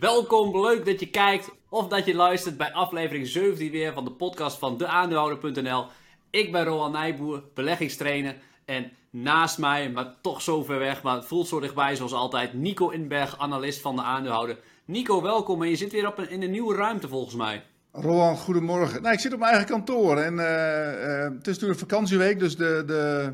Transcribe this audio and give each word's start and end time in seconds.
Welkom, 0.00 0.60
leuk 0.60 0.84
dat 0.84 1.00
je 1.00 1.10
kijkt 1.10 1.50
of 1.68 1.88
dat 1.88 2.06
je 2.06 2.14
luistert 2.14 2.56
bij 2.56 2.72
aflevering 2.72 3.26
17 3.26 3.70
weer 3.70 3.92
van 3.92 4.04
de 4.04 4.10
podcast 4.10 4.58
van 4.58 4.76
deaandeelhouder.nl. 4.76 5.86
Ik 6.30 6.52
ben 6.52 6.64
Roland 6.64 6.92
Nijboer, 6.92 7.42
beleggingstrainer 7.54 8.36
en 8.64 8.92
naast 9.10 9.58
mij, 9.58 9.90
maar 9.90 10.14
toch 10.20 10.42
zo 10.42 10.62
ver 10.62 10.78
weg, 10.78 11.02
maar 11.02 11.16
het 11.16 11.24
voelt 11.24 11.48
zo 11.48 11.60
dichtbij 11.60 11.96
zoals 11.96 12.12
altijd, 12.12 12.54
Nico 12.54 12.88
Inberg, 12.88 13.38
analist 13.38 13.80
van 13.80 13.96
de 13.96 14.02
aandeelhouder. 14.02 14.58
Nico, 14.84 15.22
welkom 15.22 15.62
en 15.62 15.68
je 15.68 15.76
zit 15.76 15.92
weer 15.92 16.06
op 16.06 16.20
in 16.20 16.42
een 16.42 16.50
nieuwe 16.50 16.74
ruimte 16.74 17.08
volgens 17.08 17.34
mij. 17.34 17.62
Roland, 17.92 18.38
goedemorgen. 18.38 19.02
Nou, 19.02 19.14
ik 19.14 19.20
zit 19.20 19.32
op 19.32 19.38
mijn 19.38 19.50
eigen 19.50 19.70
kantoor 19.70 20.16
en 20.16 20.34
uh, 20.34 20.40
uh, 20.40 21.22
het 21.22 21.46
is 21.46 21.52
natuurlijk 21.52 21.78
vakantieweek, 21.78 22.38
dus 22.38 22.56
de, 22.56 22.82
de, 22.86 23.32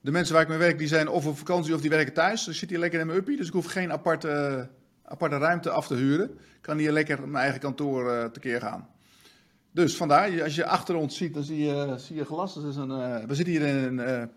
de 0.00 0.10
mensen 0.10 0.34
waar 0.34 0.42
ik 0.42 0.48
mee 0.48 0.58
werk, 0.58 0.78
die 0.78 0.88
zijn 0.88 1.08
of 1.08 1.26
op 1.26 1.38
vakantie 1.38 1.74
of 1.74 1.80
die 1.80 1.90
werken 1.90 2.14
thuis. 2.14 2.44
Dus 2.44 2.54
ik 2.54 2.60
zit 2.60 2.70
hier 2.70 2.78
lekker 2.78 3.00
in 3.00 3.06
mijn 3.06 3.18
uppie, 3.18 3.36
dus 3.36 3.46
ik 3.46 3.52
hoef 3.52 3.66
geen 3.66 3.92
aparte, 3.92 4.68
aparte 5.06 5.38
ruimte 5.38 5.70
af 5.70 5.86
te 5.86 5.94
huren. 5.94 6.38
Kan 6.60 6.78
hier 6.78 6.92
lekker 6.92 7.28
mijn 7.28 7.42
eigen 7.42 7.60
kantoor 7.60 8.12
uh, 8.12 8.24
tekeer 8.24 8.60
gaan. 8.60 8.88
Dus 9.70 9.96
vandaar, 9.96 10.42
als 10.42 10.54
je 10.54 10.66
achter 10.66 10.94
ons 10.94 11.16
ziet, 11.16 11.34
dan 11.34 11.42
zie 11.42 11.64
je, 11.64 11.94
zie 11.98 12.16
je 12.16 12.24
glas. 12.24 12.56
Is 12.56 12.76
een, 12.76 13.26
we 13.26 13.34
zitten 13.34 13.54
hier 13.54 13.66
in 13.66 13.98
een 13.98 14.30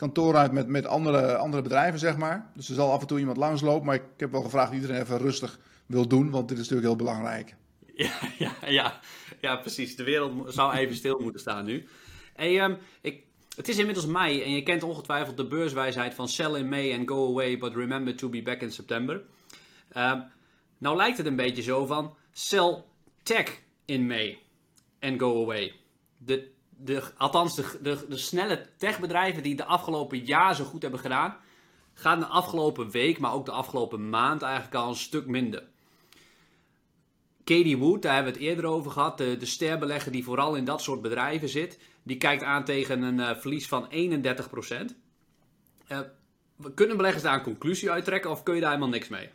kantoor 0.00 0.36
uit 0.36 0.52
met, 0.52 0.66
met 0.66 0.86
andere, 0.86 1.36
andere 1.36 1.62
bedrijven, 1.62 1.98
zeg 1.98 2.16
maar. 2.16 2.50
Dus 2.54 2.68
er 2.68 2.74
zal 2.74 2.92
af 2.92 3.00
en 3.00 3.06
toe 3.06 3.18
iemand 3.18 3.36
langslopen, 3.36 3.86
maar 3.86 3.94
ik 3.94 4.02
heb 4.16 4.30
wel 4.30 4.42
gevraagd 4.42 4.68
of 4.68 4.74
iedereen 4.74 5.00
even 5.00 5.18
rustig 5.18 5.58
wil 5.86 6.08
doen, 6.08 6.30
want 6.30 6.48
dit 6.48 6.58
is 6.58 6.68
natuurlijk 6.68 6.88
heel 6.88 7.06
belangrijk. 7.06 7.54
Ja, 7.94 8.12
ja, 8.38 8.52
ja, 8.66 9.00
ja, 9.40 9.56
precies. 9.56 9.96
De 9.96 10.04
wereld 10.04 10.54
zou 10.54 10.74
even 10.74 10.96
stil 10.96 11.18
moeten 11.18 11.40
staan 11.40 11.64
nu. 11.64 11.86
Hey, 12.34 12.64
um, 12.64 12.76
ik, 13.00 13.22
het 13.56 13.68
is 13.68 13.78
inmiddels 13.78 14.06
mei 14.06 14.42
en 14.42 14.50
je 14.50 14.62
kent 14.62 14.82
ongetwijfeld 14.82 15.36
de 15.36 15.46
beurswijsheid 15.46 16.14
van 16.14 16.28
sell 16.28 16.54
in 16.54 16.68
May 16.68 16.98
and 16.98 17.08
go 17.08 17.26
away, 17.28 17.58
but 17.58 17.74
remember 17.74 18.16
to 18.16 18.28
be 18.28 18.42
back 18.42 18.60
in 18.60 18.72
September. 18.72 19.22
Um, 19.96 20.24
nou 20.78 20.96
lijkt 20.96 21.16
het 21.16 21.26
een 21.26 21.36
beetje 21.36 21.62
zo 21.62 21.86
van 21.86 22.16
sell 22.32 22.84
tech 23.22 23.60
in 23.84 24.06
May 24.06 24.38
and 25.00 25.20
go 25.20 25.42
away. 25.42 25.74
De, 26.18 26.50
de, 26.76 27.02
althans, 27.16 27.54
de, 27.54 27.78
de, 27.82 28.06
de 28.08 28.16
snelle 28.16 28.66
techbedrijven 28.76 29.42
die 29.42 29.54
de 29.54 29.64
afgelopen 29.64 30.24
jaar 30.24 30.54
zo 30.54 30.64
goed 30.64 30.82
hebben 30.82 31.00
gedaan, 31.00 31.36
gaan 31.92 32.18
de 32.18 32.26
afgelopen 32.26 32.90
week, 32.90 33.18
maar 33.18 33.32
ook 33.32 33.46
de 33.46 33.52
afgelopen 33.52 34.08
maand 34.08 34.42
eigenlijk 34.42 34.74
al 34.74 34.88
een 34.88 34.94
stuk 34.94 35.26
minder. 35.26 35.68
Katie 37.44 37.78
Wood, 37.78 38.02
daar 38.02 38.14
hebben 38.14 38.32
we 38.32 38.38
het 38.38 38.48
eerder 38.48 38.64
over 38.64 38.90
gehad, 38.90 39.18
de, 39.18 39.36
de 39.36 39.46
sterbelegger 39.46 40.12
die 40.12 40.24
vooral 40.24 40.54
in 40.54 40.64
dat 40.64 40.82
soort 40.82 41.02
bedrijven 41.02 41.48
zit, 41.48 41.78
die 42.02 42.16
kijkt 42.16 42.42
aan 42.42 42.64
tegen 42.64 43.02
een 43.02 43.18
uh, 43.18 43.34
verlies 43.34 43.68
van 43.68 43.88
31%. 43.90 43.90
Uh, 45.88 46.00
kunnen 46.74 46.96
beleggers 46.96 47.22
daar 47.22 47.34
een 47.34 47.42
conclusie 47.42 47.90
uit 47.90 48.04
trekken 48.04 48.30
of 48.30 48.42
kun 48.42 48.54
je 48.54 48.60
daar 48.60 48.70
helemaal 48.70 48.92
niks 48.92 49.08
mee? 49.08 49.30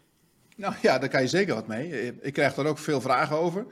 Nou 0.55 0.73
ja, 0.81 0.99
daar 0.99 1.09
kan 1.09 1.21
je 1.21 1.27
zeker 1.27 1.53
wat 1.53 1.67
mee. 1.67 2.13
Ik 2.21 2.33
krijg 2.33 2.53
daar 2.53 2.65
ook 2.65 2.77
veel 2.77 3.01
vragen 3.01 3.35
over. 3.37 3.65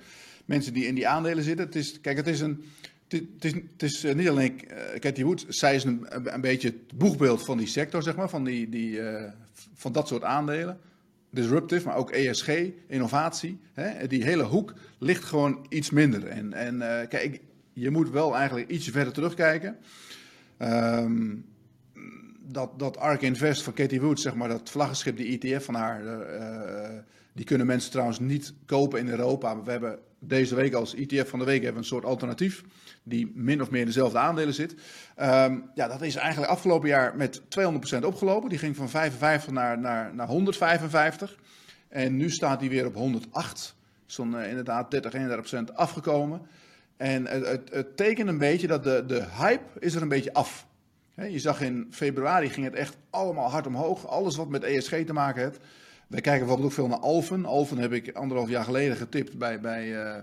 Mensen 0.45 0.73
die 0.73 0.86
in 0.86 0.95
die 0.95 1.08
aandelen 1.08 1.44
zitten. 1.44 1.66
Het 1.66 1.75
is, 1.75 2.02
kijk, 2.02 2.17
het 2.17 2.28
is 2.28 2.40
een. 2.40 2.64
Het 3.08 3.45
is, 3.45 3.53
het 3.53 3.84
is 3.84 4.06
uh, 4.06 4.14
niet 4.14 4.30
alleen 4.30 4.62
uh, 5.03 5.25
Wood, 5.25 5.45
zij 5.48 5.75
is 5.75 5.84
een, 5.84 6.08
beetje 6.42 6.67
het 6.67 6.98
boegbeeld 6.98 7.45
van 7.45 7.58
die 7.58 7.67
sector, 7.67 8.03
zeg 8.03 8.16
maar, 8.16 8.30
van, 8.30 8.44
die, 8.44 8.70
die, 8.70 9.00
van 9.73 9.92
dat 9.92 10.08
soort 10.08 10.23
aandelen 10.23 10.80
disruptive, 11.30 11.88
maar 11.88 11.95
ook 11.95 12.12
ESG, 12.12 12.50
innovatie. 12.88 13.59
Hè, 13.73 14.08
die 14.08 14.23
hele 14.23 14.44
hoek 14.44 14.73
ligt 14.97 15.23
gewoon 15.23 15.66
iets 15.70 15.90
minder. 15.90 16.28
En, 16.28 16.53
en 16.53 17.08
kijk, 17.08 17.40
je 17.73 17.90
moet 17.90 18.09
wel 18.09 18.36
eigenlijk 18.36 18.70
iets 18.70 18.90
verder 18.90 19.14
terugkijken. 19.14 19.78
Um, 20.59 21.45
dat, 22.46 22.80
dat 22.80 22.98
ARK 22.98 23.22
Invest 23.22 23.62
van 23.62 23.74
Katie 23.74 24.02
Wood, 24.02 24.20
zeg 24.20 24.36
maar, 24.36 24.50
dat 24.50 24.70
vlaggenschip, 24.70 25.18
die 25.18 25.40
ETF 25.40 25.66
van 25.66 25.76
haar, 25.76 26.04
uh, 26.04 27.00
die 27.34 27.46
kunnen 27.46 27.68
mensen 27.68 27.92
trouwens 27.92 28.20
niet 28.20 28.54
kopen 28.66 29.00
in 29.00 29.08
Europa. 29.08 29.64
We 29.64 29.72
hebben 29.72 30.00
deze 30.20 30.56
week 30.56 30.74
als 30.74 30.96
ETF 30.96 31.30
van 31.30 31.40
de 31.40 31.46
week 31.46 31.64
hebben 31.64 31.82
een 31.82 31.88
soort 31.88 32.06
alternatief 32.06 32.64
die 33.03 33.32
min 33.36 33.62
of 33.62 33.70
meer 33.70 33.80
in 33.80 33.86
dezelfde 33.86 34.18
aandelen 34.18 34.53
zit. 34.53 34.72
Um, 35.22 35.70
ja, 35.76 35.88
dat 35.88 36.02
is 36.02 36.16
eigenlijk 36.16 36.52
afgelopen 36.52 36.90
jaar 36.90 37.16
met 37.16 37.42
200% 37.42 37.44
opgelopen. 38.06 38.50
Die 38.50 38.58
ging 38.58 38.76
van 38.76 38.90
55 38.90 39.52
naar, 39.52 39.80
naar, 39.80 40.16
naar 40.16 40.28
155. 40.28 41.38
En 41.90 42.18
nu 42.18 42.30
staat 42.30 42.59
die 42.59 42.70
weer 42.70 42.86
op 42.86 42.96
108. 42.96 43.76
Is 44.08 44.16
dan 44.16 44.40
uh, 44.40 44.50
inderdaad 44.50 44.92
30, 44.92 45.14
31% 45.72 45.74
afgekomen. 45.74 46.42
En 46.98 47.28
het, 47.28 47.48
het, 47.48 47.70
het 47.72 47.98
tekent 47.98 48.30
een 48.30 48.38
beetje 48.38 48.68
dat 48.68 48.84
de, 48.84 49.03
de 49.08 49.24
hype 49.38 49.80
is 49.80 49.96
er 49.96 50.02
een 50.02 50.08
beetje 50.08 50.34
af. 50.34 50.68
Je 51.16 51.40
zag 51.40 51.62
in 51.62 51.88
februari 51.91 52.50
ging 52.50 52.66
het 52.66 52.75
echt 52.75 52.97
allemaal 53.09 53.50
hard 53.50 53.68
omhoog. 53.68 54.07
Alles 54.07 54.35
wat 54.35 54.50
met 54.50 54.63
ESG 54.63 55.06
te 55.06 55.13
maken 55.13 55.44
heeft. 55.44 55.59
Wij 56.07 56.22
kijken 56.22 56.40
bijvoorbeeld 56.40 56.69
ook 56.69 56.75
veel 56.75 56.88
naar 56.88 57.00
Alphen. 57.00 57.46
Alphen 57.46 57.78
heb 57.78 57.91
ik 57.91 58.16
anderhalf 58.16 58.50
jaar 58.50 58.63
geleden 58.63 58.97
getipt 58.97 59.38
bij, 59.38 59.59
bij, 59.59 59.88
uh, 59.88 60.16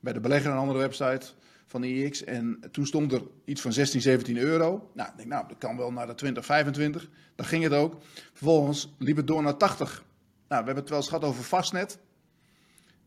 bij 0.00 0.12
de 0.12 0.20
belegger, 0.20 0.50
een 0.50 0.56
andere 0.56 0.78
website 0.78 1.26
van 1.66 1.84
IX. 1.84 2.24
En 2.24 2.60
toen 2.70 2.86
stond 2.86 3.12
er 3.12 3.22
iets 3.44 3.60
van 3.60 3.72
16, 3.72 4.00
17 4.00 4.36
euro. 4.36 4.90
Nou, 4.94 5.08
ik 5.08 5.16
denk, 5.16 5.28
nou, 5.28 5.48
dat 5.48 5.58
kan 5.58 5.76
wel 5.76 5.92
naar 5.92 6.06
de 6.06 6.14
20, 6.14 6.44
25. 6.44 7.08
Dan 7.34 7.46
ging 7.46 7.62
het 7.62 7.72
ook. 7.72 8.02
Vervolgens 8.32 8.94
liep 8.98 9.16
het 9.16 9.26
door 9.26 9.42
naar 9.42 9.56
80. 9.56 10.04
Nou, 10.48 10.60
we 10.60 10.66
hebben 10.66 10.76
het 10.76 10.88
wel 10.88 10.98
eens 10.98 11.08
gehad 11.08 11.24
over 11.24 11.44
vastnet. 11.44 11.98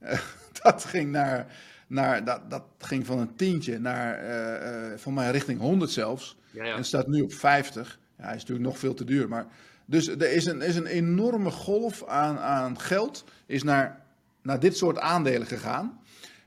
Uh, 0.03 0.19
dat 0.63 0.85
ging 0.85 1.12
naar, 1.12 1.56
naar 1.88 2.24
dat, 2.24 2.50
dat 2.50 2.63
ging 2.78 3.06
van 3.06 3.19
een 3.19 3.35
tientje 3.35 3.80
naar, 3.80 4.24
uh, 4.91 4.97
van 4.97 5.13
mij 5.13 5.31
richting 5.31 5.59
100 5.59 5.91
zelfs. 5.91 6.40
Ja, 6.51 6.63
ja. 6.63 6.75
En 6.75 6.85
staat 6.85 7.07
nu 7.07 7.22
op 7.22 7.34
50. 7.34 8.00
Ja, 8.17 8.23
hij 8.23 8.35
is 8.35 8.41
natuurlijk 8.41 8.67
nog 8.67 8.79
veel 8.79 8.94
te 8.94 9.03
duur, 9.03 9.28
maar... 9.28 9.47
Dus 9.85 10.07
er 10.07 10.31
is 10.31 10.45
een, 10.45 10.62
is 10.62 10.75
een 10.75 10.85
enorme 10.85 11.51
golf 11.51 12.06
aan, 12.06 12.38
aan 12.38 12.79
geld 12.79 13.23
is 13.45 13.63
naar, 13.63 14.01
naar 14.41 14.59
dit 14.59 14.78
soort 14.78 15.00
aandelen 15.00 15.47
gegaan. 15.47 16.00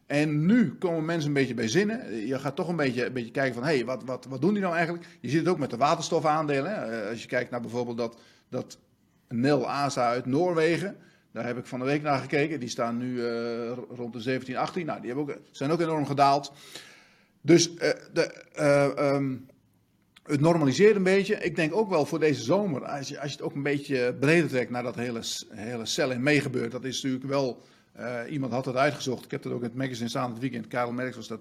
En 0.06 0.46
nu 0.46 0.74
komen 0.74 1.04
mensen 1.04 1.28
een 1.28 1.34
beetje 1.34 1.54
bij 1.54 1.68
zinnen. 1.68 2.26
Je 2.26 2.38
gaat 2.38 2.56
toch 2.56 2.68
een 2.68 2.76
beetje, 2.76 3.06
een 3.06 3.12
beetje 3.12 3.30
kijken 3.30 3.54
van, 3.54 3.62
hé, 3.62 3.74
hey, 3.74 3.84
wat, 3.84 4.04
wat, 4.04 4.26
wat 4.28 4.40
doen 4.40 4.52
die 4.52 4.62
nou 4.62 4.74
eigenlijk? 4.74 5.06
Je 5.20 5.28
ziet 5.28 5.38
het 5.38 5.48
ook 5.48 5.58
met 5.58 5.70
de 5.70 5.76
waterstofaandelen. 5.76 7.08
Als 7.08 7.22
je 7.22 7.28
kijkt 7.28 7.50
naar 7.50 7.60
bijvoorbeeld 7.60 7.96
dat, 7.98 8.20
dat 8.48 8.78
Nel 9.28 9.70
ASA 9.70 10.08
uit 10.08 10.26
Noorwegen. 10.26 10.96
Daar 11.32 11.46
heb 11.46 11.58
ik 11.58 11.66
van 11.66 11.78
de 11.78 11.84
week 11.84 12.02
naar 12.02 12.18
gekeken. 12.18 12.60
Die 12.60 12.68
staan 12.68 12.96
nu 12.96 13.14
uh, 13.14 13.72
rond 13.88 14.12
de 14.12 14.20
17, 14.20 14.56
18. 14.56 14.86
Nou, 14.86 15.00
die 15.00 15.12
hebben 15.12 15.34
ook, 15.34 15.40
zijn 15.50 15.70
ook 15.70 15.80
enorm 15.80 16.06
gedaald. 16.06 16.52
Dus 17.40 17.70
uh, 17.70 17.76
de, 18.12 18.44
um, 19.00 19.46
het 20.24 20.40
normaliseert 20.40 20.96
een 20.96 21.02
beetje. 21.02 21.34
Ik 21.34 21.56
denk 21.56 21.74
ook 21.74 21.88
wel 21.88 22.06
voor 22.06 22.18
deze 22.18 22.42
zomer, 22.42 22.84
als 22.84 23.08
je, 23.08 23.20
als 23.20 23.30
je 23.30 23.36
het 23.36 23.46
ook 23.46 23.54
een 23.54 23.62
beetje 23.62 24.14
breder 24.20 24.48
trekt 24.48 24.70
naar 24.70 24.82
dat 24.82 24.94
hele, 24.94 25.20
hele 25.48 25.86
cel 25.86 26.10
in 26.10 26.22
meegebeurt. 26.22 26.72
Dat 26.72 26.84
is 26.84 27.02
natuurlijk 27.02 27.30
wel 27.30 27.62
uh, 27.98 28.20
iemand 28.30 28.52
had 28.52 28.64
het 28.64 28.76
uitgezocht. 28.76 29.24
Ik 29.24 29.30
heb 29.30 29.44
het 29.44 29.52
ook 29.52 29.62
in 29.62 29.68
het 29.68 29.76
magazine 29.76 30.08
staan 30.08 30.30
het 30.30 30.38
weekend. 30.40 30.66
Karel 30.66 30.92
Merks 30.92 31.16
was 31.16 31.28
dat. 31.28 31.40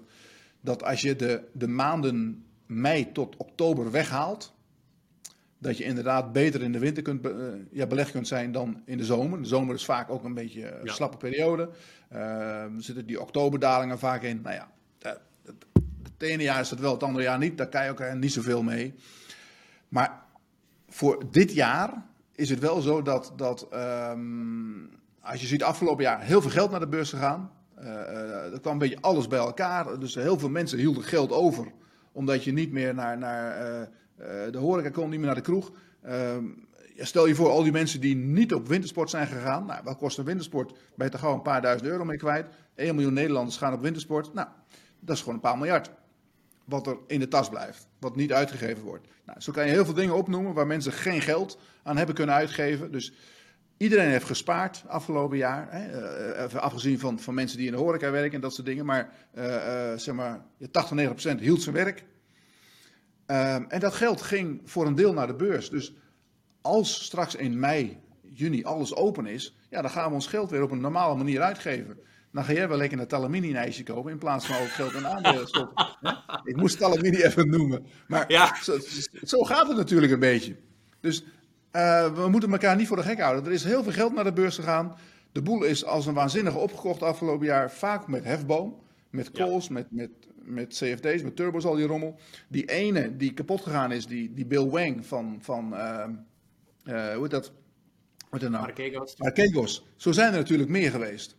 Dat 0.60 0.82
als 0.82 1.00
je 1.00 1.16
de, 1.16 1.42
de 1.52 1.68
maanden 1.68 2.44
mei 2.66 3.12
tot 3.12 3.36
oktober 3.36 3.90
weghaalt. 3.90 4.52
Dat 5.58 5.78
je 5.78 5.84
inderdaad 5.84 6.32
beter 6.32 6.62
in 6.62 6.72
de 6.72 6.78
winter 6.78 7.02
kunt, 7.02 7.26
uh, 7.26 7.32
ja, 7.70 7.86
belegd 7.86 8.10
kunt 8.10 8.28
zijn 8.28 8.52
dan 8.52 8.82
in 8.84 8.98
de 8.98 9.04
zomer. 9.04 9.42
De 9.42 9.48
zomer 9.48 9.74
is 9.74 9.84
vaak 9.84 10.10
ook 10.10 10.24
een 10.24 10.34
beetje 10.34 10.72
een 10.72 10.84
ja. 10.84 10.92
slappe 10.92 11.16
periode. 11.16 11.70
Uh, 12.12 12.18
er 12.62 12.70
zitten 12.78 13.06
die 13.06 13.20
oktoberdalingen 13.20 13.98
vaak 13.98 14.22
in. 14.22 14.40
Nou 14.42 14.54
ja, 14.54 14.70
het, 14.98 15.20
het 16.24 16.32
ene 16.32 16.42
jaar 16.42 16.60
is 16.60 16.70
het 16.70 16.80
wel, 16.80 16.92
het 16.92 17.02
andere 17.02 17.24
jaar 17.24 17.38
niet. 17.38 17.58
Daar 17.58 17.68
kan 17.68 17.84
je 17.84 17.90
ook 17.90 18.14
niet 18.14 18.32
zoveel 18.32 18.62
mee. 18.62 18.94
Maar 19.88 20.22
voor 20.88 21.22
dit 21.30 21.52
jaar 21.52 22.02
is 22.34 22.50
het 22.50 22.58
wel 22.58 22.80
zo 22.80 23.02
dat, 23.02 23.32
dat 23.36 23.68
um, 24.10 24.90
als 25.20 25.40
je 25.40 25.46
ziet 25.46 25.62
afgelopen 25.62 26.04
jaar 26.04 26.20
heel 26.20 26.40
veel 26.40 26.50
geld 26.50 26.70
naar 26.70 26.80
de 26.80 26.88
beurs 26.88 27.10
gegaan. 27.10 27.50
Uh, 27.78 28.52
er 28.52 28.60
kwam 28.60 28.72
een 28.72 28.78
beetje 28.78 29.00
alles 29.00 29.26
bij 29.26 29.38
elkaar. 29.38 29.98
Dus 29.98 30.14
heel 30.14 30.38
veel 30.38 30.48
mensen 30.48 30.78
hielden 30.78 31.02
geld 31.02 31.32
over. 31.32 31.72
Omdat 32.12 32.44
je 32.44 32.52
niet 32.52 32.72
meer 32.72 32.94
naar, 32.94 33.18
naar 33.18 33.88
de 34.50 34.58
horeca 34.58 34.90
kon, 34.90 35.10
niet 35.10 35.18
meer 35.18 35.26
naar 35.26 35.34
de 35.34 35.40
kroeg. 35.40 35.72
Ehm, 36.02 36.44
stel 36.96 37.26
je 37.26 37.34
voor, 37.34 37.50
al 37.50 37.62
die 37.62 37.72
mensen 37.72 38.00
die 38.00 38.16
niet 38.16 38.54
op 38.54 38.68
wintersport 38.68 39.10
zijn 39.10 39.26
gegaan. 39.26 39.66
Nou, 39.66 39.80
wat 39.84 39.96
kost 39.96 40.18
een 40.18 40.24
wintersport? 40.24 40.72
Ben 40.96 41.06
je 41.06 41.12
toch 41.12 41.20
gewoon 41.20 41.34
een 41.34 41.42
paar 41.42 41.62
duizend 41.62 41.90
euro 41.90 42.04
mee 42.04 42.16
kwijt. 42.16 42.46
1 42.74 42.94
miljoen 42.94 43.12
Nederlanders 43.12 43.56
gaan 43.56 43.72
op 43.72 43.80
wintersport. 43.80 44.34
Nou, 44.34 44.48
dat 45.00 45.14
is 45.16 45.20
gewoon 45.20 45.34
een 45.34 45.40
paar 45.40 45.58
miljard. 45.58 45.90
Wat 46.64 46.86
er 46.86 46.96
in 47.06 47.20
de 47.20 47.28
tas 47.28 47.48
blijft. 47.48 47.88
Wat 48.00 48.16
niet 48.16 48.32
uitgegeven 48.32 48.82
wordt. 48.82 49.06
Nou, 49.26 49.40
zo 49.40 49.52
kan 49.52 49.66
je 49.66 49.70
heel 49.70 49.84
veel 49.84 49.94
dingen 49.94 50.14
opnoemen 50.14 50.54
waar 50.54 50.66
mensen 50.66 50.92
geen 50.92 51.20
geld 51.20 51.58
aan 51.82 51.96
hebben 51.96 52.14
kunnen 52.14 52.34
uitgeven. 52.34 52.92
Dus 52.92 53.12
Iedereen 53.76 54.08
heeft 54.08 54.26
gespaard 54.26 54.84
afgelopen 54.86 55.36
jaar. 55.36 55.66
Hè? 55.70 56.44
Uh, 56.46 56.54
afgezien 56.54 56.98
van, 56.98 57.18
van 57.18 57.34
mensen 57.34 57.58
die 57.58 57.66
in 57.66 57.72
de 57.72 57.78
horeca 57.78 58.10
werken 58.10 58.34
en 58.34 58.40
dat 58.40 58.54
soort 58.54 58.66
dingen. 58.66 58.86
Maar, 58.86 59.12
uh, 59.34 59.92
zeg 59.96 60.14
maar 60.14 60.44
80, 60.70 61.36
90% 61.36 61.40
hield 61.40 61.62
zijn 61.62 61.74
werk. 61.74 62.04
Ehm, 63.26 63.64
en 63.68 63.80
dat 63.80 63.94
geld 63.94 64.22
ging 64.22 64.60
voor 64.64 64.86
een 64.86 64.94
deel 64.94 65.12
naar 65.12 65.26
de 65.26 65.34
beurs. 65.34 65.70
Dus 65.70 65.94
als 66.60 67.04
straks 67.04 67.34
in 67.34 67.58
mei, 67.58 68.00
juni 68.22 68.64
alles 68.64 68.94
open 68.94 69.26
is. 69.26 69.56
Ja, 69.70 69.82
dan 69.82 69.90
gaan 69.90 70.08
we 70.08 70.14
ons 70.14 70.26
geld 70.26 70.50
weer 70.50 70.62
op 70.62 70.70
een 70.70 70.80
normale 70.80 71.16
manier 71.16 71.40
uitgeven. 71.40 71.98
Dan 72.34 72.44
ga 72.44 72.52
jij 72.52 72.68
wel 72.68 72.76
lekker 72.76 72.98
een 72.98 73.06
Talamini-ijsje 73.06 73.82
kopen 73.82 74.12
in 74.12 74.18
plaats 74.18 74.46
van 74.46 74.56
al 74.56 74.62
het 74.62 74.70
geld 74.70 74.92
in 74.92 75.06
aandelen 75.06 75.48
stoppen. 75.48 75.86
Ik 76.44 76.56
moest 76.56 76.78
Talamini 76.78 77.22
even 77.22 77.48
noemen. 77.48 77.86
Maar 78.06 78.24
ja. 78.32 78.56
zo, 78.62 78.78
zo 79.22 79.42
gaat 79.42 79.68
het 79.68 79.76
natuurlijk 79.76 80.12
een 80.12 80.18
beetje. 80.18 80.56
Dus 81.00 81.24
uh, 81.72 82.14
we 82.14 82.28
moeten 82.28 82.52
elkaar 82.52 82.76
niet 82.76 82.86
voor 82.86 82.96
de 82.96 83.02
gek 83.02 83.20
houden. 83.20 83.44
Er 83.44 83.52
is 83.52 83.64
heel 83.64 83.82
veel 83.82 83.92
geld 83.92 84.14
naar 84.14 84.24
de 84.24 84.32
beurs 84.32 84.54
gegaan. 84.54 84.96
De 85.32 85.42
boel 85.42 85.62
is 85.62 85.84
als 85.84 86.06
een 86.06 86.14
waanzinnige 86.14 86.58
opgekocht 86.58 87.02
afgelopen 87.02 87.46
jaar. 87.46 87.70
Vaak 87.70 88.08
met 88.08 88.24
hefboom, 88.24 88.82
met 89.10 89.30
calls, 89.30 89.68
met, 89.68 89.86
met, 89.90 90.10
met 90.34 90.68
CFD's, 90.68 91.22
met 91.22 91.36
turbos, 91.36 91.64
al 91.64 91.74
die 91.74 91.86
rommel. 91.86 92.18
Die 92.48 92.64
ene 92.64 93.16
die 93.16 93.32
kapot 93.32 93.62
gegaan 93.62 93.92
is, 93.92 94.06
die, 94.06 94.32
die 94.34 94.46
Bill 94.46 94.68
Wang 94.68 95.06
van, 95.06 95.38
van 95.40 95.72
uh, 95.72 96.04
uh, 96.84 97.12
hoe 97.12 97.22
heet 97.22 97.30
dat? 97.30 97.52
Wat 98.30 98.42
er 98.42 98.50
nou? 98.50 98.66
Archegos. 98.66 99.14
Archegos. 99.18 99.86
Zo 99.96 100.12
zijn 100.12 100.32
er 100.32 100.38
natuurlijk 100.38 100.70
meer 100.70 100.90
geweest. 100.90 101.36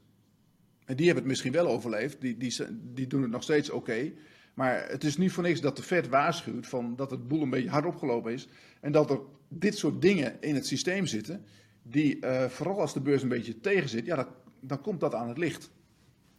En 0.86 0.96
die 0.96 1.06
hebben 1.06 1.24
het 1.24 1.32
misschien 1.32 1.52
wel 1.52 1.68
overleefd. 1.68 2.22
Die, 2.22 2.38
die, 2.38 2.56
die 2.94 3.08
doen 3.08 3.22
het 3.22 3.32
nog 3.32 3.44
steeds 3.44 3.70
oké. 3.70 4.12
Maar 4.54 4.86
het 4.90 5.04
is 5.04 5.18
niet 5.18 5.32
voor 5.32 5.44
niks 5.44 5.62
dat 5.62 5.76
de 5.76 5.84
Fed 5.84 6.10
waarschuwt 6.10 6.68
van 6.68 6.96
dat 6.96 7.12
het 7.12 7.28
boel 7.28 7.42
een 7.42 7.50
beetje 7.50 7.70
hard 7.70 7.86
opgelopen 7.86 8.34
is. 8.34 8.48
En 8.82 8.92
dat 8.92 9.10
er 9.10 9.20
dit 9.48 9.78
soort 9.78 10.02
dingen 10.02 10.42
in 10.42 10.56
het 10.56 10.68
systeem 10.68 11.06
zitten. 11.06 11.46
Die 11.84 12.18
uh, 12.26 12.46
vooral 12.46 12.82
als 12.82 12.94
de 12.94 13.02
beurs 13.02 13.22
een 13.22 13.30
beetje 13.30 13.60
tegen 13.60 13.90
zit, 13.90 14.06
ja, 14.06 14.16
dat, 14.16 14.28
dan 14.60 14.82
komt 14.82 15.00
dat 15.00 15.14
aan 15.14 15.28
het 15.28 15.38
licht. 15.38 15.70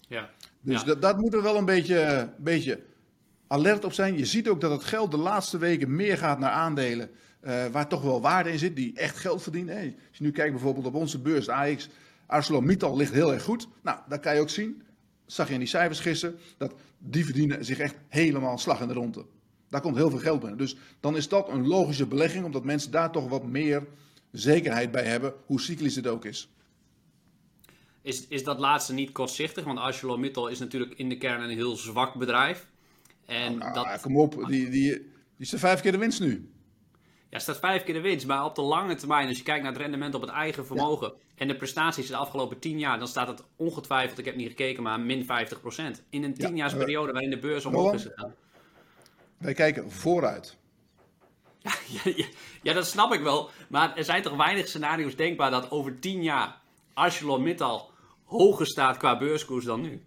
Ja. 0.09 0.31
Dus 0.61 0.81
ja. 0.81 0.87
Dat, 0.87 1.03
dat 1.03 1.19
moeten 1.19 1.39
we 1.39 1.45
wel 1.45 1.57
een 1.57 1.65
beetje, 1.65 2.33
beetje 2.39 2.83
alert 3.47 3.85
op 3.85 3.93
zijn. 3.93 4.19
Je 4.19 4.27
ziet 4.27 4.49
ook 4.49 4.61
dat 4.61 4.71
het 4.71 4.85
geld 4.85 5.11
de 5.11 5.17
laatste 5.17 5.59
weken 5.59 5.97
meer 5.97 6.19
gaat 6.19 6.39
naar 6.39 6.51
aandelen. 6.51 7.11
Uh, 7.41 7.67
waar 7.67 7.89
toch 7.89 8.03
wel 8.03 8.21
waarde 8.21 8.51
in 8.51 8.59
zit, 8.59 8.77
die 8.77 8.93
echt 8.95 9.17
geld 9.17 9.43
verdienen. 9.43 9.75
Hey, 9.75 9.97
als 10.09 10.19
je 10.19 10.25
nu 10.25 10.31
kijkt 10.31 10.53
bijvoorbeeld 10.53 10.87
op 10.87 10.95
onze 10.95 11.21
beurs, 11.21 11.49
AX, 11.49 11.89
ArcelorMittal 12.27 12.97
ligt 12.97 13.13
heel 13.13 13.33
erg 13.33 13.43
goed. 13.43 13.69
Nou, 13.83 13.99
dat 14.09 14.21
kan 14.21 14.35
je 14.35 14.41
ook 14.41 14.51
zien. 14.51 14.83
Zag 15.27 15.47
je 15.47 15.53
in 15.53 15.59
die 15.59 15.69
cijfers 15.69 16.01
gisteren, 16.01 16.39
dat 16.57 16.75
die 16.99 17.25
verdienen 17.25 17.65
zich 17.65 17.79
echt 17.79 17.97
helemaal 18.09 18.59
slag 18.59 18.81
in 18.81 18.89
de 18.89 18.95
ronde. 18.95 19.27
Daar 19.69 19.81
komt 19.81 19.97
heel 19.97 20.11
veel 20.11 20.19
geld 20.19 20.41
binnen. 20.41 20.59
Dus 20.59 20.77
dan 21.01 21.17
is 21.17 21.29
dat 21.29 21.49
een 21.49 21.67
logische 21.67 22.07
belegging, 22.07 22.45
omdat 22.45 22.65
mensen 22.65 22.91
daar 22.91 23.13
toch 23.13 23.29
wat 23.29 23.47
meer 23.47 23.87
zekerheid 24.33 24.91
bij 24.91 25.05
hebben, 25.05 25.35
hoe 25.47 25.61
cyclisch 25.61 25.97
het 25.97 26.07
ook 26.07 26.25
is. 26.25 26.51
Is, 28.03 28.27
is 28.29 28.45
dat 28.45 28.59
laatste 28.59 28.93
niet 28.93 29.13
kortzichtig? 29.13 29.65
Want 29.65 29.79
ArcelorMittal 29.79 30.49
is 30.49 30.59
natuurlijk 30.59 30.95
in 30.99 31.09
de 31.09 31.19
kern 31.19 31.43
een 31.43 31.57
heel 31.57 31.77
zwak 31.77 32.15
bedrijf. 32.15 32.67
En 33.25 33.59
nou, 33.59 33.75
dat... 33.75 34.01
Kom 34.01 34.17
op, 34.17 34.45
die, 34.47 34.71
die, 34.71 34.93
die 34.93 35.03
is 35.39 35.53
er 35.53 35.59
vijf 35.59 35.81
keer 35.81 35.93
de 35.93 35.99
winst 35.99 36.21
nu. 36.21 36.51
Ja, 37.31 37.39
staat 37.39 37.59
vijf 37.59 37.85
keer 37.85 37.95
de 37.95 38.01
winst. 38.01 38.27
Maar 38.27 38.45
op 38.45 38.55
de 38.55 38.63
lange 38.63 38.95
termijn, 38.95 39.29
als 39.29 39.37
je 39.37 39.43
kijkt 39.43 39.63
naar 39.63 39.73
het 39.73 39.81
rendement 39.81 40.15
op 40.15 40.21
het 40.21 40.31
eigen 40.31 40.67
vermogen... 40.67 41.13
Ja. 41.17 41.23
en 41.35 41.49
de 41.49 41.57
prestaties 41.57 42.07
de 42.07 42.17
afgelopen 42.17 42.59
tien 42.59 42.79
jaar... 42.79 42.99
dan 42.99 43.09
staat 43.09 43.29
het 43.29 43.43
ongetwijfeld, 43.57 44.19
ik 44.19 44.25
heb 44.25 44.37
niet 44.37 44.49
gekeken, 44.49 44.83
maar 44.83 45.01
min 45.01 45.23
50%. 45.25 45.27
In 46.11 46.25
een 46.25 46.35
tienjaarsperiode 46.35 47.07
ja, 47.07 47.13
waarin 47.13 47.31
de 47.31 47.39
beurs 47.39 47.65
omhoog 47.65 47.95
is 47.95 48.03
gegaan. 48.03 48.35
Wij 49.39 49.55
kijken 49.55 49.91
vooruit. 49.91 50.57
Ja, 51.89 52.13
ja, 52.17 52.27
ja, 52.63 52.73
dat 52.73 52.87
snap 52.87 53.13
ik 53.13 53.21
wel. 53.21 53.51
Maar 53.69 53.97
er 53.97 54.05
zijn 54.05 54.23
toch 54.23 54.37
weinig 54.37 54.69
scenario's 54.69 55.17
denkbaar 55.17 55.51
dat 55.51 55.71
over 55.71 55.99
tien 55.99 56.23
jaar 56.23 56.61
ArcelorMittal 56.95 57.91
hoger 58.25 58.67
staat 58.67 58.97
qua 58.97 59.19
beurskoers 59.19 59.65
dan 59.65 59.81
nu? 59.81 60.06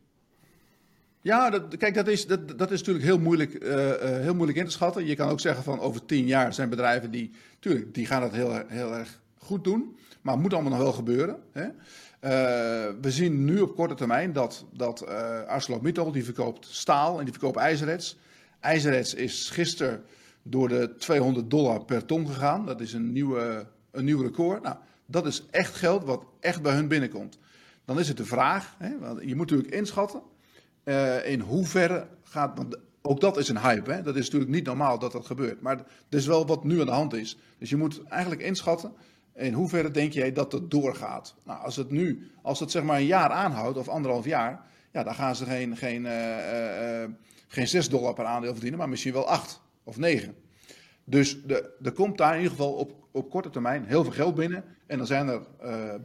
Ja, 1.21 1.49
dat, 1.49 1.77
kijk, 1.77 1.93
dat 1.93 2.07
is, 2.07 2.27
dat, 2.27 2.57
dat 2.57 2.71
is 2.71 2.79
natuurlijk 2.79 3.05
heel 3.05 3.19
moeilijk, 3.19 3.63
uh, 3.63 3.87
uh, 3.87 3.93
heel 3.99 4.33
moeilijk 4.33 4.57
in 4.57 4.65
te 4.65 4.71
schatten. 4.71 5.05
Je 5.05 5.15
kan 5.15 5.29
ook 5.29 5.39
zeggen 5.39 5.63
van 5.63 5.79
over 5.79 6.05
tien 6.05 6.25
jaar 6.25 6.53
zijn 6.53 6.69
bedrijven 6.69 7.11
die, 7.11 7.31
tuurlijk, 7.59 7.93
die 7.93 8.05
gaan 8.05 8.23
het 8.23 8.31
heel, 8.31 8.61
heel 8.67 8.93
erg 8.93 9.19
goed 9.37 9.63
doen. 9.63 9.97
Maar 10.21 10.33
het 10.33 10.41
moet 10.41 10.53
allemaal 10.53 10.71
nog 10.71 10.81
wel 10.81 10.91
gebeuren. 10.91 11.39
Hè? 11.51 11.65
Uh, 11.65 11.71
we 13.01 13.11
zien 13.11 13.45
nu 13.45 13.59
op 13.59 13.75
korte 13.75 13.93
termijn 13.93 14.33
dat, 14.33 14.65
dat 14.73 15.07
ArcelorMittal, 15.47 16.11
die 16.11 16.23
verkoopt 16.23 16.65
staal 16.69 17.17
en 17.17 17.23
die 17.23 17.33
verkoopt 17.33 17.57
ijzererts. 17.57 18.17
Ijzererts 18.59 19.13
is 19.13 19.49
gisteren 19.49 20.03
door 20.43 20.67
de 20.67 20.95
200 20.97 21.49
dollar 21.49 21.85
per 21.85 22.05
ton 22.05 22.27
gegaan. 22.27 22.65
Dat 22.65 22.81
is 22.81 22.93
een, 22.93 23.11
nieuwe, 23.11 23.65
een 23.91 24.05
nieuw 24.05 24.21
record. 24.21 24.63
Nou, 24.63 24.75
dat 25.05 25.25
is 25.25 25.45
echt 25.51 25.75
geld 25.75 26.03
wat 26.03 26.23
echt 26.39 26.61
bij 26.61 26.73
hun 26.73 26.87
binnenkomt. 26.87 27.37
Dan 27.85 27.99
is 27.99 28.07
het 28.07 28.17
de 28.17 28.25
vraag, 28.25 28.75
hè, 28.77 28.99
want 28.99 29.19
je 29.21 29.35
moet 29.35 29.49
natuurlijk 29.49 29.75
inschatten, 29.75 30.21
uh, 30.89 31.29
in 31.29 31.39
hoeverre 31.39 32.07
gaat, 32.23 32.57
want 32.57 32.77
ook 33.01 33.21
dat 33.21 33.37
is 33.37 33.49
een 33.49 33.59
hype, 33.59 33.91
hè? 33.91 34.01
dat 34.01 34.15
is 34.15 34.23
natuurlijk 34.23 34.51
niet 34.51 34.65
normaal 34.65 34.99
dat 34.99 35.11
dat 35.11 35.25
gebeurt, 35.25 35.61
maar 35.61 35.77
dat 36.09 36.19
is 36.19 36.25
wel 36.25 36.45
wat 36.45 36.63
nu 36.63 36.79
aan 36.79 36.85
de 36.85 36.91
hand 36.91 37.13
is. 37.13 37.37
Dus 37.57 37.69
je 37.69 37.77
moet 37.77 38.03
eigenlijk 38.03 38.41
inschatten, 38.41 38.93
in 39.35 39.53
hoeverre 39.53 39.91
denk 39.91 40.13
jij 40.13 40.31
dat 40.31 40.51
het 40.51 40.71
doorgaat? 40.71 41.35
Nou, 41.43 41.63
als 41.63 41.75
het 41.75 41.91
nu, 41.91 42.31
als 42.41 42.59
het 42.59 42.71
zeg 42.71 42.83
maar 42.83 42.97
een 42.97 43.05
jaar 43.05 43.29
aanhoudt, 43.29 43.77
of 43.77 43.87
anderhalf 43.87 44.25
jaar, 44.25 44.61
ja, 44.91 45.03
dan 45.03 45.15
gaan 45.15 45.35
ze 45.35 45.45
geen, 45.45 45.77
geen, 45.77 46.05
uh, 46.05 47.03
geen 47.47 47.67
6 47.67 47.89
dollar 47.89 48.13
per 48.13 48.25
aandeel 48.25 48.51
verdienen, 48.51 48.79
maar 48.79 48.89
misschien 48.89 49.13
wel 49.13 49.27
8 49.27 49.61
of 49.83 49.97
9. 49.97 50.35
Dus 51.03 51.43
de, 51.43 51.75
er 51.83 51.91
komt 51.91 52.17
daar 52.17 52.31
in 52.35 52.41
ieder 52.41 52.51
geval 52.51 52.73
op, 52.73 53.07
op 53.11 53.29
korte 53.29 53.49
termijn 53.49 53.85
heel 53.85 54.03
veel 54.03 54.13
geld 54.13 54.35
binnen. 54.35 54.63
En 54.87 54.97
dan 54.97 55.07
zijn 55.07 55.27
er 55.27 55.41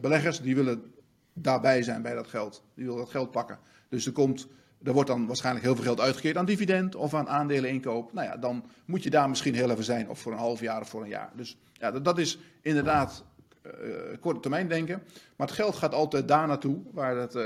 beleggers 0.01 0.41
die 0.41 0.55
willen 0.55 0.93
daarbij 1.33 1.83
zijn 1.83 2.01
bij 2.01 2.13
dat 2.13 2.27
geld. 2.27 2.63
Die 2.75 2.85
willen 2.85 2.99
dat 2.99 3.09
geld 3.09 3.31
pakken. 3.31 3.59
Dus 3.89 4.05
er, 4.05 4.11
komt, 4.11 4.47
er 4.85 4.93
wordt 4.93 5.09
dan 5.09 5.27
waarschijnlijk 5.27 5.65
heel 5.65 5.75
veel 5.75 5.83
geld 5.83 5.99
uitgekeerd 5.99 6.37
aan 6.37 6.45
dividend 6.45 6.95
of 6.95 7.13
aan 7.13 7.29
aandelen 7.29 7.69
inkoop. 7.69 8.13
Nou 8.13 8.27
ja, 8.27 8.37
dan 8.37 8.65
moet 8.85 9.03
je 9.03 9.09
daar 9.09 9.29
misschien 9.29 9.55
heel 9.55 9.69
even 9.69 9.83
zijn. 9.83 10.09
Of 10.09 10.19
voor 10.19 10.31
een 10.31 10.37
half 10.37 10.59
jaar 10.59 10.81
of 10.81 10.89
voor 10.89 11.01
een 11.01 11.09
jaar. 11.09 11.31
Dus 11.35 11.57
ja, 11.73 11.91
dat, 11.91 12.05
dat 12.05 12.17
is 12.17 12.37
inderdaad 12.61 13.23
uh, 13.65 13.71
korte 14.19 14.39
termijn 14.39 14.67
denken. 14.67 15.03
Maar 15.35 15.47
het 15.47 15.55
geld 15.55 15.75
gaat 15.75 15.93
altijd 15.93 16.27
daar 16.27 16.47
naartoe 16.47 16.81
waar 16.91 17.15
het, 17.17 17.35
uh, 17.35 17.43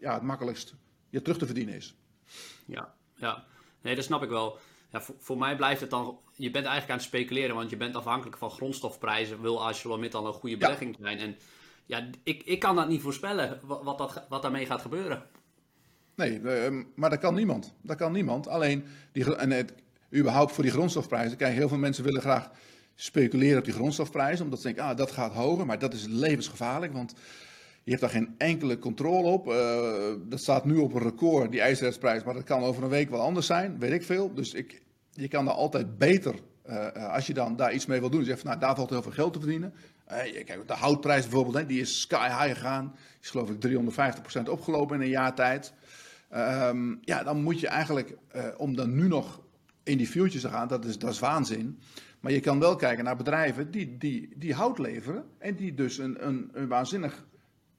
ja, 0.00 0.14
het 0.14 0.22
makkelijkst 0.22 0.74
je 1.10 1.22
terug 1.22 1.38
te 1.38 1.46
verdienen 1.46 1.74
is. 1.74 1.94
Ja, 2.64 2.94
ja. 3.14 3.44
Nee, 3.80 3.94
dat 3.94 4.04
snap 4.04 4.22
ik 4.22 4.28
wel 4.28 4.58
ja, 4.90 5.00
voor, 5.00 5.14
voor, 5.18 5.38
mij 5.38 5.56
blijft 5.56 5.80
het 5.80 5.90
dan. 5.90 6.18
Je 6.36 6.50
bent 6.50 6.66
eigenlijk 6.66 6.90
aan 6.90 6.96
het 6.96 7.06
speculeren, 7.06 7.54
want 7.54 7.70
je 7.70 7.76
bent 7.76 7.96
afhankelijk 7.96 8.36
van 8.36 8.50
grondstofprijzen. 8.50 9.40
Wil 9.40 9.64
ArcelorMittal 9.64 10.26
een 10.26 10.32
goede 10.32 10.56
belegging 10.56 10.96
ja. 10.98 11.04
zijn? 11.04 11.18
En 11.18 11.36
ja, 11.86 12.08
ik, 12.22 12.42
ik 12.42 12.60
kan 12.60 12.76
dat 12.76 12.88
niet 12.88 13.02
voorspellen, 13.02 13.60
wat, 13.62 13.82
wat, 13.82 13.98
dat, 13.98 14.26
wat 14.28 14.42
daarmee 14.42 14.66
gaat 14.66 14.82
gebeuren. 14.82 15.22
Nee, 16.14 16.40
uh, 16.40 16.82
maar 16.94 17.10
dat 17.10 17.18
kan 17.18 17.34
niemand. 17.34 17.74
Dat 17.82 17.96
kan 17.96 18.12
niemand. 18.12 18.48
Alleen, 18.48 18.84
die, 19.12 19.36
en 19.36 19.50
het, 19.50 19.72
überhaupt 20.14 20.52
voor 20.52 20.62
die 20.62 20.72
grondstofprijzen. 20.72 21.36
Kijk, 21.36 21.54
heel 21.54 21.68
veel 21.68 21.78
mensen 21.78 22.04
willen 22.04 22.20
graag 22.20 22.50
speculeren 22.94 23.58
op 23.58 23.64
die 23.64 23.74
grondstofprijzen. 23.74 24.44
Omdat 24.44 24.60
ze 24.60 24.66
denken, 24.66 24.84
ah, 24.84 24.96
dat 24.96 25.10
gaat 25.10 25.32
hoger. 25.32 25.66
Maar 25.66 25.78
dat 25.78 25.94
is 25.94 26.06
levensgevaarlijk, 26.06 26.92
want 26.92 27.14
je 27.84 27.90
hebt 27.90 28.00
daar 28.00 28.10
geen 28.10 28.34
enkele 28.38 28.78
controle 28.78 29.28
op. 29.28 29.48
Uh, 29.48 29.54
dat 30.28 30.40
staat 30.40 30.64
nu 30.64 30.76
op 30.76 30.94
een 30.94 31.02
record, 31.02 31.50
die 31.50 31.60
ijzerertsprijs. 31.60 32.24
Maar 32.24 32.34
dat 32.34 32.44
kan 32.44 32.62
over 32.62 32.82
een 32.82 32.88
week 32.88 33.10
wel 33.10 33.20
anders 33.20 33.46
zijn, 33.46 33.78
weet 33.78 33.92
ik 33.92 34.02
veel. 34.02 34.34
Dus 34.34 34.54
ik, 34.54 34.82
je 35.10 35.28
kan 35.28 35.44
daar 35.44 35.54
altijd 35.54 35.98
beter, 35.98 36.34
uh, 36.66 37.12
als 37.12 37.26
je 37.26 37.34
dan 37.34 37.56
daar 37.56 37.72
iets 37.72 37.86
mee 37.86 38.00
wil 38.00 38.10
doen. 38.10 38.24
Zeg 38.24 38.38
van, 38.38 38.48
nou, 38.48 38.60
daar 38.60 38.76
valt 38.76 38.90
heel 38.90 39.02
veel 39.02 39.12
geld 39.12 39.32
te 39.32 39.38
verdienen. 39.38 39.74
Kijk, 40.44 40.62
de 40.66 40.74
houtprijs 40.74 41.22
bijvoorbeeld, 41.22 41.56
hè, 41.56 41.66
die 41.66 41.80
is 41.80 42.00
sky 42.00 42.28
high 42.28 42.58
gegaan. 42.58 42.92
Die 42.94 43.22
is 43.22 43.30
geloof 43.30 43.50
ik 43.50 43.60
350% 43.60 44.48
opgelopen 44.48 44.96
in 44.96 45.02
een 45.02 45.08
jaar 45.08 45.34
tijd. 45.34 45.72
Um, 46.34 46.98
ja, 47.00 47.22
dan 47.22 47.42
moet 47.42 47.60
je 47.60 47.68
eigenlijk, 47.68 48.16
om 48.56 48.76
dan 48.76 48.94
nu 48.94 49.08
nog 49.08 49.40
in 49.82 49.98
die 49.98 50.06
futures 50.06 50.42
te 50.42 50.48
gaan, 50.48 50.68
dat 50.68 50.84
is, 50.84 50.98
dat 50.98 51.10
is 51.10 51.18
waanzin. 51.18 51.80
Maar 52.20 52.32
je 52.32 52.40
kan 52.40 52.58
wel 52.58 52.76
kijken 52.76 53.04
naar 53.04 53.16
bedrijven 53.16 53.70
die, 53.70 53.98
die, 53.98 54.32
die 54.36 54.54
hout 54.54 54.78
leveren. 54.78 55.24
En 55.38 55.56
die 55.56 55.74
dus 55.74 55.98
een, 55.98 56.26
een, 56.26 56.50
een 56.52 56.68
waanzinnig 56.68 57.24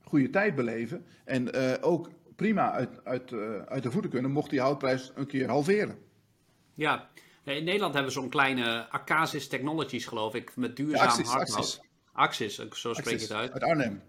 goede 0.03 0.29
tijd 0.29 0.55
beleven. 0.55 1.05
En 1.25 1.55
uh, 1.55 1.74
ook 1.81 2.10
prima 2.36 2.72
uit, 2.72 3.05
uit, 3.05 3.31
uh, 3.31 3.62
uit 3.62 3.83
de 3.83 3.91
voeten 3.91 4.12
kunnen, 4.12 4.31
mocht 4.31 4.50
die 4.50 4.62
houtprijs 4.62 5.12
een 5.15 5.27
keer 5.27 5.50
halveren. 5.50 5.98
Ja, 6.74 7.10
in 7.43 7.63
Nederland 7.63 7.93
hebben 7.93 8.13
we 8.13 8.19
zo'n 8.19 8.29
kleine 8.29 8.89
Acasis 8.89 9.48
Technologies, 9.48 10.05
geloof 10.05 10.36
ik, 10.36 10.55
met 10.55 10.75
duurzaam 10.75 11.07
Axis, 11.07 11.27
hardhout. 11.27 11.57
Axis. 12.13 12.55
Axis, 12.55 12.79
zo 12.79 12.93
spreek 12.93 13.15
je 13.15 13.22
het 13.22 13.31
uit. 13.31 13.51
Uit 13.51 13.63
Arnhem. 13.63 14.01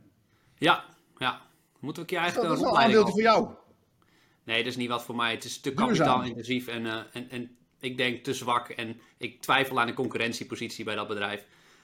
Ja, 0.56 0.84
ja. 1.18 1.40
Moeten 1.80 2.02
we 2.02 2.08
een 2.08 2.16
keer 2.16 2.24
eigenlijk 2.24 2.48
dat 2.48 2.58
een 2.58 2.64
is 2.64 2.72
wel 2.72 2.82
een 2.82 2.90
rondleiding 2.90 2.98
aandeeltje 2.98 3.12
voor 3.12 3.22
jou. 3.22 3.63
Nee, 4.44 4.58
dat 4.58 4.66
is 4.66 4.76
niet 4.76 4.88
wat 4.88 5.04
voor 5.04 5.16
mij. 5.16 5.30
Het 5.30 5.44
is 5.44 5.60
te 5.60 5.72
kapitaalintensief 5.72 6.66
en, 6.66 6.84
uh, 6.84 6.96
en, 7.12 7.30
en 7.30 7.50
ik 7.80 7.96
denk 7.96 8.24
te 8.24 8.34
zwak. 8.34 8.68
En 8.68 9.00
ik 9.18 9.40
twijfel 9.40 9.80
aan 9.80 9.86
de 9.86 9.92
concurrentiepositie 9.94 10.84
bij 10.84 10.94
dat 10.94 11.08
bedrijf. 11.08 11.40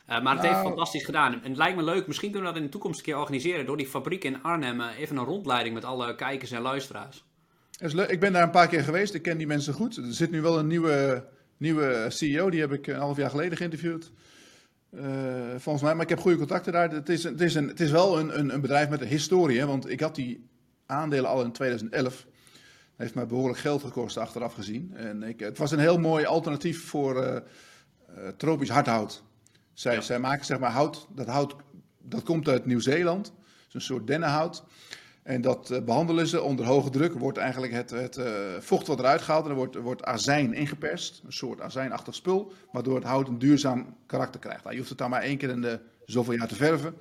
Uh, 0.08 0.22
maar 0.22 0.32
het 0.32 0.42
Nou. 0.42 0.54
heeft 0.54 0.66
fantastisch 0.66 1.04
gedaan. 1.04 1.32
En 1.32 1.48
het 1.48 1.56
lijkt 1.56 1.76
me 1.76 1.82
leuk, 1.82 2.06
misschien 2.06 2.30
kunnen 2.30 2.48
we 2.48 2.54
dat 2.54 2.62
in 2.62 2.68
de 2.68 2.72
toekomst 2.76 2.98
een 2.98 3.04
keer 3.04 3.18
organiseren. 3.18 3.66
Door 3.66 3.76
die 3.76 3.86
fabriek 3.86 4.24
in 4.24 4.42
Arnhem 4.42 4.80
uh, 4.80 4.98
even 4.98 5.16
een 5.16 5.24
rondleiding 5.24 5.74
met 5.74 5.84
alle 5.84 6.14
kijkers 6.14 6.50
en 6.50 6.60
luisteraars. 6.62 7.24
Is 7.78 7.92
leuk. 7.92 8.08
Ik 8.08 8.20
ben 8.20 8.32
daar 8.32 8.42
een 8.42 8.50
paar 8.50 8.68
keer 8.68 8.82
geweest, 8.82 9.14
ik 9.14 9.22
ken 9.22 9.38
die 9.38 9.46
mensen 9.46 9.74
goed. 9.74 9.96
Er 9.96 10.12
zit 10.12 10.30
nu 10.30 10.40
wel 10.40 10.58
een 10.58 10.66
nieuwe, 10.66 11.26
nieuwe 11.56 12.06
CEO, 12.08 12.50
die 12.50 12.60
heb 12.60 12.72
ik 12.72 12.86
een 12.86 12.94
half 12.96 13.16
jaar 13.16 13.30
geleden 13.30 13.56
geïnterviewd. 13.56 14.12
Uh, 14.94 15.02
volgens 15.56 15.84
mij, 15.84 15.94
maar 15.94 16.02
ik 16.02 16.08
heb 16.08 16.18
goede 16.18 16.36
contacten 16.36 16.72
daar. 16.72 16.90
Het 16.90 17.08
is, 17.08 17.24
het 17.24 17.40
is, 17.40 17.54
een, 17.54 17.68
het 17.68 17.80
is 17.80 17.90
wel 17.90 18.18
een, 18.18 18.38
een, 18.38 18.54
een 18.54 18.60
bedrijf 18.60 18.88
met 18.88 19.00
een 19.00 19.06
historie, 19.08 19.58
hè, 19.58 19.66
want 19.66 19.90
ik 19.90 20.00
had 20.00 20.14
die 20.14 20.48
aandelen 20.86 21.30
al 21.30 21.42
in 21.42 21.52
2011. 21.52 22.26
Heeft 23.00 23.14
mij 23.14 23.26
behoorlijk 23.26 23.58
geld 23.58 23.82
gekost 23.82 24.16
achteraf 24.16 24.54
gezien. 24.54 24.92
En 24.94 25.22
ik, 25.22 25.40
het 25.40 25.58
was 25.58 25.70
een 25.70 25.78
heel 25.78 25.98
mooi 25.98 26.24
alternatief 26.24 26.84
voor 26.84 27.16
uh, 27.16 27.32
uh, 27.32 28.28
tropisch 28.36 28.68
hardhout. 28.68 29.22
Zij, 29.72 29.94
Ja. 29.94 30.00
zij 30.00 30.18
maken 30.18 30.44
zeg 30.44 30.58
maar 30.58 30.70
hout, 30.70 31.06
dat 31.14 31.26
hout 31.26 31.54
dat 31.98 32.22
komt 32.22 32.48
uit 32.48 32.66
Nieuw-Zeeland. 32.66 33.26
Het 33.26 33.68
is 33.68 33.74
een 33.74 33.80
soort 33.80 34.06
dennenhout. 34.06 34.64
En 35.22 35.40
dat 35.40 35.70
eh, 35.70 35.82
behandelen 35.82 36.26
ze 36.26 36.42
onder 36.42 36.66
hoge 36.66 36.90
druk. 36.90 37.12
Wordt 37.12 37.38
eigenlijk 37.38 37.72
het, 37.72 37.90
het 37.90 38.16
eh, 38.16 38.32
vocht 38.58 38.86
wat 38.86 38.98
eruit 38.98 39.22
gehaald. 39.22 39.44
En 39.44 39.50
er 39.50 39.56
wordt, 39.56 39.76
wordt 39.76 40.04
azijn 40.04 40.54
ingeperst. 40.54 41.22
Een 41.24 41.32
soort 41.32 41.60
azijnachtig 41.60 42.14
spul. 42.14 42.52
Waardoor 42.72 42.94
het 42.94 43.04
hout 43.04 43.28
een 43.28 43.38
duurzaam 43.38 43.96
karakter 44.06 44.40
krijgt. 44.40 44.60
Nou, 44.60 44.70
je 44.70 44.78
hoeft 44.78 44.90
het 44.90 44.98
dan 44.98 45.10
maar 45.10 45.22
één 45.22 45.38
keer 45.38 45.50
in 45.50 45.60
de 45.60 45.80
zoveel 46.04 46.34
jaar 46.34 46.48
te 46.48 46.54
verven. 46.54 46.94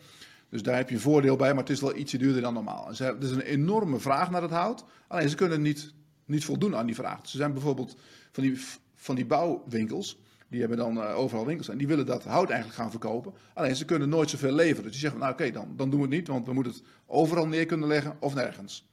Dus 0.49 0.63
daar 0.63 0.75
heb 0.75 0.89
je 0.89 0.99
voordeel 0.99 1.35
bij, 1.35 1.49
maar 1.53 1.63
het 1.63 1.71
is 1.71 1.81
wel 1.81 1.95
ietsje 1.95 2.17
duurder 2.17 2.41
dan 2.41 2.53
normaal. 2.53 2.87
En 2.87 3.05
er 3.05 3.23
is 3.23 3.31
een 3.31 3.41
enorme 3.41 3.99
vraag 3.99 4.31
naar 4.31 4.41
het 4.41 4.51
hout. 4.51 4.83
Alleen 5.07 5.29
ze 5.29 5.35
kunnen 5.35 5.61
niet, 5.61 5.93
niet 6.25 6.45
voldoen 6.45 6.75
aan 6.75 6.85
die 6.85 6.95
vraag. 6.95 7.27
Ze 7.29 7.37
zijn 7.37 7.53
bijvoorbeeld 7.53 7.97
van 8.31 8.43
die, 8.43 8.61
van 8.95 9.15
die 9.15 9.25
bouwwinkels. 9.25 10.19
Die 10.47 10.59
hebben 10.59 10.77
dan 10.77 10.97
uh, 10.97 11.17
overal 11.17 11.45
winkels 11.45 11.69
en 11.69 11.77
die 11.77 11.87
willen 11.87 12.05
dat 12.05 12.23
hout 12.23 12.49
eigenlijk 12.49 12.79
gaan 12.79 12.89
verkopen. 12.89 13.33
Alleen 13.53 13.75
ze 13.75 13.85
kunnen 13.85 14.09
nooit 14.09 14.29
zoveel 14.29 14.51
leveren. 14.51 14.83
Dus 14.83 14.91
die 14.91 15.01
zeggen, 15.01 15.19
nou 15.19 15.31
oké, 15.31 15.51
dan, 15.51 15.73
dan 15.75 15.89
doen 15.89 15.99
we 15.99 16.05
het 16.05 16.15
niet, 16.15 16.27
want 16.27 16.45
we 16.45 16.53
moeten 16.53 16.73
het 16.73 16.83
overal 17.05 17.47
neer 17.47 17.65
kunnen 17.65 17.87
leggen 17.87 18.17
of 18.19 18.33
nergens. 18.33 18.87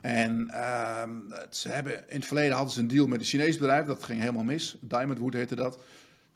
En 0.00 0.46
uh, 0.50 1.02
ze 1.50 1.68
hebben, 1.68 1.92
in 2.08 2.16
het 2.16 2.26
verleden 2.26 2.54
hadden 2.56 2.72
ze 2.72 2.80
een 2.80 2.88
deal 2.88 3.06
met 3.06 3.20
een 3.20 3.26
Chinees 3.26 3.58
bedrijf, 3.58 3.86
dat 3.86 4.02
ging 4.02 4.20
helemaal 4.20 4.44
mis. 4.44 4.76
Diamondwood 4.80 5.32
heette 5.32 5.54
dat. 5.54 5.78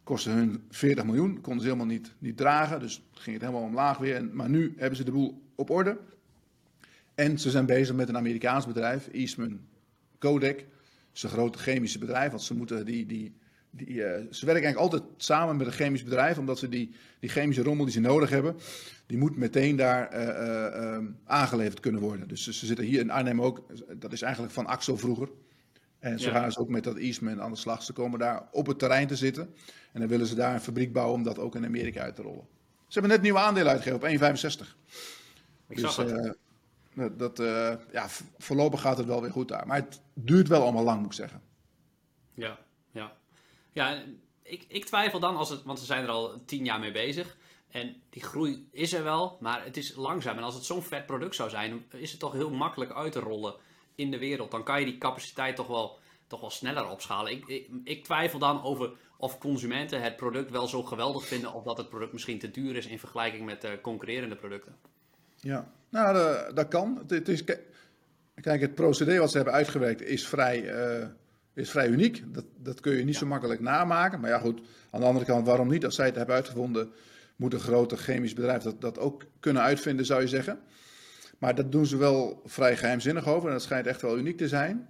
Kostte 0.05 0.31
hun 0.31 0.65
40 0.71 1.05
miljoen, 1.05 1.41
konden 1.41 1.63
ze 1.63 1.67
helemaal 1.67 1.93
niet, 1.93 2.15
niet 2.19 2.37
dragen, 2.37 2.81
dus 2.81 3.03
ging 3.13 3.37
het 3.37 3.45
helemaal 3.45 3.69
omlaag 3.69 3.99
weer. 3.99 4.17
En, 4.17 4.31
maar 4.37 4.49
nu 4.49 4.75
hebben 4.77 4.97
ze 4.97 5.05
de 5.05 5.13
boel 5.13 5.43
op 5.55 5.71
orde. 5.71 5.99
En 7.15 7.39
ze 7.39 7.51
zijn 7.51 7.67
bezig 7.67 7.95
met 7.95 8.09
een 8.09 8.17
Amerikaans 8.17 8.67
bedrijf, 8.67 9.09
Eastman 9.09 9.61
Kodak. 10.19 10.57
Dat 10.57 10.67
is 11.15 11.23
een 11.23 11.29
grote 11.29 11.59
chemische 11.59 11.99
bedrijf, 11.99 12.31
want 12.31 12.43
ze 12.43 12.55
moeten 12.55 12.87
die, 12.87 13.07
die 13.07 13.35
die, 13.77 13.89
uh, 13.89 14.03
ze 14.31 14.47
werken 14.47 14.65
eigenlijk 14.65 14.77
altijd 14.77 15.03
samen 15.17 15.57
met 15.57 15.67
een 15.67 15.73
chemisch 15.73 16.05
bedrijf, 16.05 16.39
omdat 16.39 16.59
ze 16.59 16.69
die, 16.69 16.91
die 17.21 17.31
chemische 17.31 17.63
rommel 17.63 17.85
die 17.85 17.95
ze 17.95 18.01
nodig 18.01 18.31
hebben, 18.31 18.57
die 19.07 19.19
moet 19.19 19.37
meteen 19.37 19.77
daar 19.77 20.15
uh, 20.15 20.21
uh, 20.21 20.99
aangeleverd 21.25 21.81
kunnen 21.81 22.01
worden. 22.01 22.29
Dus 22.29 22.43
ze 22.43 22.67
zitten 22.67 22.85
hier 22.85 23.01
in 23.01 23.11
Arnhem 23.11 23.43
ook, 23.43 23.67
dat 23.97 24.13
is 24.13 24.23
eigenlijk 24.23 24.53
van 24.53 24.67
Axel 24.67 24.97
vroeger. 24.97 25.29
En 26.05 26.19
zo 26.19 26.31
ja. 26.31 26.39
gaan 26.41 26.53
ze 26.53 26.59
ook 26.59 26.69
met 26.69 26.85
dat 26.85 26.97
Eastman 26.97 27.43
aan 27.43 27.51
de 27.51 27.57
slag. 27.57 27.83
Ze 27.83 27.93
komen 27.93 28.19
daar 28.19 28.49
op 28.51 28.67
het 28.67 28.79
terrein 28.79 29.07
te 29.07 29.17
zitten. 29.17 29.55
En 29.93 30.01
dan 30.01 30.09
willen 30.09 30.27
ze 30.27 30.35
daar 30.35 30.55
een 30.55 30.61
fabriek 30.61 30.93
bouwen 30.93 31.15
om 31.15 31.23
dat 31.23 31.39
ook 31.39 31.55
in 31.55 31.65
Amerika 31.65 32.01
uit 32.01 32.15
te 32.15 32.23
rollen. 32.23 32.47
Ze 32.87 32.99
hebben 32.99 33.11
net 33.11 33.23
nieuwe 33.23 33.39
aandelen 33.39 33.73
uitgegeven 33.73 34.29
op 34.29 34.35
1,65. 34.67 34.77
Ik 35.69 35.77
dus, 35.77 35.95
zag 35.95 36.11
het. 36.95 37.19
dat, 37.19 37.39
ja, 37.93 38.09
voorlopig 38.39 38.81
gaat 38.81 38.97
het 38.97 39.07
wel 39.07 39.21
weer 39.21 39.31
goed 39.31 39.49
daar. 39.49 39.67
Maar 39.67 39.77
het 39.77 40.01
duurt 40.15 40.49
wel 40.49 40.63
allemaal 40.63 40.85
lang, 40.85 40.99
moet 40.99 41.07
ik 41.07 41.13
zeggen. 41.13 41.43
Ja, 42.35 42.59
ja. 42.91 43.13
Ja, 43.73 44.03
ik, 44.43 44.65
ik 44.69 44.85
twijfel 44.85 45.21
dan, 45.21 45.37
als 45.37 45.49
het, 45.49 45.63
want 45.63 45.79
ze 45.79 45.85
zijn 45.85 46.03
er 46.03 46.11
al 46.11 46.43
tien 46.45 46.65
jaar 46.65 46.81
mee 46.81 46.93
bezig. 46.93 47.37
En 47.71 47.97
die 48.11 48.23
groei 48.23 48.69
is 48.71 48.93
er 48.93 49.03
wel, 49.03 49.37
maar 49.41 49.65
het 49.65 49.77
is 49.77 49.95
langzaam. 49.95 50.37
En 50.37 50.45
als 50.45 50.55
het 50.55 50.65
zo'n 50.65 50.83
vet 50.83 51.07
product 51.07 51.35
zou 51.35 51.51
zijn, 51.51 51.85
is 51.91 52.11
het 52.11 52.21
toch 52.21 52.33
heel 52.33 52.51
makkelijk 52.51 52.93
uit 52.93 53.13
te 53.13 53.21
rollen 53.21 53.55
in 53.95 54.11
de 54.11 54.19
wereld. 54.19 54.51
Dan 54.51 54.65
kan 54.65 54.81
je 54.81 54.87
die 54.87 54.99
capaciteit 54.99 55.57
toch 55.57 55.67
wel, 55.67 55.99
toch 56.27 56.41
wel 56.41 56.51
sneller 56.51 56.89
opschalen. 56.89 57.33
Ik, 57.33 57.47
ik, 57.47 57.69
ik 57.85 58.05
twijfel 58.05 58.39
dan 58.39 58.63
over 58.63 58.93
of 59.17 59.39
consumenten 59.39 60.03
het 60.03 60.17
product 60.17 60.51
wel 60.51 60.67
zo 60.67 60.83
geweldig 60.83 61.27
vinden. 61.27 61.53
Of 61.53 61.65
dat 61.65 61.77
het 61.77 61.89
product 61.89 62.13
misschien 62.13 62.39
te 62.39 62.51
duur 62.51 62.77
is 62.77 62.87
in 62.87 62.99
vergelijking 62.99 63.45
met 63.45 63.65
uh, 63.65 63.71
concurrerende 63.83 64.37
producten. 64.37 64.77
Ja, 65.37 65.71
nou, 65.89 66.15
de, 66.15 66.51
dat 66.55 66.69
kan. 66.69 66.99
Het, 66.99 67.11
het, 67.11 67.29
is, 67.29 67.45
kijk, 68.41 68.61
het 68.61 68.75
procedé 68.75 69.19
wat 69.19 69.31
ze 69.31 69.37
hebben 69.37 69.55
uitgewerkt 69.55 70.03
is 70.03 70.27
vrij. 70.27 70.63
Uh 70.63 71.07
is 71.55 71.71
vrij 71.71 71.89
uniek. 71.89 72.23
Dat, 72.27 72.45
dat 72.57 72.81
kun 72.81 72.97
je 72.97 73.05
niet 73.05 73.17
zo 73.17 73.27
makkelijk 73.27 73.61
namaken. 73.61 74.21
Maar 74.21 74.31
ja, 74.31 74.39
goed, 74.39 74.61
aan 74.91 75.01
de 75.01 75.07
andere 75.07 75.25
kant, 75.25 75.47
waarom 75.47 75.69
niet? 75.69 75.85
Als 75.85 75.95
zij 75.95 76.07
het 76.07 76.17
hebben 76.17 76.35
uitgevonden, 76.35 76.93
moet 77.37 77.53
een 77.53 77.61
groter 77.61 77.99
chemisch 77.99 78.35
bedrijf 78.35 78.63
dat, 78.63 78.81
dat 78.81 78.99
ook 78.99 79.25
kunnen 79.41 79.63
uitvinden, 79.63 80.07
zou 80.07 80.21
je 80.21 80.29
zeggen. 80.29 80.59
Maar 81.39 81.55
dat 81.55 81.73
doen 81.73 81.87
ze 81.87 81.97
wel 81.97 82.43
vrij 82.45 82.77
geheimzinnig 82.77 83.29
over 83.29 83.49
en 83.49 83.55
dat 83.55 83.63
schijnt 83.63 83.87
echt 83.87 84.03
wel 84.03 84.19
uniek 84.19 84.37
te 84.37 84.49
zijn. 84.49 84.89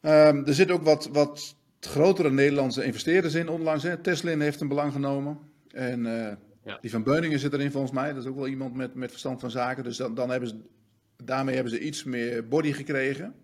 Um, 0.00 0.46
er 0.46 0.54
zitten 0.54 0.76
ook 0.76 0.84
wat, 0.84 1.08
wat 1.12 1.56
grotere 1.80 2.30
Nederlandse 2.30 2.84
investeerders 2.84 3.34
in 3.34 3.48
onlangs. 3.48 3.82
Hè. 3.82 3.96
Teslin 3.96 4.40
heeft 4.40 4.60
een 4.60 4.68
belang 4.68 4.92
genomen. 4.92 5.38
En 5.70 6.04
uh, 6.04 6.32
ja. 6.64 6.78
die 6.80 6.90
van 6.90 7.02
Beuningen 7.02 7.38
zit 7.38 7.52
erin 7.52 7.70
volgens 7.70 7.92
mij. 7.92 8.12
Dat 8.12 8.22
is 8.22 8.28
ook 8.28 8.36
wel 8.36 8.48
iemand 8.48 8.74
met, 8.74 8.94
met 8.94 9.10
verstand 9.10 9.40
van 9.40 9.50
zaken. 9.50 9.84
Dus 9.84 9.96
dan, 9.96 10.14
dan 10.14 10.30
hebben 10.30 10.48
ze, 10.48 10.56
daarmee 11.24 11.54
hebben 11.54 11.72
ze 11.72 11.80
iets 11.80 12.04
meer 12.04 12.48
body 12.48 12.72
gekregen. 12.72 13.34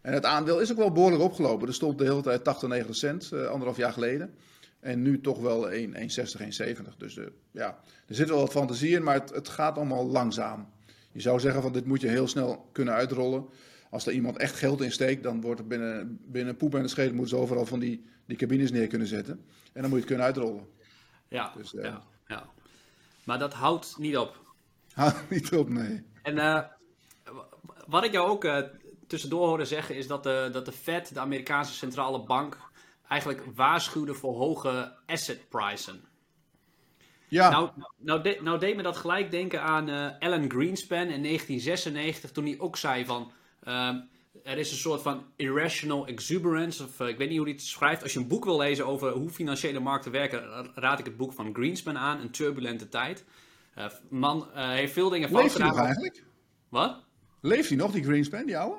En 0.00 0.12
het 0.12 0.24
aandeel 0.24 0.60
is 0.60 0.70
ook 0.70 0.76
wel 0.76 0.92
behoorlijk 0.92 1.22
opgelopen. 1.22 1.68
Er 1.68 1.74
stond 1.74 1.98
de 1.98 2.04
hele 2.04 2.22
tijd 2.22 2.44
80, 2.44 2.68
90 2.68 2.96
cent, 2.96 3.30
uh, 3.34 3.46
anderhalf 3.46 3.76
jaar 3.76 3.92
geleden. 3.92 4.34
En 4.80 5.02
nu 5.02 5.20
toch 5.20 5.40
wel 5.40 5.70
1,60, 5.70 5.74
1,70. 5.74 6.96
Dus 6.96 7.16
uh, 7.16 7.26
ja, 7.50 7.78
er 8.06 8.14
zit 8.14 8.28
wel 8.28 8.38
wat 8.38 8.50
fantasie 8.50 8.94
in, 8.94 9.02
maar 9.02 9.14
het, 9.14 9.30
het, 9.30 9.48
gaat 9.48 9.76
allemaal 9.76 10.06
langzaam. 10.06 10.72
Je 11.14 11.20
zou 11.20 11.40
zeggen 11.40 11.62
van 11.62 11.72
dit 11.72 11.86
moet 11.86 12.00
je 12.00 12.08
heel 12.08 12.28
snel 12.28 12.68
kunnen 12.72 12.94
uitrollen. 12.94 13.46
Als 13.90 14.06
er 14.06 14.12
iemand 14.12 14.36
echt 14.36 14.56
geld 14.56 14.80
in 14.80 14.92
steekt, 14.92 15.22
dan 15.22 15.40
wordt 15.40 15.60
er 15.60 15.66
binnen, 15.66 16.18
binnen 16.26 16.56
poep 16.56 16.74
en 16.74 16.82
de 16.82 16.88
scheet 16.88 17.12
moeten 17.12 17.36
ze 17.36 17.42
overal 17.42 17.66
van 17.66 17.78
die, 17.78 18.04
die 18.26 18.36
cabines 18.36 18.70
neer 18.70 18.86
kunnen 18.86 19.06
zetten. 19.06 19.44
En 19.72 19.80
dan 19.80 19.90
moet 19.90 19.90
je 19.90 19.96
het 19.96 20.06
kunnen 20.06 20.24
uitrollen. 20.26 20.66
Ja, 21.28 21.52
dus, 21.56 21.72
uh, 21.72 21.84
ja, 21.84 22.02
ja. 22.26 22.46
Maar 23.24 23.38
dat 23.38 23.54
houdt 23.54 23.98
niet 23.98 24.16
op. 24.16 24.40
Houdt 24.92 25.30
niet 25.30 25.52
op, 25.52 25.68
nee. 25.68 26.04
En 26.22 26.70
wat 27.86 28.04
ik 28.04 28.12
jou 28.12 28.28
ook 28.28 28.44
tussendoor 29.06 29.46
horen 29.46 29.66
zeggen 29.66 29.96
is 29.96 30.06
dat 30.06 30.22
de, 30.22 30.48
dat 30.52 30.64
de 30.64 30.72
Fed, 30.72 31.14
de 31.14 31.20
Amerikaanse 31.20 31.72
centrale 31.72 32.24
bank, 32.24 32.58
eigenlijk 33.08 33.44
waarschuwde 33.54 34.14
voor 34.14 34.34
hoge 34.34 34.96
asset 35.06 35.48
pricen. 35.48 36.04
Ja. 37.34 37.50
Nou, 37.50 37.70
nou, 37.98 38.22
de, 38.22 38.38
nou 38.42 38.58
deed 38.58 38.76
me 38.76 38.82
dat 38.82 38.96
gelijk 38.96 39.30
denken 39.30 39.62
aan 39.62 39.88
uh, 39.88 40.10
Alan 40.18 40.50
Greenspan 40.50 40.98
in 40.98 41.22
1996, 41.22 42.30
toen 42.30 42.44
hij 42.44 42.54
ook 42.58 42.76
zei 42.76 43.04
van... 43.04 43.32
Uh, 43.64 43.94
er 44.44 44.58
is 44.58 44.70
een 44.70 44.76
soort 44.76 45.02
van 45.02 45.24
irrational 45.36 46.06
exuberance, 46.06 46.84
of 46.84 47.00
uh, 47.00 47.08
ik 47.08 47.18
weet 47.18 47.28
niet 47.28 47.36
hoe 47.36 47.46
hij 47.46 47.56
het 47.56 47.64
schrijft. 47.64 48.02
Als 48.02 48.12
je 48.12 48.18
een 48.18 48.28
boek 48.28 48.44
wil 48.44 48.56
lezen 48.56 48.86
over 48.86 49.10
hoe 49.10 49.30
financiële 49.30 49.80
markten 49.80 50.12
werken, 50.12 50.70
raad 50.74 50.98
ik 50.98 51.04
het 51.04 51.16
boek 51.16 51.32
van 51.32 51.54
Greenspan 51.54 51.98
aan, 51.98 52.20
Een 52.20 52.30
turbulente 52.30 52.88
tijd. 52.88 53.24
Uh, 53.78 53.84
man 54.08 54.48
heeft 54.52 54.92
veel 54.92 55.08
dingen 55.08 55.28
fout 55.28 55.52
gedaan. 55.52 55.66
Leeft 55.66 55.76
hij 55.76 55.84
nog 55.84 55.86
eigenlijk? 55.86 56.24
Wat? 56.68 57.04
Leeft 57.40 57.68
hij 57.68 57.78
nog, 57.78 57.92
die 57.92 58.04
Greenspan, 58.04 58.46
die 58.46 58.58
oude? 58.58 58.76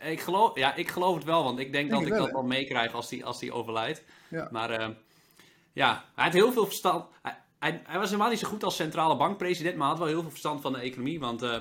Ik 0.00 0.20
geloof, 0.20 0.58
ja, 0.58 0.74
ik 0.74 0.88
geloof 0.88 1.14
het 1.14 1.24
wel, 1.24 1.44
want 1.44 1.58
ik 1.58 1.72
denk, 1.72 1.90
dat 1.90 2.02
ik 2.02 2.08
dat 2.08 2.30
wel 2.30 2.42
meekrijg 2.42 2.94
als 2.94 3.08
die, 3.08 3.24
als 3.24 3.38
die 3.38 3.52
overlijdt. 3.52 4.04
Ja. 4.28 4.48
Maar 4.50 4.80
uh, 4.80 4.88
ja, 5.72 6.04
hij 6.14 6.24
had 6.24 6.32
heel 6.32 6.52
veel 6.52 6.66
verstand. 6.66 7.04
Hij, 7.22 7.36
hij, 7.58 7.82
was 7.92 8.10
helemaal 8.10 8.30
niet 8.30 8.38
zo 8.38 8.48
goed 8.48 8.64
als 8.64 8.76
centrale 8.76 9.16
bankpresident, 9.16 9.76
maar 9.76 9.88
had 9.88 9.98
wel 9.98 10.06
heel 10.06 10.20
veel 10.20 10.30
verstand 10.30 10.60
van 10.60 10.72
de 10.72 10.78
economie. 10.78 11.20
Want, 11.20 11.42
uh, 11.42 11.56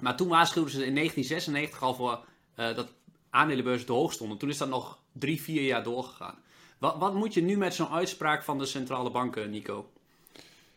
maar 0.00 0.16
toen 0.16 0.28
waarschuwden 0.28 0.72
ze 0.72 0.86
in 0.86 0.94
1996 0.94 1.82
al 1.82 1.94
voor 1.94 2.24
uh, 2.56 2.76
dat 2.76 2.92
aandelenbeurzen 3.30 3.86
te 3.86 3.92
hoog 3.92 4.12
stonden. 4.12 4.38
Toen 4.38 4.48
is 4.48 4.58
dat 4.58 4.68
nog 4.68 4.98
drie, 5.12 5.42
vier 5.42 5.62
jaar 5.62 5.82
doorgegaan. 5.82 6.34
Wat, 6.78 6.96
wat 6.98 7.14
moet 7.14 7.34
je 7.34 7.42
nu 7.42 7.56
met 7.56 7.74
zo'n 7.74 7.88
uitspraak 7.88 8.42
van 8.42 8.58
de 8.58 8.66
centrale 8.66 9.10
banken, 9.10 9.50
Nico? 9.50 9.90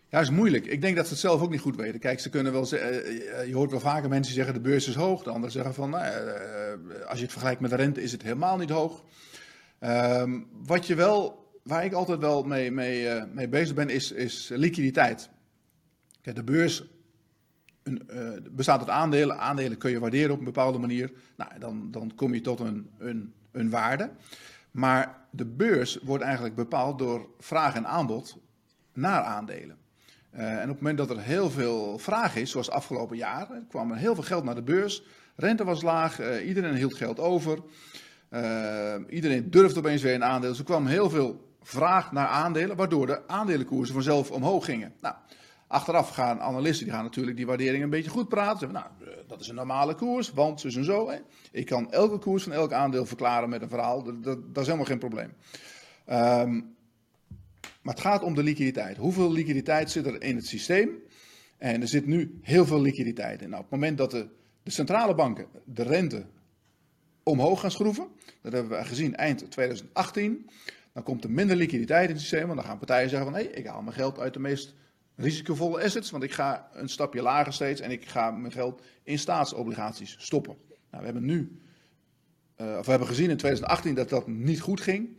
Ja, 0.09 0.19
is 0.19 0.29
moeilijk. 0.29 0.65
Ik 0.65 0.81
denk 0.81 0.95
dat 0.95 1.05
ze 1.05 1.11
het 1.11 1.21
zelf 1.21 1.41
ook 1.41 1.49
niet 1.49 1.61
goed 1.61 1.75
weten. 1.75 1.99
Kijk, 1.99 2.19
ze 2.19 2.29
kunnen 2.29 2.51
wel 2.51 2.65
zeggen, 2.65 3.47
je 3.47 3.55
hoort 3.55 3.71
wel 3.71 3.79
vaker 3.79 4.09
mensen 4.09 4.33
zeggen 4.33 4.53
de 4.53 4.59
beurs 4.59 4.87
is 4.87 4.95
hoog. 4.95 5.23
De 5.23 5.29
anderen 5.29 5.51
zeggen 5.51 5.73
van, 5.73 5.89
nou, 5.89 6.05
als 7.07 7.17
je 7.17 7.23
het 7.23 7.31
vergelijkt 7.31 7.61
met 7.61 7.69
de 7.69 7.75
rente 7.75 8.01
is 8.01 8.11
het 8.11 8.21
helemaal 8.21 8.57
niet 8.57 8.69
hoog. 8.69 9.03
Um, 9.79 10.47
wat 10.65 10.87
je 10.87 10.95
wel, 10.95 11.42
waar 11.63 11.85
ik 11.85 11.93
altijd 11.93 12.19
wel 12.19 12.43
mee, 12.43 12.71
mee, 12.71 13.03
uh, 13.03 13.23
mee 13.33 13.47
bezig 13.47 13.75
ben, 13.75 13.89
is, 13.89 14.11
is 14.11 14.49
liquiditeit. 14.53 15.29
Kijk, 16.21 16.35
de 16.35 16.43
beurs 16.43 16.83
een, 17.83 18.07
uh, 18.13 18.29
bestaat 18.51 18.79
uit 18.79 18.89
aandelen. 18.89 19.39
Aandelen 19.39 19.77
kun 19.77 19.91
je 19.91 19.99
waarderen 19.99 20.31
op 20.31 20.39
een 20.39 20.45
bepaalde 20.45 20.77
manier. 20.77 21.11
Nou, 21.37 21.51
dan, 21.59 21.91
dan 21.91 22.11
kom 22.15 22.33
je 22.33 22.41
tot 22.41 22.59
een, 22.59 22.89
een, 22.97 23.33
een 23.51 23.69
waarde. 23.69 24.09
Maar 24.71 25.25
de 25.29 25.45
beurs 25.45 25.99
wordt 26.03 26.23
eigenlijk 26.23 26.55
bepaald 26.55 26.99
door 26.99 27.29
vraag 27.39 27.75
en 27.75 27.87
aanbod 27.87 28.37
naar 28.93 29.21
aandelen. 29.21 29.77
Uh, 30.35 30.51
en 30.51 30.63
op 30.63 30.67
het 30.69 30.81
moment 30.81 30.97
dat 30.97 31.09
er 31.09 31.21
heel 31.21 31.49
veel 31.49 31.97
vraag 31.97 32.35
is, 32.35 32.51
zoals 32.51 32.69
afgelopen 32.69 33.17
jaar, 33.17 33.47
kwam 33.69 33.91
er 33.91 33.97
heel 33.97 34.15
veel 34.15 34.23
geld 34.23 34.43
naar 34.43 34.55
de 34.55 34.61
beurs. 34.61 35.03
Rente 35.35 35.63
was 35.63 35.81
laag, 35.81 36.41
iedereen 36.43 36.75
hield 36.75 36.93
geld 36.93 37.19
over. 37.19 37.59
Iedereen 39.09 39.51
durfde 39.51 39.79
opeens 39.79 40.01
weer 40.01 40.13
een 40.13 40.23
aandeel. 40.23 40.49
Dus 40.49 40.59
er 40.59 40.65
kwam 40.65 40.85
heel 40.85 41.09
veel 41.09 41.52
vraag 41.63 42.11
naar 42.11 42.27
aandelen, 42.27 42.75
waardoor 42.75 43.05
de 43.05 43.27
aandelenkoersen 43.27 43.93
vanzelf 43.93 44.31
omhoog 44.31 44.65
gingen. 44.65 44.93
Nou, 45.01 45.15
achteraf 45.67 46.09
gaan 46.09 46.41
analisten 46.41 46.85
die 46.85 46.93
gaan 46.93 47.03
natuurlijk 47.03 47.37
die 47.37 47.45
waardering 47.45 47.83
een 47.83 47.89
beetje 47.89 48.09
goed 48.09 48.29
praten. 48.29 48.71
Nou, 48.71 48.85
dat 49.27 49.39
is 49.39 49.47
een 49.47 49.55
normale 49.55 49.95
koers, 49.95 50.31
want 50.31 50.61
zo 50.61 50.67
en 50.67 50.83
zo. 50.83 51.09
Hè. 51.09 51.17
Ik 51.51 51.65
kan 51.65 51.91
elke 51.91 52.17
koers 52.17 52.43
van 52.43 52.51
elk 52.51 52.73
aandeel 52.73 53.05
verklaren 53.05 53.49
met 53.49 53.61
een 53.61 53.69
verhaal. 53.69 54.03
Dat, 54.21 54.37
is 54.53 54.65
helemaal 54.65 54.85
geen 54.85 54.99
probleem. 54.99 55.33
Um, 56.09 56.75
maar 57.81 57.93
het 57.93 58.03
gaat 58.03 58.23
om 58.23 58.35
de 58.35 58.43
liquiditeit. 58.43 58.97
Hoeveel 58.97 59.31
liquiditeit 59.31 59.91
zit 59.91 60.05
er 60.05 60.21
in 60.21 60.35
het 60.35 60.45
systeem? 60.45 60.89
En 61.57 61.81
er 61.81 61.87
zit 61.87 62.05
nu 62.05 62.39
heel 62.41 62.65
veel 62.65 62.81
liquiditeit 62.81 63.41
in. 63.41 63.49
Nou, 63.49 63.63
op 63.63 63.71
het 63.71 63.79
moment 63.79 63.97
dat 63.97 64.11
de, 64.11 64.27
de 64.63 64.71
centrale 64.71 65.15
banken 65.15 65.47
de 65.65 65.83
rente 65.83 66.25
omhoog 67.23 67.59
gaan 67.59 67.71
schroeven, 67.71 68.07
dat 68.41 68.53
hebben 68.53 68.77
we 68.77 68.85
gezien 68.85 69.15
eind 69.15 69.51
2018, 69.51 70.49
dan 70.93 71.03
komt 71.03 71.23
er 71.23 71.31
minder 71.31 71.55
liquiditeit 71.55 72.07
in 72.07 72.15
het 72.15 72.21
systeem. 72.21 72.45
Want 72.47 72.59
dan 72.59 72.67
gaan 72.67 72.77
partijen 72.77 73.09
zeggen 73.09 73.31
van, 73.31 73.39
hé, 73.39 73.45
ik 73.45 73.65
haal 73.65 73.81
mijn 73.81 73.95
geld 73.95 74.19
uit 74.19 74.33
de 74.33 74.39
meest 74.39 74.73
risicovolle 75.15 75.83
assets, 75.83 76.11
want 76.11 76.23
ik 76.23 76.31
ga 76.31 76.69
een 76.73 76.89
stapje 76.89 77.21
lager 77.21 77.53
steeds 77.53 77.81
en 77.81 77.91
ik 77.91 78.05
ga 78.05 78.31
mijn 78.31 78.51
geld 78.51 78.81
in 79.03 79.19
staatsobligaties 79.19 80.15
stoppen. 80.19 80.55
Nou, 80.67 81.03
we 81.05 81.11
hebben 81.11 81.25
nu, 81.25 81.59
uh, 82.61 82.77
of 82.77 82.85
we 82.85 82.89
hebben 82.89 83.07
gezien 83.07 83.29
in 83.29 83.37
2018 83.37 83.95
dat 83.95 84.09
dat 84.09 84.27
niet 84.27 84.61
goed 84.61 84.81
ging 84.81 85.17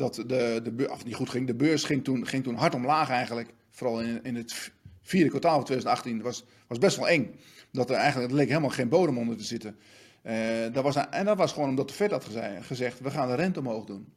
dat 0.00 0.14
de, 0.14 0.60
de, 0.76 0.90
of 0.90 1.04
niet 1.04 1.14
goed 1.14 1.30
ging. 1.30 1.46
De 1.46 1.54
beurs 1.54 1.84
ging 1.84 2.04
toen, 2.04 2.26
ging 2.26 2.42
toen 2.42 2.54
hard 2.54 2.74
omlaag 2.74 3.10
eigenlijk. 3.10 3.54
Vooral 3.70 4.00
in, 4.00 4.24
in 4.24 4.36
het 4.36 4.72
vierde 5.02 5.28
kwartaal 5.28 5.54
van 5.54 5.64
2018 5.64 6.22
was, 6.22 6.44
was 6.66 6.78
best 6.78 6.96
wel 6.96 7.08
eng. 7.08 7.34
Dat 7.72 7.90
er 7.90 7.96
eigenlijk 7.96 8.32
leek 8.32 8.48
helemaal 8.48 8.70
geen 8.70 8.88
bodem 8.88 9.18
onder 9.18 9.36
te 9.36 9.44
zitten. 9.44 9.76
Uh, 10.22 10.82
was, 10.82 10.96
en 10.96 11.24
dat 11.24 11.36
was 11.36 11.52
gewoon 11.52 11.68
omdat 11.68 11.88
de 11.88 11.94
Fed 11.94 12.10
had 12.10 12.26
gezegd, 12.60 13.00
we 13.00 13.10
gaan 13.10 13.28
de 13.28 13.34
rente 13.34 13.58
omhoog 13.58 13.84
doen. 13.84 14.12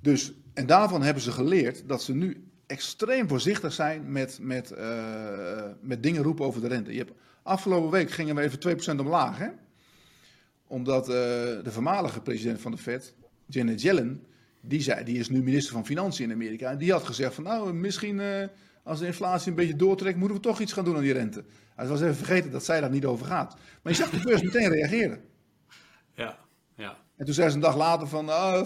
Dus, 0.00 0.32
en 0.54 0.66
daarvan 0.66 1.02
hebben 1.02 1.22
ze 1.22 1.32
geleerd 1.32 1.88
dat 1.88 2.02
ze 2.02 2.14
nu 2.14 2.46
extreem 2.66 3.28
voorzichtig 3.28 3.72
zijn 3.72 4.12
met, 4.12 4.38
met, 4.40 4.72
uh, 4.78 5.62
met 5.80 6.02
dingen 6.02 6.22
roepen 6.22 6.44
over 6.44 6.60
de 6.60 6.68
rente. 6.68 6.92
Je 6.92 6.98
hebt, 6.98 7.12
afgelopen 7.42 7.90
week 7.90 8.10
gingen 8.10 8.34
we 8.34 8.42
even 8.42 8.96
2% 8.96 9.00
omlaag. 9.00 9.38
Hè? 9.38 9.48
Omdat 10.66 11.08
uh, 11.08 11.14
de 11.14 11.70
voormalige 11.70 12.20
president 12.20 12.60
van 12.60 12.70
de 12.70 12.78
Fed, 12.78 13.14
Janet 13.46 13.82
Yellen, 13.82 14.26
die, 14.60 14.80
zei, 14.80 15.04
die 15.04 15.18
is 15.18 15.28
nu 15.28 15.42
minister 15.42 15.72
van 15.72 15.86
Financiën 15.86 16.24
in 16.24 16.32
Amerika. 16.34 16.70
En 16.70 16.78
die 16.78 16.92
had 16.92 17.04
gezegd 17.04 17.34
van 17.34 17.44
nou, 17.44 17.72
misschien 17.72 18.18
uh, 18.18 18.44
als 18.82 18.98
de 18.98 19.06
inflatie 19.06 19.50
een 19.50 19.56
beetje 19.56 19.76
doortrekt, 19.76 20.18
moeten 20.18 20.36
we 20.36 20.42
toch 20.42 20.60
iets 20.60 20.72
gaan 20.72 20.84
doen 20.84 20.96
aan 20.96 21.02
die 21.02 21.12
rente. 21.12 21.44
Hij 21.74 21.86
was 21.86 22.00
even 22.00 22.16
vergeten 22.16 22.50
dat 22.50 22.64
zij 22.64 22.80
daar 22.80 22.90
niet 22.90 23.04
over 23.04 23.26
gaat. 23.26 23.56
Maar 23.82 23.92
je 23.92 23.98
zag 23.98 24.10
de 24.10 24.20
beurs 24.22 24.42
meteen 24.42 24.68
reageren. 24.68 25.20
Ja, 26.14 26.38
ja. 26.74 26.96
En 27.16 27.24
toen 27.24 27.34
zei 27.34 27.48
ze 27.48 27.54
een 27.54 27.60
dag 27.60 27.76
later 27.76 28.08
van, 28.08 28.28
oh, 28.28 28.62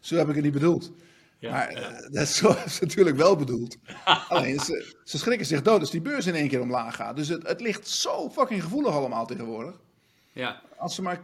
zo 0.00 0.16
heb 0.16 0.28
ik 0.28 0.34
het 0.34 0.44
niet 0.44 0.52
bedoeld. 0.52 0.92
Ja, 1.38 1.50
maar 1.50 1.72
ja. 1.72 1.92
Uh, 1.92 2.00
dat 2.00 2.22
is, 2.22 2.36
zo 2.42 2.56
is 2.64 2.80
natuurlijk 2.80 3.16
wel 3.16 3.36
bedoeld. 3.36 3.76
Alleen, 4.28 4.60
ze, 4.60 4.94
ze, 5.04 5.18
schrikken 5.18 5.46
zich 5.46 5.62
dood 5.62 5.80
als 5.80 5.90
die 5.90 6.00
beurs 6.00 6.26
in 6.26 6.34
één 6.34 6.48
keer 6.48 6.60
omlaag 6.60 6.96
gaat. 6.96 7.16
Dus 7.16 7.28
het, 7.28 7.46
het 7.46 7.60
ligt 7.60 7.88
zo 7.88 8.30
fucking 8.30 8.62
gevoelig 8.62 8.92
allemaal 8.92 9.26
tegenwoordig. 9.26 9.80
Ja. 10.32 10.62
Als 10.76 10.94
ze 10.94 11.02
maar 11.02 11.20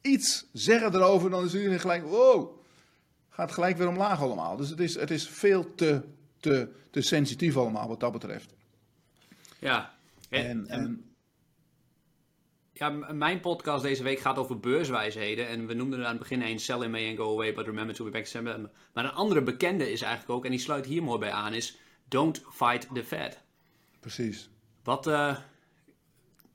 iets 0.00 0.46
zeggen 0.52 0.94
erover, 0.94 1.30
dan 1.30 1.44
is 1.44 1.54
iedereen 1.54 1.80
gelijk, 1.80 2.04
wow, 2.04 2.60
gaat 3.28 3.52
gelijk 3.52 3.76
weer 3.76 3.88
omlaag 3.88 4.20
allemaal. 4.20 4.56
Dus 4.56 4.68
het 4.68 4.80
is, 4.80 4.94
het 4.94 5.10
is 5.10 5.28
veel 5.28 5.74
te, 5.74 6.02
te, 6.40 6.68
te 6.90 7.00
sensitief 7.00 7.56
allemaal 7.56 7.88
wat 7.88 8.00
dat 8.00 8.12
betreft. 8.12 8.54
Ja. 9.58 9.94
En, 10.28 10.46
en, 10.46 10.66
en 10.68 11.11
ja, 12.82 13.12
mijn 13.12 13.40
podcast 13.40 13.82
deze 13.82 14.02
week 14.02 14.18
gaat 14.18 14.38
over 14.38 14.60
beurswijsheden. 14.60 15.48
En 15.48 15.66
we 15.66 15.74
noemden 15.74 15.98
er 15.98 16.04
aan 16.04 16.10
het 16.10 16.20
begin 16.20 16.42
een 16.42 16.60
sell 16.60 16.80
in 16.80 16.90
May 16.90 17.08
and 17.08 17.18
go 17.18 17.32
away, 17.32 17.54
but 17.54 17.66
remember 17.66 17.94
to 17.94 18.04
be 18.04 18.10
back 18.10 18.22
December. 18.22 18.70
Maar 18.92 19.04
een 19.04 19.12
andere 19.12 19.42
bekende 19.42 19.92
is 19.92 20.02
eigenlijk 20.02 20.32
ook, 20.32 20.44
en 20.44 20.50
die 20.50 20.60
sluit 20.60 20.86
hier 20.86 21.02
mooi 21.02 21.18
bij 21.18 21.30
aan, 21.30 21.54
is 21.54 21.78
don't 22.08 22.42
fight 22.52 22.88
the 22.94 23.04
Fed. 23.04 23.40
Precies. 24.00 24.50
Wat... 24.82 25.06
Uh, 25.06 25.36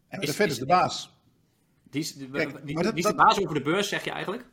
en 0.07 0.19
de 0.19 0.33
Fed 0.33 0.51
is 0.51 0.57
de 0.57 0.65
baas. 0.65 1.15
Die 1.89 2.01
is, 2.01 2.15
Kijk, 2.31 2.65
die, 2.65 2.81
dat, 2.81 2.95
die 2.95 3.03
is 3.03 3.09
de 3.09 3.15
baas 3.15 3.39
over 3.39 3.53
de 3.53 3.61
beurs, 3.61 3.89
zeg 3.89 4.03
je 4.03 4.11
eigenlijk? 4.11 4.45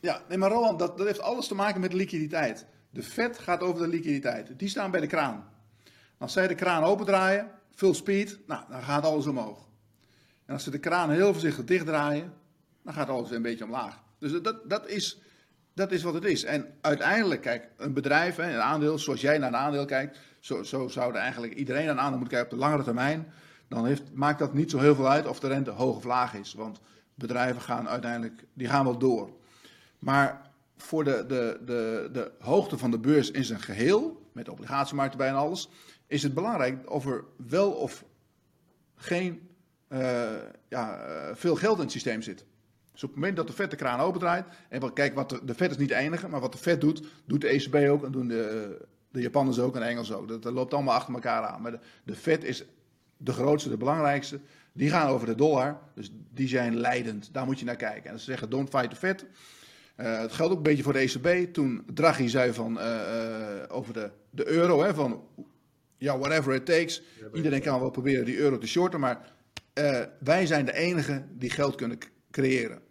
Ja, 0.00 0.22
nee, 0.28 0.38
maar 0.38 0.50
Roland, 0.50 0.78
dat, 0.78 0.98
dat 0.98 1.06
heeft 1.06 1.20
alles 1.20 1.46
te 1.46 1.54
maken 1.54 1.80
met 1.80 1.92
liquiditeit. 1.92 2.66
De 2.90 3.02
Fed 3.02 3.38
gaat 3.38 3.60
over 3.60 3.82
de 3.82 3.88
liquiditeit. 3.88 4.58
Die 4.58 4.68
staan 4.68 4.90
bij 4.90 5.00
de 5.00 5.06
kraan. 5.06 5.52
Als 6.18 6.32
zij 6.32 6.46
de 6.46 6.54
kraan 6.54 6.84
opendraaien, 6.84 7.50
full 7.74 7.94
speed, 7.94 8.38
nou, 8.46 8.64
dan 8.68 8.82
gaat 8.82 9.04
alles 9.04 9.26
omhoog. 9.26 9.72
En 10.46 10.54
als 10.54 10.64
ze 10.64 10.70
de 10.70 10.78
kraan 10.78 11.10
heel 11.10 11.32
voorzichtig 11.32 11.64
dichtdraaien, 11.64 12.32
dan 12.82 12.94
gaat 12.94 13.08
alles 13.08 13.28
weer 13.28 13.36
een 13.36 13.42
beetje 13.42 13.64
omlaag. 13.64 14.02
Dus 14.18 14.42
dat, 14.42 14.70
dat, 14.70 14.88
is, 14.88 15.20
dat 15.74 15.92
is 15.92 16.02
wat 16.02 16.14
het 16.14 16.24
is. 16.24 16.44
En 16.44 16.74
uiteindelijk, 16.80 17.40
kijk, 17.40 17.68
een 17.76 17.92
bedrijf, 17.92 18.38
een 18.38 18.60
aandeel, 18.60 18.98
zoals 18.98 19.20
jij 19.20 19.38
naar 19.38 19.48
een 19.48 19.56
aandeel 19.56 19.84
kijkt, 19.84 20.18
zo, 20.40 20.62
zo 20.62 20.88
zou 20.88 21.14
eigenlijk 21.14 21.54
iedereen 21.54 21.84
naar 21.84 21.94
een 21.94 22.00
aandeel 22.00 22.18
moeten 22.18 22.36
kijken 22.36 22.52
op 22.52 22.58
de 22.58 22.64
langere 22.64 22.84
termijn. 22.84 23.32
Dan 23.68 23.86
heeft, 23.86 24.12
maakt 24.12 24.38
dat 24.38 24.54
niet 24.54 24.70
zo 24.70 24.78
heel 24.78 24.94
veel 24.94 25.08
uit 25.08 25.26
of 25.26 25.40
de 25.40 25.48
rente 25.48 25.70
hoog 25.70 25.96
of 25.96 26.04
laag 26.04 26.34
is. 26.34 26.54
Want 26.54 26.80
bedrijven 27.14 27.62
gaan 27.62 27.88
uiteindelijk, 27.88 28.44
die 28.52 28.68
gaan 28.68 28.84
wel 28.84 28.98
door. 28.98 29.30
Maar 29.98 30.50
voor 30.76 31.04
de, 31.04 31.24
de, 31.26 31.60
de, 31.64 32.08
de 32.12 32.32
hoogte 32.38 32.78
van 32.78 32.90
de 32.90 32.98
beurs 32.98 33.30
in 33.30 33.44
zijn 33.44 33.60
geheel, 33.60 34.28
met 34.32 34.44
de 34.44 34.52
obligatiemarkt 34.52 35.12
erbij 35.12 35.28
en 35.28 35.34
alles, 35.34 35.68
is 36.06 36.22
het 36.22 36.34
belangrijk 36.34 36.90
of 36.90 37.06
er 37.06 37.24
wel 37.36 37.70
of 37.70 38.04
geen 38.94 39.48
uh, 39.88 40.30
ja, 40.68 41.00
veel 41.34 41.54
geld 41.54 41.76
in 41.76 41.82
het 41.82 41.92
systeem 41.92 42.22
zit. 42.22 42.44
Dus 42.92 43.02
op 43.02 43.08
het 43.08 43.18
moment 43.18 43.36
dat 43.36 43.46
de 43.46 43.52
vet 43.52 43.70
de 43.70 43.76
kraan 43.76 44.00
opendraait, 44.00 44.44
en 44.68 44.92
kijk, 44.92 45.14
wat 45.14 45.30
de, 45.30 45.40
de 45.44 45.54
vet 45.54 45.70
is 45.70 45.76
niet 45.76 45.88
de 45.88 45.94
enige, 45.94 46.28
maar 46.28 46.40
wat 46.40 46.52
de 46.52 46.58
vet 46.58 46.80
doet, 46.80 47.02
doet 47.24 47.40
de 47.40 47.48
ECB 47.48 47.74
ook 47.74 48.04
en 48.04 48.12
doen 48.12 48.28
de, 48.28 48.76
de 49.10 49.20
Japanners 49.20 49.58
ook 49.58 49.74
en 49.74 49.80
de 49.80 49.86
Engelsen 49.86 50.16
ook. 50.16 50.28
Dat, 50.28 50.42
dat 50.42 50.52
loopt 50.52 50.74
allemaal 50.74 50.94
achter 50.94 51.14
elkaar 51.14 51.42
aan. 51.42 51.62
Maar 51.62 51.70
de, 51.70 51.78
de 52.04 52.14
vet 52.14 52.44
is 52.44 52.64
de 53.16 53.32
grootste, 53.32 53.68
de 53.68 53.76
belangrijkste. 53.76 54.40
Die 54.72 54.90
gaan 54.90 55.08
over 55.08 55.26
de 55.26 55.34
dollar, 55.34 55.80
dus 55.94 56.12
die 56.30 56.48
zijn 56.48 56.76
leidend. 56.76 57.28
Daar 57.32 57.44
moet 57.44 57.58
je 57.58 57.64
naar 57.64 57.76
kijken. 57.76 58.10
En 58.10 58.18
ze 58.18 58.24
zeggen, 58.24 58.50
don't 58.50 58.68
fight 58.68 58.90
the 58.90 58.96
Fed. 58.96 59.26
Uh, 59.96 60.20
het 60.20 60.32
geldt 60.32 60.52
ook 60.52 60.58
een 60.58 60.64
beetje 60.64 60.82
voor 60.82 60.92
de 60.92 60.98
ECB. 60.98 61.52
Toen 61.52 61.84
Draghi 61.94 62.28
zei 62.28 62.52
van, 62.52 62.78
uh, 62.78 62.84
uh, 62.84 63.62
over 63.68 63.92
de, 63.92 64.10
de 64.30 64.48
euro, 64.48 64.82
hè, 64.82 64.94
van 64.94 65.22
ja, 65.98 66.18
whatever 66.18 66.54
it 66.54 66.66
takes. 66.66 67.02
Iedereen 67.32 67.60
kan 67.60 67.80
wel 67.80 67.90
proberen 67.90 68.24
die 68.24 68.36
euro 68.36 68.58
te 68.58 68.66
shorten, 68.66 69.00
maar 69.00 69.32
wij 70.18 70.46
zijn 70.46 70.64
de 70.64 70.74
enigen 70.74 71.38
die 71.38 71.50
geld 71.50 71.74
kunnen 71.74 71.98
creëren. 72.30 72.82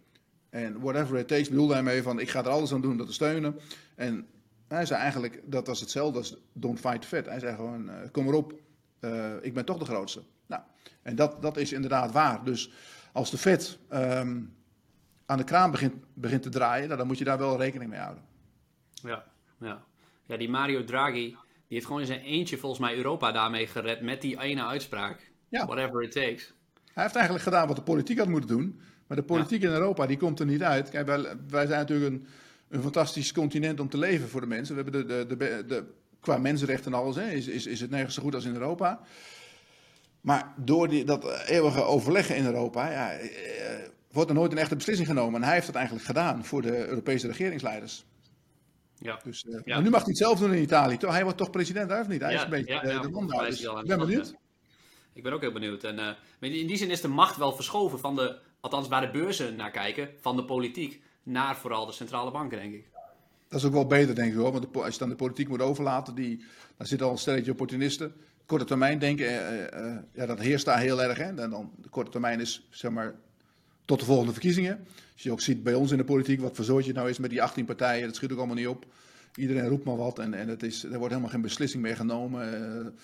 En 0.50 0.80
whatever 0.80 1.18
it 1.18 1.28
takes 1.28 1.48
bedoelde 1.48 1.72
hij 1.72 1.82
mee 1.82 2.02
van, 2.02 2.18
ik 2.18 2.30
ga 2.30 2.40
er 2.40 2.48
alles 2.48 2.72
aan 2.72 2.80
doen 2.80 2.90
om 2.90 2.96
dat 2.96 3.06
te 3.06 3.12
steunen. 3.12 3.60
En 3.94 4.26
hij 4.68 4.86
zei 4.86 5.00
eigenlijk, 5.00 5.40
dat 5.44 5.66
was 5.66 5.80
hetzelfde 5.80 6.18
als 6.18 6.36
don't 6.52 6.80
fight 6.80 7.04
Fed. 7.04 7.26
Hij 7.26 7.38
zei 7.38 7.54
gewoon, 7.54 7.90
kom 8.12 8.26
erop, 8.26 8.52
ik 9.40 9.54
ben 9.54 9.64
toch 9.64 9.78
de 9.78 9.84
grootste. 9.84 10.22
Nou, 10.46 10.62
en 11.02 11.16
dat, 11.16 11.42
dat 11.42 11.56
is 11.56 11.72
inderdaad 11.72 12.12
waar. 12.12 12.44
Dus 12.44 12.72
als 13.12 13.30
de 13.30 13.38
Fed... 13.38 13.78
Um, 13.92 14.54
aan 15.26 15.38
de 15.38 15.44
kraan 15.44 15.70
begint, 15.70 15.94
begint 16.14 16.42
te 16.42 16.48
draaien, 16.48 16.86
nou, 16.86 16.98
dan 16.98 17.06
moet 17.06 17.18
je 17.18 17.24
daar 17.24 17.38
wel 17.38 17.58
rekening 17.58 17.90
mee 17.90 18.00
houden. 18.00 18.24
Ja, 18.92 19.24
ja. 19.60 19.84
ja, 20.26 20.36
die 20.36 20.48
Mario 20.48 20.84
Draghi, 20.84 21.28
die 21.30 21.36
heeft 21.68 21.86
gewoon 21.86 22.00
in 22.00 22.06
zijn 22.06 22.20
eentje 22.20 22.58
volgens 22.58 22.80
mij 22.80 22.96
Europa 22.96 23.32
daarmee 23.32 23.66
gered 23.66 24.00
met 24.00 24.20
die 24.20 24.40
ene 24.40 24.64
uitspraak. 24.64 25.32
Ja. 25.48 25.66
Whatever 25.66 26.02
it 26.02 26.12
takes. 26.12 26.54
Hij 26.94 27.02
heeft 27.02 27.14
eigenlijk 27.14 27.44
gedaan 27.44 27.66
wat 27.66 27.76
de 27.76 27.82
politiek 27.82 28.18
had 28.18 28.28
moeten 28.28 28.48
doen. 28.48 28.80
Maar 29.06 29.16
de 29.16 29.22
politiek 29.22 29.62
in 29.62 29.70
Europa, 29.70 30.06
die 30.06 30.16
komt 30.16 30.40
er 30.40 30.46
niet 30.46 30.62
uit. 30.62 30.90
Kijk, 30.90 31.06
wij, 31.06 31.22
wij 31.48 31.66
zijn 31.66 31.78
natuurlijk 31.78 32.12
een, 32.12 32.26
een 32.68 32.82
fantastisch 32.82 33.32
continent 33.32 33.80
om 33.80 33.88
te 33.88 33.98
leven 33.98 34.28
voor 34.28 34.40
de 34.40 34.46
mensen. 34.46 34.76
We 34.76 34.82
hebben 34.82 35.06
de, 35.06 35.26
de, 35.26 35.36
de, 35.36 35.64
de 35.66 35.84
qua 36.20 36.38
mensenrechten 36.38 36.92
en 36.92 36.98
alles, 36.98 37.16
hè, 37.16 37.30
is, 37.30 37.46
is, 37.46 37.66
is 37.66 37.80
het 37.80 37.90
nergens 37.90 38.14
zo 38.14 38.22
goed 38.22 38.34
als 38.34 38.44
in 38.44 38.54
Europa. 38.54 39.00
Maar 40.20 40.52
door 40.56 40.88
die, 40.88 41.04
dat 41.04 41.42
eeuwige 41.46 41.82
overleggen 41.82 42.36
in 42.36 42.44
Europa, 42.44 42.90
ja, 42.90 43.12
eh, 43.12 43.28
wordt 44.12 44.30
er 44.30 44.36
nooit 44.36 44.52
een 44.52 44.58
echte 44.58 44.76
beslissing 44.76 45.08
genomen. 45.08 45.34
En 45.34 45.46
hij 45.46 45.54
heeft 45.54 45.66
dat 45.66 45.74
eigenlijk 45.74 46.06
gedaan 46.06 46.44
voor 46.44 46.62
de 46.62 46.88
Europese 46.88 47.26
regeringsleiders. 47.26 48.04
Ja. 48.98 49.20
Dus, 49.24 49.44
uh, 49.44 49.60
Maar 49.64 49.82
nu 49.82 49.90
mag 49.90 50.00
hij 50.00 50.08
het 50.08 50.18
zelf 50.18 50.38
doen 50.38 50.54
in 50.54 50.62
Italië. 50.62 50.96
Hij 51.00 51.22
wordt 51.22 51.38
toch 51.38 51.50
president, 51.50 51.88
daar 51.88 52.00
of 52.00 52.08
niet? 52.08 52.20
Hij 52.20 52.32
ja, 52.32 52.36
is 52.36 52.44
een 52.44 52.50
beetje 52.50 52.80
ja, 52.82 52.98
de 52.98 53.08
man 53.08 53.28
daar. 53.28 53.46
Dus 53.46 53.62
ik 53.62 53.86
ben 53.86 53.98
benieuwd. 53.98 54.34
Ik 55.14 55.22
ben 55.22 55.32
ook 55.32 55.40
heel 55.40 55.52
benieuwd. 55.52 55.84
En 55.84 55.98
uh, 55.98 56.52
in 56.52 56.66
die 56.66 56.76
zin 56.76 56.90
is 56.90 57.00
de 57.00 57.08
macht 57.08 57.36
wel 57.36 57.52
verschoven 57.52 57.98
van 57.98 58.14
de, 58.14 58.36
althans 58.60 58.88
waar 58.88 59.00
de 59.00 59.18
beurzen 59.18 59.56
naar 59.56 59.70
kijken, 59.70 60.08
van 60.20 60.36
de 60.36 60.44
politiek 60.44 61.02
naar 61.22 61.56
vooral 61.56 61.86
de 61.86 61.92
centrale 61.92 62.30
banken, 62.30 62.58
denk 62.58 62.74
ik. 62.74 62.88
Dat 63.48 63.60
is 63.60 63.66
ook 63.66 63.72
wel 63.72 63.86
beter, 63.86 64.14
denk 64.14 64.32
ik 64.32 64.38
hoor. 64.38 64.52
Want 64.52 64.76
als 64.76 64.92
je 64.92 64.98
dan 64.98 65.08
de 65.08 65.14
politiek 65.14 65.48
moet 65.48 65.62
overlaten, 65.62 66.14
die, 66.14 66.44
daar 66.76 66.86
zit 66.86 67.02
al 67.02 67.10
een 67.10 67.18
stelletje 67.18 67.50
opportunisten. 67.50 68.14
Korte 68.46 68.64
termijn 68.64 68.98
denken, 68.98 69.30
ja, 70.12 70.26
dat 70.26 70.40
heerst 70.40 70.64
daar 70.64 70.78
heel 70.78 71.02
erg. 71.02 71.18
Hè? 71.18 71.24
En 71.24 71.50
dan, 71.50 71.70
de 71.82 71.88
korte 71.88 72.10
termijn 72.10 72.40
is 72.40 72.66
zeg 72.70 72.90
maar 72.90 73.14
tot 73.84 73.98
de 73.98 74.04
volgende 74.04 74.32
verkiezingen. 74.32 74.86
Als 75.12 75.22
je 75.22 75.32
ook 75.32 75.40
ziet 75.40 75.62
bij 75.62 75.74
ons 75.74 75.90
in 75.90 75.96
de 75.96 76.04
politiek, 76.04 76.40
wat 76.40 76.54
verzooit 76.54 76.84
je 76.84 76.92
nou 76.92 77.08
is 77.08 77.18
met 77.18 77.30
die 77.30 77.42
18 77.42 77.64
partijen, 77.64 78.06
dat 78.06 78.16
schiet 78.16 78.32
ook 78.32 78.38
allemaal 78.38 78.56
niet 78.56 78.66
op. 78.66 78.86
Iedereen 79.34 79.68
roept 79.68 79.84
maar 79.84 79.96
wat 79.96 80.18
en, 80.18 80.34
en 80.34 80.48
het 80.48 80.62
is, 80.62 80.84
er 80.84 80.98
wordt 80.98 81.08
helemaal 81.08 81.30
geen 81.30 81.40
beslissing 81.40 81.82
meer 81.82 81.96
genomen. 81.96 82.94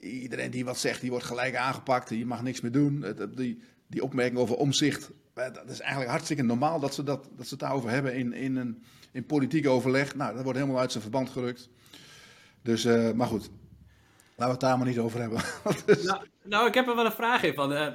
Iedereen 0.00 0.50
die 0.50 0.64
wat 0.64 0.78
zegt, 0.78 1.00
die 1.00 1.10
wordt 1.10 1.24
gelijk 1.24 1.56
aangepakt. 1.56 2.10
Je 2.10 2.26
mag 2.26 2.42
niks 2.42 2.60
meer 2.60 2.72
doen. 2.72 3.04
Die, 3.34 3.62
die 3.86 4.02
opmerking 4.02 4.38
over 4.38 4.56
omzicht, 4.56 5.10
eh, 5.34 5.54
dat 5.54 5.70
is 5.70 5.80
eigenlijk 5.80 6.10
hartstikke 6.10 6.42
normaal 6.42 6.80
dat 6.80 6.94
ze, 6.94 7.02
dat, 7.02 7.28
dat 7.36 7.46
ze 7.46 7.50
het 7.50 7.62
daarover 7.62 7.90
hebben 7.90 8.14
in, 8.14 8.32
in, 8.32 8.56
een, 8.56 8.82
in 9.12 9.26
politiek 9.26 9.66
overleg. 9.66 10.14
Nou, 10.14 10.34
dat 10.34 10.42
wordt 10.42 10.58
helemaal 10.58 10.80
uit 10.80 10.90
zijn 10.90 11.02
verband 11.02 11.30
gerukt. 11.30 11.68
Dus, 12.62 12.84
uh, 12.84 13.12
maar 13.12 13.26
goed, 13.26 13.50
laten 14.36 14.44
we 14.44 14.50
het 14.50 14.60
daar 14.60 14.78
maar 14.78 14.86
niet 14.86 14.98
over 14.98 15.20
hebben. 15.20 15.42
nou, 16.04 16.26
nou, 16.42 16.66
ik 16.66 16.74
heb 16.74 16.88
er 16.88 16.96
wel 16.96 17.04
een 17.04 17.12
vraag 17.12 17.42
in 17.42 17.54
van... 17.54 17.72
Uh 17.72 17.88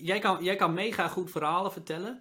jij 0.00 0.18
kan, 0.18 0.44
jij 0.44 0.56
kan 0.56 0.74
mega 0.74 1.08
goed 1.08 1.30
verhalen 1.30 1.72
vertellen. 1.72 2.20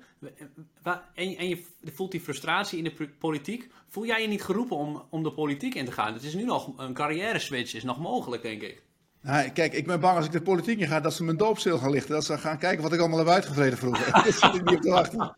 En, 1.13 1.37
en 1.37 1.47
je 1.47 1.63
voelt 1.83 2.11
die 2.11 2.21
frustratie 2.21 2.77
in 2.77 2.83
de 2.83 3.09
politiek. 3.19 3.71
Voel 3.87 4.05
jij 4.05 4.21
je 4.21 4.27
niet 4.27 4.43
geroepen 4.43 4.77
om, 4.77 5.03
om 5.09 5.23
de 5.23 5.31
politiek 5.31 5.75
in 5.75 5.85
te 5.85 5.91
gaan? 5.91 6.13
Het 6.13 6.23
is 6.23 6.33
nu 6.33 6.43
nog 6.43 6.77
een 6.77 6.93
carrière 6.93 7.39
switch, 7.39 7.73
is 7.73 7.83
nog 7.83 7.99
mogelijk, 7.99 8.41
denk 8.41 8.61
ik. 8.61 8.83
Nou, 9.21 9.49
kijk, 9.49 9.73
ik 9.73 9.85
ben 9.85 9.99
bang 9.99 10.17
als 10.17 10.25
ik 10.25 10.31
de 10.31 10.41
politiek 10.41 10.79
in 10.79 10.87
ga 10.87 10.99
dat 10.99 11.13
ze 11.13 11.23
mijn 11.23 11.37
doopstil 11.37 11.77
gaan 11.77 11.91
lichten. 11.91 12.13
Dat 12.13 12.25
ze 12.25 12.37
gaan 12.37 12.57
kijken 12.57 12.83
wat 12.83 12.93
ik 12.93 12.99
allemaal 12.99 13.19
heb 13.19 13.27
uitgevreden 13.27 13.77
vroeger. 13.77 14.11
Dat 14.25 14.33
zit 14.33 14.55
ik 14.55 14.63
niet 14.63 14.75
op 14.75 14.81
te 14.81 14.89
wachten. 14.89 15.19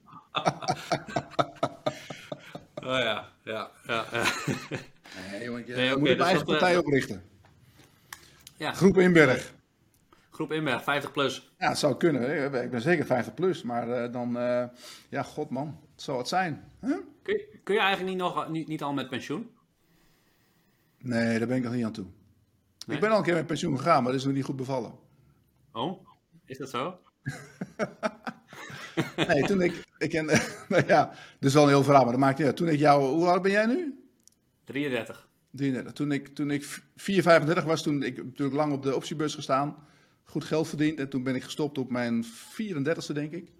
oh 2.76 3.00
ja, 3.00 3.30
ja, 3.44 3.70
ja. 3.88 4.06
ja. 4.12 4.24
Nee, 5.32 5.44
jongen, 5.44 5.68
je 5.68 5.76
nee, 5.76 5.86
okay, 5.86 6.00
moet 6.00 6.08
dus 6.08 6.18
eigen 6.18 6.46
partij 6.46 6.74
uh, 6.74 6.80
oprichten. 6.80 7.24
Ja. 8.58 8.74
Groep 8.74 8.98
Inberg. 8.98 9.54
Groep 10.30 10.52
Inberg, 10.52 10.84
50 10.84 11.12
plus. 11.12 11.52
Ja, 11.58 11.70
het 11.70 11.78
zou 11.78 11.98
kunnen. 11.98 12.54
Ik 12.64 12.72
ben 12.72 12.82
zeker 12.82 13.06
50 13.06 13.34
plus. 13.34 13.64
Maar 13.64 13.88
uh, 13.88 14.12
dan, 14.12 14.38
uh, 14.38 14.64
ja, 15.10 15.24
god 15.24 15.50
man, 15.50 15.80
het 15.92 16.02
zou 16.02 16.18
het 16.18 16.28
zijn. 16.28 16.64
Huh? 16.82 16.98
Kun, 17.22 17.34
je, 17.34 17.60
kun 17.64 17.76
je 17.76 17.82
eigenlijk 17.82 18.10
niet, 18.10 18.20
nog, 18.20 18.50
niet, 18.50 18.68
niet 18.68 18.82
al 18.82 18.94
met 18.94 19.10
pensioen? 19.10 19.50
Nee, 20.98 21.40
daar 21.40 21.48
ben 21.48 21.58
ik 21.58 21.64
nog 21.64 21.74
niet 21.74 21.86
aan 21.86 21.92
toe. 21.92 22.06
Nee? 22.86 22.96
Ik 22.96 23.02
ben 23.02 23.12
al 23.12 23.18
een 23.18 23.24
keer 23.24 23.34
met 23.34 23.48
pensioen 23.48 23.78
gegaan, 23.78 24.04
maar 24.04 24.12
dat 24.12 24.22
is 24.22 24.26
nog 24.26 24.36
niet 24.36 24.44
goed 24.44 24.56
bevallen. 24.56 24.94
Oh, 25.72 26.08
is 26.46 26.58
dat 26.58 26.70
zo? 26.70 27.00
Nee, 29.28 29.44
toen 29.44 29.62
ik, 29.62 29.84
ik 29.98 30.10
ken, 30.10 30.26
nou 30.70 30.84
ja, 30.88 31.06
dat 31.40 31.50
is 31.50 31.54
wel 31.54 31.64
een 31.64 31.70
heel 31.70 31.84
verhaal, 31.84 32.04
maar 32.04 32.12
dat 32.12 32.22
maakt 32.22 32.38
niet 32.38 32.48
uit. 32.48 32.56
Toen 32.56 32.68
ik 32.68 32.80
jou, 32.80 33.04
hoe 33.04 33.28
oud 33.28 33.42
ben 33.42 33.52
jij 33.52 33.66
nu? 33.66 34.04
33. 34.64 35.28
33. 35.52 35.94
Toen 35.94 36.12
ik, 36.12 36.28
toen 36.28 36.52
ik 36.52 36.82
4, 36.96 37.22
35 37.22 37.64
was, 37.64 37.84
toen 37.84 38.04
ik 38.04 38.24
natuurlijk 38.24 38.58
lang 38.58 38.74
op 38.74 38.84
de 38.84 38.96
optiebus 38.96 39.36
gestaan, 39.36 39.76
goed 40.24 40.44
geld 40.44 40.68
verdiend. 40.68 41.00
En 41.00 41.10
toen 41.10 41.24
ben 41.24 41.36
ik 41.36 41.44
gestopt 41.44 41.78
op 41.78 41.92
mijn 41.92 42.26
34ste, 42.26 43.14
denk 43.14 43.32
ik. 43.32 43.52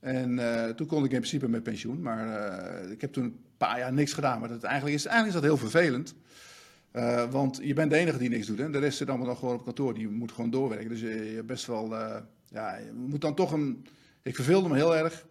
En 0.00 0.38
eh, 0.38 0.70
toen 0.70 0.86
kon 0.86 1.04
ik 1.04 1.10
in 1.10 1.18
principe 1.18 1.48
met 1.48 1.62
pensioen. 1.62 2.02
Maar 2.02 2.28
eh, 2.28 2.90
ik 2.90 3.00
heb 3.00 3.12
toen 3.12 3.24
een 3.24 3.40
paar 3.56 3.78
jaar 3.78 3.92
niks 3.92 4.12
gedaan. 4.12 4.40
Maar 4.40 4.48
dat, 4.48 4.62
eigenlijk, 4.62 4.96
is, 4.96 5.06
eigenlijk 5.06 5.36
is 5.36 5.40
dat 5.40 5.50
heel 5.50 5.68
vervelend. 5.70 6.14
Eh, 6.92 7.30
want 7.30 7.58
je 7.62 7.74
bent 7.74 7.90
de 7.90 7.96
enige 7.96 8.18
die 8.18 8.28
niks 8.28 8.46
doet. 8.46 8.58
Hè? 8.58 8.70
De 8.70 8.78
rest 8.78 8.96
zit 8.96 9.08
allemaal 9.08 9.26
nog 9.26 9.38
gewoon 9.38 9.54
op 9.54 9.64
kantoor. 9.64 9.94
Die 9.94 10.08
moet 10.08 10.32
gewoon 10.32 10.50
doorwerken. 10.50 10.88
Dus 10.88 11.00
je, 11.00 11.08
je 11.30 11.34
hebt 11.34 11.46
best 11.46 11.66
wel... 11.66 11.96
eh, 11.96 12.16
ja, 12.48 12.76
je 12.76 12.92
moet 12.92 13.20
dan 13.20 13.34
toch 13.34 13.52
een... 13.52 13.86
Ik 14.22 14.34
verveelde 14.34 14.68
me 14.68 14.74
heel 14.74 14.96
erg. 14.96 15.26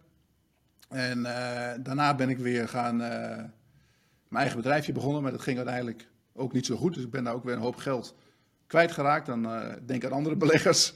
En 0.88 1.26
eh, 1.26 1.78
daarna 1.82 2.14
ben 2.14 2.28
ik 2.28 2.38
weer 2.38 2.68
gaan... 2.68 3.00
eh, 3.02 3.36
mijn 4.28 4.42
eigen 4.44 4.56
bedrijfje 4.56 4.92
begonnen. 4.92 5.22
Maar 5.22 5.32
dat 5.32 5.42
ging 5.42 5.56
uiteindelijk 5.56 6.08
ook 6.32 6.52
niet 6.52 6.66
zo 6.66 6.76
goed. 6.76 6.94
Dus 6.94 7.04
ik 7.04 7.10
ben 7.10 7.24
daar 7.24 7.34
ook 7.34 7.44
weer 7.44 7.54
een 7.54 7.60
hoop 7.60 7.76
geld 7.76 8.14
kwijtgeraakt. 8.66 9.26
Dan 9.26 9.44
eh, 9.46 9.72
denk 9.86 10.04
aan 10.04 10.12
andere 10.12 10.36
beleggers. 10.44 10.94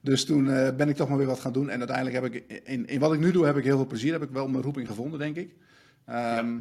Dus 0.00 0.24
toen 0.24 0.50
eh, 0.50 0.76
ben 0.76 0.88
ik 0.88 0.96
toch 0.96 1.08
maar 1.08 1.18
weer 1.18 1.26
wat 1.26 1.40
gaan 1.40 1.52
doen. 1.52 1.68
En 1.70 1.78
uiteindelijk 1.78 2.16
heb 2.16 2.34
ik... 2.34 2.62
In, 2.64 2.86
in 2.86 3.00
wat 3.00 3.12
ik 3.12 3.20
nu 3.20 3.30
doe 3.32 3.46
heb 3.46 3.56
ik 3.56 3.64
heel 3.64 3.76
veel 3.76 3.86
plezier. 3.86 4.12
Heb 4.12 4.22
ik 4.22 4.30
wel 4.30 4.48
mijn 4.48 4.62
roeping 4.62 4.86
gevonden, 4.88 5.18
denk 5.18 5.36
ik. 5.36 5.54
Ehm, 6.04 6.60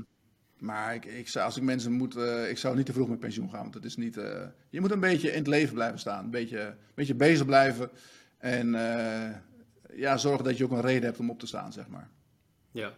Maar 0.64 0.96
ik, 0.96 1.06
ik 1.06 1.28
zou, 1.28 1.46
als 1.46 1.58
ik 1.58 1.64
mensen 1.64 1.92
moet, 1.92 2.16
eh, 2.16 2.50
ik 2.50 2.58
zou 2.58 2.76
niet 2.76 2.86
te 2.86 2.94
vroeg 2.94 3.10
met 3.10 3.20
pensioen 3.20 3.50
gaan. 3.50 3.62
Want 3.62 3.74
het 3.74 3.86
is 3.86 3.96
niet, 3.96 4.18
eh, 4.18 4.42
je 4.70 4.82
moet 4.82 4.92
een 4.92 5.00
beetje 5.00 5.32
in 5.32 5.38
het 5.38 5.48
leven 5.48 5.74
blijven 5.74 6.00
staan. 6.00 6.24
Een 6.24 6.30
beetje, 6.30 6.60
een 6.60 6.76
beetje 6.94 7.16
bezig 7.16 7.46
blijven. 7.46 7.90
En 8.38 8.76
eh, 8.76 9.36
ja, 9.96 10.18
zorgen 10.18 10.44
dat 10.44 10.58
je 10.58 10.64
ook 10.64 10.72
een 10.72 10.82
reden 10.82 11.04
hebt 11.04 11.20
om 11.20 11.30
op 11.30 11.40
te 11.40 11.48
staan, 11.48 11.74
zeg 11.74 11.88
maar. 11.88 12.10
Ja. 12.72 12.94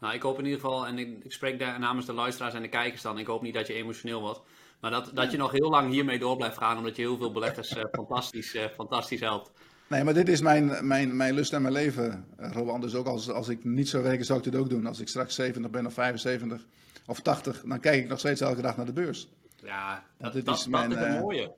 Nou, 0.00 0.14
ik 0.14 0.22
hoop 0.22 0.38
in 0.38 0.44
ieder 0.44 0.60
geval, 0.60 0.86
en 0.86 0.98
ik, 0.98 1.24
ik 1.24 1.32
spreek 1.32 1.58
daar 1.58 1.78
namens 1.78 2.06
de 2.06 2.12
luisteraars 2.12 2.54
en 2.54 2.62
de 2.62 2.68
kijkers 2.68 3.02
dan, 3.02 3.18
ik 3.18 3.26
hoop 3.26 3.42
niet 3.42 3.54
dat 3.54 3.66
je 3.66 3.74
emotioneel 3.74 4.20
wordt. 4.20 4.40
Maar 4.80 4.90
dat, 4.90 5.10
dat 5.14 5.30
je 5.30 5.36
nog 5.36 5.52
heel 5.52 5.70
lang 5.70 5.90
hiermee 5.90 6.18
door 6.18 6.36
blijft 6.36 6.58
gaan, 6.58 6.78
omdat 6.78 6.96
je 6.96 7.02
heel 7.02 7.16
veel 7.16 7.32
beleggers 7.32 7.74
fantastisch, 7.92 8.56
fantastisch 8.74 9.20
helpt. 9.20 9.50
Nee, 9.86 10.04
maar 10.04 10.14
dit 10.14 10.28
is 10.28 10.40
mijn, 10.40 10.86
mijn, 10.86 11.16
mijn 11.16 11.34
lust 11.34 11.52
en 11.52 11.62
mijn 11.62 11.74
leven, 11.74 12.26
Rowan. 12.36 12.80
Dus 12.80 12.94
ook 12.94 13.06
als, 13.06 13.30
als 13.30 13.48
ik 13.48 13.64
niet 13.64 13.88
zou 13.88 14.02
werken, 14.02 14.24
zou 14.24 14.38
ik 14.38 14.44
dit 14.44 14.56
ook 14.56 14.70
doen. 14.70 14.86
Als 14.86 15.00
ik 15.00 15.08
straks 15.08 15.34
70 15.34 15.70
ben 15.70 15.86
of 15.86 15.92
75 15.92 16.66
of 17.08 17.20
80, 17.20 17.62
dan 17.66 17.80
kijk 17.80 18.02
ik 18.02 18.08
nog 18.08 18.18
steeds 18.18 18.40
elke 18.40 18.62
dag 18.62 18.76
naar 18.76 18.86
de 18.86 18.92
beurs. 18.92 19.28
Ja, 19.56 20.04
dat, 20.18 20.32
dat, 20.32 20.34
is 20.34 20.44
dat 20.44 20.66
mijn, 20.66 20.90
is 20.90 20.96
een 20.96 21.04
eh, 21.04 21.20
mooie. 21.20 21.52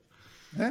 Hè? 0.55 0.69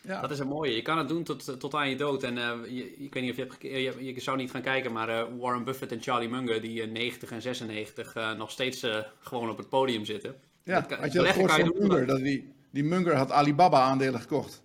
Ja. 0.00 0.20
Dat 0.20 0.30
is 0.30 0.38
een 0.38 0.46
mooie. 0.48 0.74
Je 0.74 0.82
kan 0.82 0.98
het 0.98 1.08
doen 1.08 1.22
tot, 1.22 1.60
tot 1.60 1.74
aan 1.74 1.90
je 1.90 1.96
dood. 1.96 2.22
En 2.22 2.38
eh, 2.38 2.50
je, 2.68 2.96
ik 2.96 3.14
weet 3.14 3.22
niet 3.22 3.30
of 3.30 3.36
je 3.36 3.42
hebt 3.42 3.62
je, 4.00 4.14
je 4.14 4.20
zou 4.20 4.36
niet 4.36 4.50
gaan 4.50 4.62
kijken, 4.62 4.92
maar 4.92 5.08
eh, 5.08 5.24
Warren 5.38 5.64
Buffett 5.64 5.92
en 5.92 6.02
Charlie 6.02 6.28
Munger, 6.28 6.60
die 6.60 6.82
in 6.82 6.92
90 6.92 7.30
en 7.30 7.42
96 7.42 8.14
eh, 8.14 8.32
nog 8.32 8.50
steeds 8.50 8.86
gewoon 9.20 9.50
op 9.50 9.56
het 9.56 9.68
podium 9.68 10.04
zitten. 10.04 10.34
Ja, 10.62 10.74
Dat 10.80 10.86
kan- 10.86 10.98
had 10.98 11.12
je 11.12 11.18
dat 11.18 11.28
gehoord 11.28 11.52
van 11.52 11.74
Munger? 11.78 12.06
Dat 12.06 12.18
die, 12.18 12.52
die 12.70 12.84
Munger 12.84 13.14
had 13.14 13.30
Alibaba-aandelen 13.30 14.20
gekocht. 14.20 14.62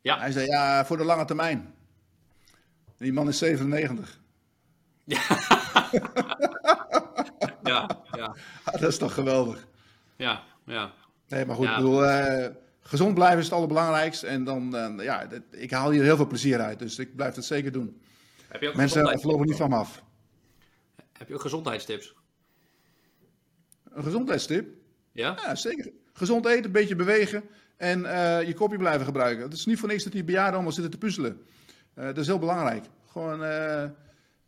Ja. 0.00 0.18
Hij 0.18 0.32
zei, 0.32 0.46
ja, 0.46 0.84
voor 0.86 0.96
de 0.96 1.04
lange 1.04 1.24
termijn. 1.24 1.74
Die 2.96 3.12
man 3.12 3.28
is 3.28 3.38
97. 3.38 4.20
Ja, 5.04 5.20
ja, 7.62 8.00
dat 8.80 8.82
is 8.82 8.98
toch 8.98 9.14
geweldig. 9.14 9.66
ja, 10.16 10.42
ja. 10.66 10.92
Nee, 11.28 11.46
maar 11.46 11.56
goed, 11.56 11.64
Ja. 11.66 11.70
ik 11.70 11.76
bedoel, 11.76 12.04
eh, 12.06 12.50
gezond 12.80 13.14
blijven 13.14 13.38
is 13.38 13.44
het 13.44 13.54
allerbelangrijkste. 13.54 14.26
En 14.26 14.44
dan, 14.44 14.76
eh, 14.76 15.04
ja, 15.04 15.28
ik 15.50 15.70
haal 15.70 15.90
hier 15.90 16.02
heel 16.02 16.16
veel 16.16 16.26
plezier 16.26 16.60
uit. 16.60 16.78
Dus 16.78 16.98
ik 16.98 17.16
blijf 17.16 17.34
dat 17.34 17.44
zeker 17.44 17.72
doen. 17.72 18.00
Heb 18.48 18.60
je 18.60 18.68
ook 18.68 18.74
Mensen 18.74 19.20
vlogen 19.20 19.46
niet 19.46 19.56
van 19.56 19.68
me 19.70 19.76
af. 19.76 20.02
Heb 21.12 21.28
je 21.28 21.34
ook 21.34 21.40
gezondheidstips? 21.40 22.14
Een 23.92 24.02
gezondheidstip? 24.02 24.68
Ja? 25.12 25.38
Ja, 25.44 25.54
zeker. 25.54 25.90
Gezond 26.12 26.46
eten, 26.46 26.64
een 26.64 26.72
beetje 26.72 26.96
bewegen 26.96 27.42
en 27.76 28.04
eh, 28.04 28.46
je 28.46 28.54
kopje 28.54 28.76
blijven 28.78 29.04
gebruiken. 29.06 29.42
Het 29.44 29.52
is 29.52 29.66
niet 29.66 29.78
voor 29.78 29.88
niks 29.88 30.04
dat 30.04 30.12
die 30.12 30.24
bejaarden 30.24 30.54
allemaal 30.54 30.72
zitten 30.72 30.90
te 30.92 30.98
puzzelen. 30.98 31.40
Dat 31.94 32.18
is 32.18 32.26
heel 32.26 32.38
belangrijk. 32.38 32.84
Gewoon 33.06 33.44
eh, 33.44 33.84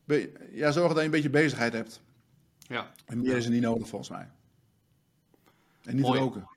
be- 0.05 0.33
ja, 0.53 0.71
zorgen 0.73 0.89
dat 0.91 0.99
je 0.99 1.05
een 1.05 1.11
beetje 1.11 1.31
bezigheid 1.31 1.73
hebt. 1.73 2.01
Ja. 2.68 2.92
En 3.07 3.20
meer 3.20 3.37
is 3.37 3.44
er 3.44 3.51
niet 3.51 3.62
nodig 3.62 3.88
volgens 3.88 4.11
mij. 4.11 4.29
En 5.83 5.94
niet 5.94 6.05
Mooi. 6.05 6.20
roken. 6.20 6.48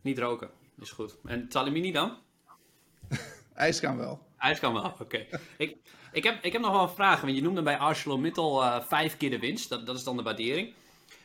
Niet 0.00 0.18
roken. 0.18 0.50
Is 0.80 0.90
goed. 0.90 1.16
En 1.24 1.48
Talimini 1.48 1.92
dan? 1.92 2.16
IJs 3.54 3.80
kan 3.80 3.96
wel. 3.96 4.26
Ijs 4.38 4.58
kan 4.58 4.72
wel, 4.72 4.94
oké. 5.00 5.26
ik, 5.56 5.76
ik, 6.12 6.24
heb, 6.24 6.44
ik 6.44 6.52
heb 6.52 6.62
nog 6.62 6.72
wel 6.72 6.82
een 6.82 6.88
vraag. 6.88 7.20
Want 7.20 7.34
je 7.34 7.42
noemde 7.42 7.62
bij 7.62 7.78
ArcelorMittal 7.78 8.64
eh 8.64 8.80
vijf 8.80 9.16
keer 9.16 9.30
de 9.30 9.38
winst. 9.38 9.68
Dat, 9.68 9.86
dat 9.86 9.96
is 9.96 10.04
dan 10.04 10.16
de 10.16 10.22
waardering. 10.22 10.74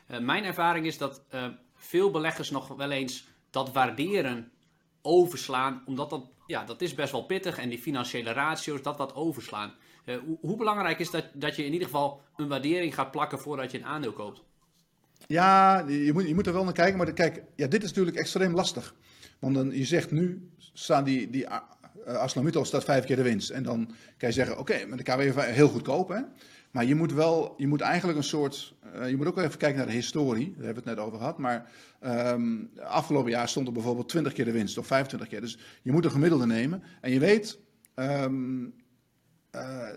Eh, 0.06 0.18
mijn 0.18 0.44
ervaring 0.44 0.86
is 0.86 0.98
dat 0.98 1.22
eh, 1.28 1.46
veel 1.74 2.10
beleggers 2.10 2.50
nog 2.50 2.68
wel 2.68 2.90
eens 2.90 3.26
dat 3.50 3.72
waarderen 3.72 4.52
overslaan. 5.02 5.82
Omdat 5.86 6.10
dat, 6.10 6.24
ja, 6.46 6.64
dat 6.64 6.80
is 6.80 6.94
best 6.94 7.12
wel 7.12 7.24
pittig. 7.24 7.58
En 7.58 7.68
die 7.68 7.78
financiële 7.78 8.32
ratio's, 8.32 8.82
dat 8.82 8.96
wat 8.96 9.14
overslaan. 9.14 9.74
Eh, 10.04 10.16
hoe, 10.40 10.56
belangrijk 10.56 10.98
is 10.98 11.10
dat, 11.10 11.24
dat 11.34 11.56
je 11.56 11.64
in 11.64 11.72
ieder 11.72 11.86
geval 11.86 12.20
een 12.36 12.48
waardering 12.48 12.94
gaat 12.94 13.10
plakken 13.10 13.38
voordat 13.38 13.70
je 13.70 13.78
een 13.78 13.84
aandeel 13.84 14.12
koopt? 14.12 14.42
Ja, 15.26 15.84
je 15.88 16.10
moet, 16.12 16.28
je 16.28 16.34
moet 16.34 16.46
er 16.46 16.52
wel 16.52 16.64
naar 16.64 16.72
kijken. 16.72 16.98
Maar 16.98 17.12
kijk, 17.12 17.42
ja, 17.56 17.66
dit 17.66 17.82
is 17.82 17.88
natuurlijk 17.88 18.16
extreem 18.16 18.54
lastig. 18.54 18.94
Want 19.38 19.54
dan, 19.54 19.70
je 19.70 19.84
zegt 19.84 20.10
nu, 20.10 20.50
staan 20.58 21.04
die, 21.04 21.30
die 21.30 21.46
uh, 22.06 22.62
staat 22.62 22.84
vijf 22.84 23.04
keer 23.04 23.16
de 23.16 23.22
winst. 23.22 23.50
En 23.50 23.62
dan 23.62 23.86
kan 24.16 24.28
je 24.28 24.34
zeggen, 24.34 24.58
oké, 24.58 24.86
maar 24.86 24.96
de 24.96 25.02
KW 25.02 25.40
heel 25.40 25.68
goedkoop. 25.68 26.08
Hè? 26.08 26.20
Maar 26.70 26.84
je 26.84 26.94
moet 26.94 27.12
wel, 27.12 27.54
je 27.56 27.66
moet 27.66 27.80
eigenlijk 27.80 28.18
een 28.18 28.24
soort, 28.24 28.74
je 29.06 29.16
moet 29.16 29.26
ook 29.26 29.38
even 29.38 29.58
kijken 29.58 29.78
naar 29.78 29.86
de 29.86 29.92
historie. 29.92 30.54
Daar 30.56 30.64
hebben 30.64 30.82
we 30.84 30.90
het 30.90 30.98
net 30.98 31.06
over 31.06 31.18
gehad. 31.18 31.38
Maar 31.38 31.70
ehm, 32.00 32.58
afgelopen 32.82 33.30
jaar 33.30 33.48
stond 33.48 33.66
er 33.66 33.72
bijvoorbeeld 33.72 34.08
20 34.08 34.32
keer 34.32 34.44
de 34.44 34.52
winst 34.52 34.78
of 34.78 34.86
25 34.86 35.28
keer. 35.28 35.40
Dus 35.40 35.58
je 35.82 35.92
moet 35.92 36.04
een 36.04 36.10
gemiddelde 36.10 36.46
nemen. 36.46 36.82
En 37.00 37.10
je 37.10 37.18
weet, 37.18 37.58
ehm, 37.94 38.64
eh, 39.52 39.88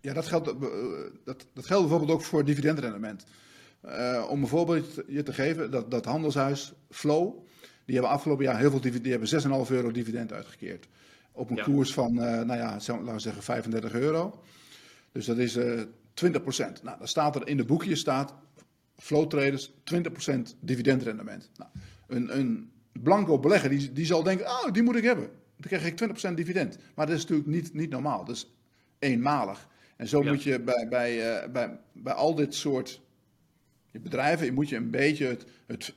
ja, 0.00 0.12
dat 0.12 0.26
geldt, 0.26 0.48
eh, 0.48 0.54
dat, 1.24 1.46
dat 1.52 1.66
geldt 1.66 1.88
bijvoorbeeld 1.88 2.18
ook 2.18 2.24
voor 2.24 2.44
dividendrendement. 2.44 3.24
Eh, 3.80 4.26
om 4.28 4.42
een 4.42 4.48
voorbeeld 4.48 5.02
je 5.08 5.22
te 5.22 5.32
geven, 5.32 5.70
dat, 5.70 5.90
dat 5.90 6.04
handelshuis 6.04 6.72
Flow, 6.90 7.38
die 7.84 7.94
hebben 7.94 8.12
afgelopen 8.12 8.44
jaar 8.44 8.58
heel 8.58 8.70
veel 8.70 8.80
dividend, 8.80 9.02
die 9.02 9.12
hebben 9.12 9.64
6,5 9.66 9.70
euro 9.70 9.90
dividend 9.90 10.32
uitgekeerd. 10.32 10.88
Op 11.32 11.50
een 11.50 11.56
Ja. 11.56 11.62
koers 11.62 11.92
van, 11.92 12.14
nou 12.14 12.56
ja, 12.56 12.70
laten 12.86 13.12
we 13.12 13.18
zeggen 13.18 13.42
35 13.42 13.92
euro. 13.92 14.42
Dus 15.12 15.26
dat 15.26 15.38
is 15.38 15.56
eh 15.56 15.80
20%. 16.16 16.82
Nou, 16.82 16.98
dan 16.98 17.08
staat 17.08 17.36
er 17.36 17.48
in 17.48 17.56
de 17.56 17.64
boekje, 17.64 17.94
staat 17.94 18.34
Flow 18.96 19.28
Traders 19.28 19.72
20% 19.84 20.56
dividendrendement. 20.60 21.50
Nou, 21.56 21.70
een, 22.06 22.38
een 22.38 22.70
blanco 22.92 23.38
belegger, 23.38 23.68
die, 23.68 23.92
die 23.92 24.06
zal 24.06 24.22
denken, 24.22 24.46
oh, 24.46 24.72
die 24.72 24.82
moet 24.82 24.96
ik 24.96 25.04
hebben. 25.04 25.30
Dan 25.56 25.80
krijg 25.80 25.86
ik 25.86 26.30
20% 26.30 26.34
dividend. 26.34 26.78
Maar 26.94 27.06
dat 27.06 27.16
is 27.16 27.22
natuurlijk 27.22 27.48
niet, 27.48 27.74
niet 27.74 27.90
normaal. 27.90 28.30
Is 28.30 28.55
eenmalig. 28.98 29.68
En 29.96 30.08
zo 30.08 30.22
Ja. 30.24 30.30
moet 30.30 30.42
je 30.42 30.60
bij, 30.60 30.88
bij, 30.88 31.34
eh, 31.34 31.50
bij, 31.50 31.78
bij 31.92 32.12
al 32.12 32.34
dit 32.34 32.54
soort 32.54 33.00
bedrijven, 33.92 34.54
moet 34.54 34.68
je 34.68 34.76
een 34.76 34.90
beetje 34.90 35.26
het, 35.26 35.44
het 35.66 35.94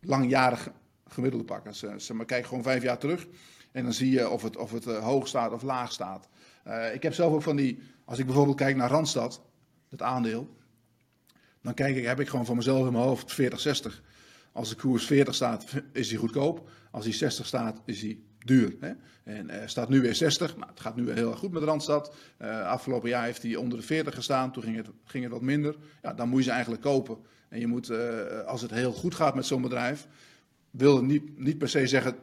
langjarig 0.00 0.70
gemiddelde 1.06 1.44
pakken. 1.44 1.74
Zeg 1.74 2.00
zeg 2.02 2.16
maar, 2.16 2.26
kijk 2.26 2.46
gewoon 2.46 2.62
vijf 2.62 2.82
jaar 2.82 2.98
terug 2.98 3.26
en 3.72 3.84
dan 3.84 3.92
zie 3.92 4.10
je 4.10 4.28
of 4.28 4.42
het, 4.42 4.56
of 4.56 4.72
het 4.72 4.86
eh, 4.86 5.04
hoog 5.04 5.28
staat 5.28 5.52
of 5.52 5.62
laag 5.62 5.92
staat. 5.92 6.28
Eh, 6.64 6.94
ik 6.94 7.02
heb 7.02 7.14
zelf 7.14 7.32
ook 7.32 7.42
van 7.42 7.56
die, 7.56 7.78
als 8.04 8.18
ik 8.18 8.26
bijvoorbeeld 8.26 8.56
kijk 8.56 8.76
naar 8.76 8.90
Randstad, 8.90 9.42
het 9.88 10.02
aandeel, 10.02 10.56
dan 11.62 11.74
kijk 11.74 11.96
ik, 11.96 12.04
heb 12.04 12.20
ik 12.20 12.28
gewoon 12.28 12.46
van 12.46 12.56
mezelf 12.56 12.86
in 12.86 12.92
mijn 12.92 13.04
hoofd 13.04 13.32
40, 13.32 13.60
60. 13.60 14.02
Als 14.52 14.68
de 14.68 14.74
koers 14.74 15.06
40 15.06 15.34
staat, 15.34 15.64
is 15.92 16.08
die 16.08 16.18
goedkoop. 16.18 16.68
Als 16.90 17.04
die 17.04 17.12
60 17.14 17.46
staat, 17.46 17.80
is 17.84 18.00
die 18.00 18.26
duur. 18.48 18.76
Hè? 18.80 18.92
En 19.24 19.50
eh, 19.50 19.66
staat 19.66 19.88
nu 19.88 20.00
weer 20.00 20.14
60. 20.14 20.56
Nou, 20.56 20.70
het 20.70 20.80
gaat 20.80 20.96
nu 20.96 21.10
heel 21.10 21.30
erg 21.30 21.38
goed 21.38 21.52
met 21.52 21.62
Randstad. 21.62 22.14
Eh, 22.36 22.66
afgelopen 22.66 23.08
jaar 23.08 23.24
heeft 23.24 23.42
hij 23.42 23.56
onder 23.56 23.78
de 23.78 23.84
40 23.84 24.14
gestaan. 24.14 24.52
Toen 24.52 24.62
ging 24.62 24.76
het, 24.76 24.88
ging 25.04 25.28
wat 25.28 25.40
minder. 25.40 25.76
Ja, 26.02 26.14
dan 26.14 26.28
moet 26.28 26.38
je 26.38 26.44
ze 26.44 26.50
eigenlijk 26.50 26.82
kopen. 26.82 27.18
En 27.48 27.60
je 27.60 27.66
moet, 27.66 27.90
eh, 27.90 28.44
als 28.46 28.62
het 28.62 28.70
heel 28.70 28.92
goed 28.92 29.14
gaat 29.14 29.34
met 29.34 29.46
zo'n 29.46 29.62
bedrijf, 29.62 30.06
wil 30.70 30.96
het 30.96 31.04
niet, 31.04 31.38
niet 31.38 31.58
per 31.58 31.68
se 31.68 31.86
zeggen 31.86 32.16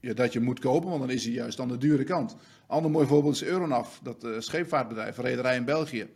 ja, 0.00 0.14
dat 0.14 0.32
je 0.32 0.40
moet 0.40 0.60
kopen, 0.60 0.88
want 0.88 1.00
dan 1.00 1.10
is 1.10 1.24
hij 1.24 1.32
juist 1.32 1.60
aan 1.60 1.68
de 1.68 1.78
dure 1.78 2.04
kant. 2.04 2.36
Ander 2.66 2.90
mooi 2.90 3.06
voorbeeld 3.06 3.34
is 3.34 3.44
Euronav, 3.44 3.98
dat 4.02 4.26
scheepvaartbedrijf, 4.38 5.18
rederij 5.18 5.56
in 5.56 5.64
België. 5.64 6.06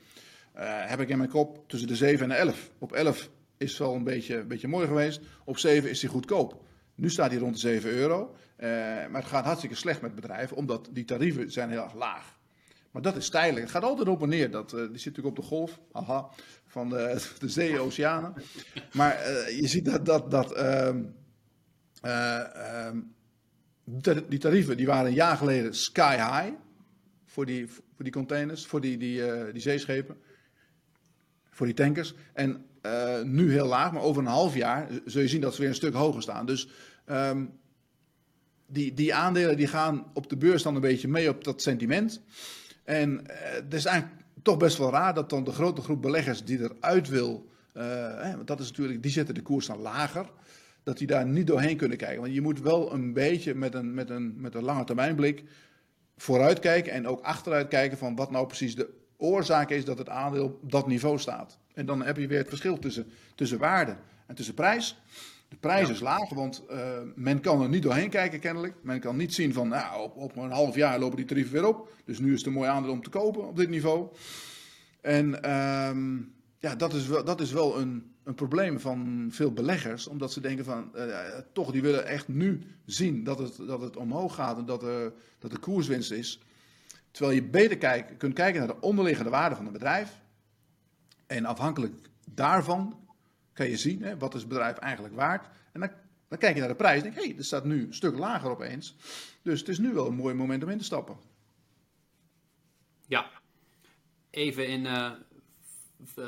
Heb 0.63 1.01
ik 1.01 1.09
in 1.09 1.19
mijn 1.19 1.31
kop 1.31 1.69
tussen 1.69 1.89
de 1.89 1.97
7 1.97 2.23
en 2.23 2.29
de 2.29 2.35
11. 2.35 2.71
Op 2.79 2.93
11 2.93 3.31
is 3.57 3.71
het 3.71 3.79
wel 3.79 3.95
een 3.95 4.05
beetje, 4.05 4.37
een 4.37 4.49
beetje 4.49 4.69
mooi 4.69 4.87
geweest. 4.87 5.21
Op 5.45 5.59
7 5.59 5.91
is 5.91 6.03
hij 6.03 6.11
goedkoop. 6.11 6.63
Nu 7.01 7.11
staat 7.11 7.31
hij 7.31 7.41
rond 7.41 7.55
de 7.55 7.61
7 7.61 7.91
euro. 7.91 8.35
Eh, 8.57 8.69
maar 9.11 9.21
het 9.21 9.31
gaat 9.31 9.45
hartstikke 9.45 9.77
slecht 9.77 10.01
met 10.01 10.15
bedrijf, 10.15 10.53
omdat 10.53 10.89
die 10.93 11.05
tarieven 11.05 11.53
zijn 11.53 11.71
heel 11.71 11.83
erg 11.83 11.95
laag. 11.95 12.39
Maar 12.91 13.03
dat 13.03 13.17
is 13.17 13.29
tijdelijk. 13.29 13.63
Het 13.63 13.75
gaat 13.75 13.83
altijd 13.83 14.09
op 14.09 14.23
en 14.23 14.29
neer. 14.29 14.51
Dat, 14.51 14.73
eh, 14.73 14.79
die 14.79 14.99
zit 14.99 15.05
natuurlijk 15.17 15.27
op 15.27 15.37
de 15.37 15.49
golf 15.49 15.81
aha, 15.93 16.29
van 16.67 16.89
de, 16.89 17.23
de 17.39 17.49
zee, 17.49 17.79
oceanen. 17.79 18.35
Maar 18.93 19.15
eh, 19.15 19.61
je 19.61 19.67
ziet 19.67 19.85
dat, 19.85 20.07
dat, 20.07 20.31
dat 20.31 20.53
ehm, 20.53 21.05
eh, 22.03 22.87
ehm, 22.87 23.01
die 24.29 24.39
tarieven 24.39 24.77
die 24.77 24.87
waren 24.87 25.07
een 25.07 25.15
jaar 25.15 25.37
geleden 25.37 25.75
sky 25.75 26.17
high 26.17 26.55
voor 27.25 27.47
die, 27.47 27.69
voor 27.69 28.05
die 28.05 28.13
containers, 28.13 28.67
voor 28.67 28.81
die, 28.81 28.97
die, 28.97 29.23
die 29.53 29.63
zeeschepen, 29.63 30.17
voor 31.51 31.67
die 31.67 31.75
tankers. 31.75 32.15
En 32.33 32.65
uh, 32.87 33.23
nu 33.23 33.53
heel 33.53 33.67
laag, 33.67 33.93
maar 33.93 34.03
over 34.03 34.23
een 34.23 34.29
half 34.29 34.55
jaar 34.55 34.89
zul 35.05 35.23
je 35.23 35.29
zien 35.29 35.41
dat 35.41 35.55
ze 35.55 35.61
weer 35.61 35.69
een 35.69 35.75
stuk 35.75 35.95
hoger 35.95 36.23
staan. 36.23 36.47
Dus 36.47 36.69
um, 37.07 37.51
die, 38.67 38.95
die 38.95 39.15
aandelen 39.15 39.57
die 39.57 39.67
gaan 39.67 40.11
op 40.15 40.29
de 40.29 40.37
beurs 40.37 40.63
dan 40.63 40.75
een 40.75 40.81
beetje 40.81 41.09
mee 41.09 41.29
op 41.29 41.45
dat 41.45 41.63
sentiment. 41.63 42.23
En 42.85 43.11
uh, 43.11 43.37
het 43.37 43.75
is 43.75 43.85
eigenlijk 43.85 44.23
toch 44.43 44.57
best 44.57 44.79
wel 44.79 44.91
raar 44.91 45.15
dat 45.15 45.31
dan 45.31 45.45
de 45.45 45.53
grote 45.53 45.81
groep 45.81 46.03
beleggers 46.03 46.45
die 46.45 46.61
eruit 46.61 47.09
wil, 47.09 47.49
hè, 47.73 48.35
want 48.35 48.47
dat 48.47 48.61
is 48.61 48.69
natuurlijk, 48.69 49.03
die 49.03 49.13
zetten 49.13 49.35
de 49.35 49.43
koers 49.43 49.67
dan 49.67 49.81
lager 49.81 50.27
dat 50.83 50.99
die 50.99 51.07
daar 51.07 51.27
niet 51.27 51.47
doorheen 51.47 51.77
kunnen 51.77 51.97
kijken. 51.97 52.21
Want 52.21 52.35
je 52.35 52.41
moet 52.41 52.61
wel 52.61 52.93
een 52.93 53.13
beetje 53.13 53.55
met 53.55 53.75
een, 53.75 53.95
met 53.95 54.11
een, 54.11 54.41
met 54.41 54.55
een 54.55 54.65
lange 54.65 54.85
termijn 54.85 55.15
blik 55.15 55.45
vooruitkijken 56.17 56.93
en 56.93 57.07
ook 57.07 57.21
achteruit 57.21 57.69
kijken 57.69 57.99
van 57.99 58.17
wat 58.17 58.31
nou 58.31 58.47
precies 58.47 58.75
de 58.75 58.89
oorzaak 59.17 59.71
is 59.71 59.85
dat 59.85 59.99
het 59.99 60.09
aandeel 60.09 60.45
op 60.45 60.71
dat 60.71 60.87
niveau 60.87 61.19
staat. 61.19 61.59
En 61.81 61.87
dan 61.87 62.03
heb 62.03 62.17
je 62.17 62.27
weer 62.27 62.39
het 62.39 62.49
verschil 62.49 62.79
tussen, 62.79 63.07
tussen 63.35 63.59
waarde 63.59 63.97
en 64.27 64.35
tussen 64.35 64.55
prijs. 64.55 64.97
De 65.49 65.57
prijs 65.57 65.89
is 65.89 66.01
laag, 66.01 66.29
want 66.29 66.63
uh, 66.71 66.79
men 67.15 67.41
kan 67.41 67.63
er 67.63 67.69
niet 67.69 67.83
doorheen 67.83 68.11
kijken 68.11 68.41
kennelijk. 68.41 68.75
Men 68.83 69.01
kan 69.01 69.17
niet 69.17 69.35
zien 69.35 69.53
van, 69.53 69.69
nou, 69.69 70.03
op, 70.03 70.17
op 70.17 70.37
een 70.37 70.51
half 70.51 70.75
jaar 70.75 70.99
lopen 70.99 71.17
die 71.17 71.25
tarieven 71.25 71.53
weer 71.53 71.67
op. 71.67 71.93
Dus 72.05 72.19
nu 72.19 72.33
is 72.33 72.39
het 72.39 72.47
een 72.47 72.53
mooi 72.53 72.69
aandeel 72.69 72.93
om 72.93 73.03
te 73.03 73.11
kopen 73.11 73.49
op 73.49 73.57
dit 73.57 73.69
niveau. 73.69 74.09
En 75.01 75.51
um, 75.51 76.33
ja, 76.59 76.75
dat 76.75 76.95
is 76.95 77.07
wel, 77.07 77.25
dat 77.25 77.41
is 77.41 77.53
wel 77.53 77.81
een, 77.81 78.13
een 78.25 78.35
probleem 78.35 78.81
van 78.81 79.29
veel 79.31 79.53
beleggers. 79.53 80.07
Omdat 80.07 80.33
ze 80.33 80.41
denken 80.41 80.65
van, 80.65 80.91
uh, 80.97 81.19
toch, 81.53 81.73
die 81.73 81.83
willen 81.83 82.07
echt 82.07 82.29
nu 82.29 82.63
zien 82.85 83.25
dat 83.25 83.39
het, 83.39 83.57
dat 83.67 83.81
het 83.81 83.97
omhoog 83.97 84.35
gaat 84.35 84.59
en 84.59 84.67
dat, 84.67 84.83
er, 84.83 85.13
dat 85.39 85.51
de 85.51 85.59
koerswinst 85.59 86.13
is. 86.13 86.43
Terwijl 87.11 87.35
je 87.35 87.45
beter 87.45 87.79
kijk, 87.79 88.19
kunt 88.19 88.35
kijken 88.35 88.59
naar 88.59 88.69
de 88.69 88.81
onderliggende 88.81 89.31
waarde 89.31 89.55
van 89.55 89.65
het 89.65 89.73
bedrijf. 89.73 90.19
En 91.31 91.45
afhankelijk 91.45 91.95
daarvan 92.25 93.09
kan 93.53 93.69
je 93.69 93.77
zien, 93.77 94.03
hè, 94.03 94.19
wat 94.19 94.33
het 94.33 94.49
bedrijf 94.49 94.77
eigenlijk 94.77 95.15
waard. 95.15 95.49
En 95.73 95.81
dan, 95.81 95.91
dan 96.29 96.39
kijk 96.39 96.55
je 96.55 96.61
naar 96.61 96.69
de 96.69 96.75
prijs 96.75 96.97
en 96.97 97.03
denk 97.03 97.15
hé, 97.15 97.25
hey, 97.25 97.37
dat 97.37 97.45
staat 97.45 97.65
nu 97.65 97.87
een 97.87 97.95
stuk 97.95 98.19
lager 98.19 98.51
opeens. 98.51 98.97
Dus 99.43 99.61
het 99.61 99.69
is 99.69 99.79
nu 99.79 99.93
wel 99.93 100.07
een 100.07 100.15
mooi 100.15 100.35
moment 100.35 100.63
om 100.63 100.69
in 100.69 100.79
te 100.79 100.85
stappen. 100.85 101.17
Ja, 103.07 103.31
even 104.31 104.67
in 104.69 104.85
uh, 104.85 105.11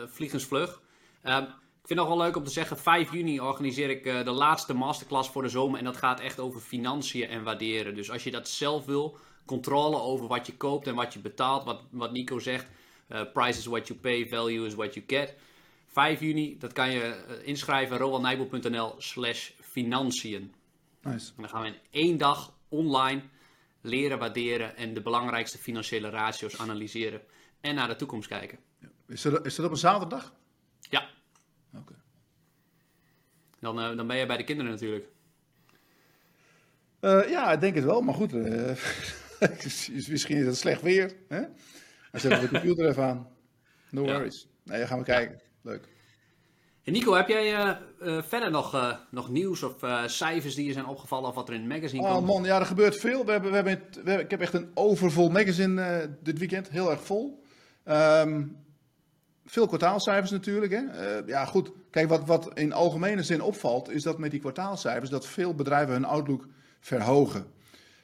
vliegensvlug. 0.07 0.83
Uh, 1.25 1.37
ik 1.39 1.89
vind 1.89 1.99
het 2.01 2.09
nog 2.09 2.09
wel 2.09 2.27
leuk 2.27 2.37
om 2.37 2.45
te 2.45 2.51
zeggen, 2.51 2.77
5 2.77 3.13
juni 3.13 3.41
organiseer 3.41 3.91
ik 3.91 4.07
uh, 4.07 4.25
de 4.25 4.31
laatste 4.31 4.75
masterclass 4.75 5.31
voor 5.31 5.43
de 5.43 5.49
zomer. 5.49 5.79
En 5.79 5.85
dat 5.85 5.97
gaat 5.97 6.21
echt 6.21 6.39
over 6.39 6.61
financiën 6.61 7.29
en 7.29 7.43
waarderen. 7.43 7.95
Dus 7.95 8.11
als 8.11 8.25
je 8.25 8.31
dat 8.31 8.49
zelf 8.49 8.85
wil, 8.85 9.19
controle 9.47 10.01
over 10.01 10.27
wat 10.27 10.47
je 10.47 10.57
koopt 10.57 10.87
en 10.87 10.95
wat 10.95 11.13
je 11.13 11.21
betaalt. 11.21 11.65
Wat, 11.65 11.83
wat 11.91 12.13
Nico 12.13 12.39
zegt, 12.39 12.67
price 13.33 13.59
is 13.59 13.67
what 13.67 13.87
you 13.87 13.99
pay, 14.01 14.29
value 14.29 14.67
is 14.67 14.75
what 14.75 14.95
you 14.95 15.05
get. 15.07 15.35
5 15.87 16.21
juni, 16.21 16.59
dat 16.59 16.73
kan 16.73 16.91
je 16.91 17.25
uh, 17.29 17.47
inschrijven, 17.47 17.97
rolandnijboel.nl 17.97 18.95
slash 18.99 19.51
financiën. 19.61 20.55
Nice. 21.03 21.33
En 21.37 21.43
dan 21.43 21.49
gaan 21.49 21.63
we 21.63 21.69
in 21.69 21.79
één 21.91 22.19
dag 22.19 22.55
online 22.69 23.23
leren 23.81 24.19
waarderen 24.19 24.77
en 24.77 24.95
de 24.95 25.01
belangrijkste 25.01 25.59
financiële 25.59 26.11
ratio's 26.11 26.61
analyseren. 26.61 27.21
En 27.61 27.75
naar 27.75 27.89
de 27.89 27.97
toekomst 27.97 28.29
kijken. 28.29 28.59
Is 29.07 29.23
dat, 29.23 29.47
is 29.47 29.55
dat 29.55 29.67
op 29.67 29.73
een 29.73 29.77
zaterdag? 29.77 30.35
Ja. 30.81 31.11
Oké. 31.75 31.81
Okay. 31.81 31.97
Dan, 33.61 33.79
uh, 33.79 33.97
dan 33.97 34.07
ben 34.07 34.17
je 34.17 34.27
bij 34.27 34.37
de 34.37 34.45
kinderen 34.45 34.73
natuurlijk. 34.73 35.07
Uh, 37.01 37.29
ja, 37.29 37.53
ik 37.53 37.61
denk 37.61 37.75
het 37.75 37.85
wel, 37.85 38.01
maar 38.01 38.15
goed. 38.15 38.33
Uh, 38.33 38.77
misschien 40.09 40.37
is 40.37 40.47
het 40.47 40.57
slecht 40.57 40.83
weer. 40.83 41.17
Hè? 41.29 41.43
Dan 42.13 42.21
zetten 42.21 42.41
we 42.41 42.47
de 42.47 42.53
computer 42.53 42.89
even 42.89 43.05
aan. 43.05 43.27
No 43.91 44.03
worries. 44.03 44.49
Nee, 44.65 44.79
dan 44.79 44.87
gaan 44.87 44.99
we 44.99 45.05
kijken. 45.05 45.41
Leuk. 45.63 45.89
En 46.85 46.93
Nico, 46.93 47.15
heb 47.15 47.29
jij 47.29 47.79
verder 48.23 48.51
nog, 48.51 48.99
nog 49.11 49.31
nieuws 49.31 49.63
of 49.63 49.75
cijfers 50.07 50.55
die 50.55 50.67
je 50.67 50.73
zijn 50.73 50.87
opgevallen 50.87 51.29
of 51.29 51.35
wat 51.35 51.49
er 51.49 51.55
in 51.55 51.61
het 51.61 51.69
magazine 51.69 52.03
komt? 52.03 52.15
Oh 52.15 52.27
man, 52.27 52.45
ja, 52.45 52.59
er 52.59 52.67
gebeurt 52.67 52.97
veel. 52.97 53.25
We 53.25 53.31
hebben, 53.31 53.51
we 53.51 53.57
hebben, 53.57 53.81
we 53.91 53.97
hebben, 54.09 54.25
ik 54.25 54.31
heb 54.31 54.41
echt 54.41 54.55
een 54.55 54.71
overvol 54.75 55.29
magazine 55.29 56.11
dit 56.23 56.39
weekend. 56.39 56.69
Heel 56.71 56.91
erg 56.91 57.05
vol. 57.05 57.43
Um, 57.85 58.57
veel 59.45 59.67
kwartaalcijfers 59.67 60.31
natuurlijk. 60.31 60.73
Hè? 60.73 60.83
Uh, 61.21 61.29
ja, 61.29 61.45
goed. 61.45 61.73
Kijk, 61.91 62.09
wat, 62.09 62.27
wat 62.27 62.59
in 62.59 62.73
algemene 62.73 63.23
zin 63.23 63.43
opvalt, 63.43 63.91
is 63.91 64.03
dat 64.03 64.19
met 64.19 64.31
die 64.31 64.41
kwartaalcijfers 64.41 65.11
dat 65.11 65.27
veel 65.27 65.55
bedrijven 65.55 65.93
hun 65.93 66.05
outlook 66.05 66.49
verhogen. 66.81 67.47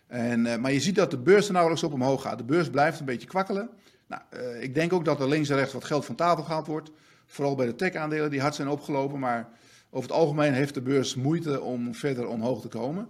En, 0.07 0.45
uh, 0.45 0.57
maar 0.57 0.73
je 0.73 0.81
ziet 0.81 0.95
dat 0.95 1.11
de 1.11 1.19
beurs 1.19 1.47
er 1.47 1.53
nauwelijks 1.53 1.85
op 1.85 1.93
omhoog 1.93 2.23
gaat. 2.23 2.39
De 2.39 2.45
beurs 2.45 2.71
blijft 2.71 3.01
een 3.01 3.07
beetje 3.07 3.29
kwakkelen. 3.29 3.71
Nou, 4.09 4.23
uh, 4.35 4.63
ik 4.63 4.75
denk 4.75 4.93
ook 4.93 5.05
dat 5.05 5.21
er 5.21 5.29
links 5.29 5.49
en 5.49 5.57
rechts 5.57 5.73
wat 5.73 5.85
geld 5.85 6.05
van 6.05 6.15
tafel 6.15 6.45
gehaald 6.45 6.67
wordt. 6.67 6.91
Vooral 7.27 7.55
bij 7.55 7.67
de 7.67 7.75
tech-aandelen 7.75 8.31
die 8.31 8.41
hard 8.41 8.55
zijn 8.55 8.69
opgelopen. 8.69 9.19
Maar 9.19 9.49
over 9.91 10.09
het 10.09 10.19
algemeen 10.19 10.53
heeft 10.53 10.75
de 10.75 10.83
beurs 10.83 11.15
moeite 11.15 11.61
om 11.61 11.95
verder 11.95 12.29
omhoog 12.29 12.61
te 12.61 12.69
komen. 12.69 13.09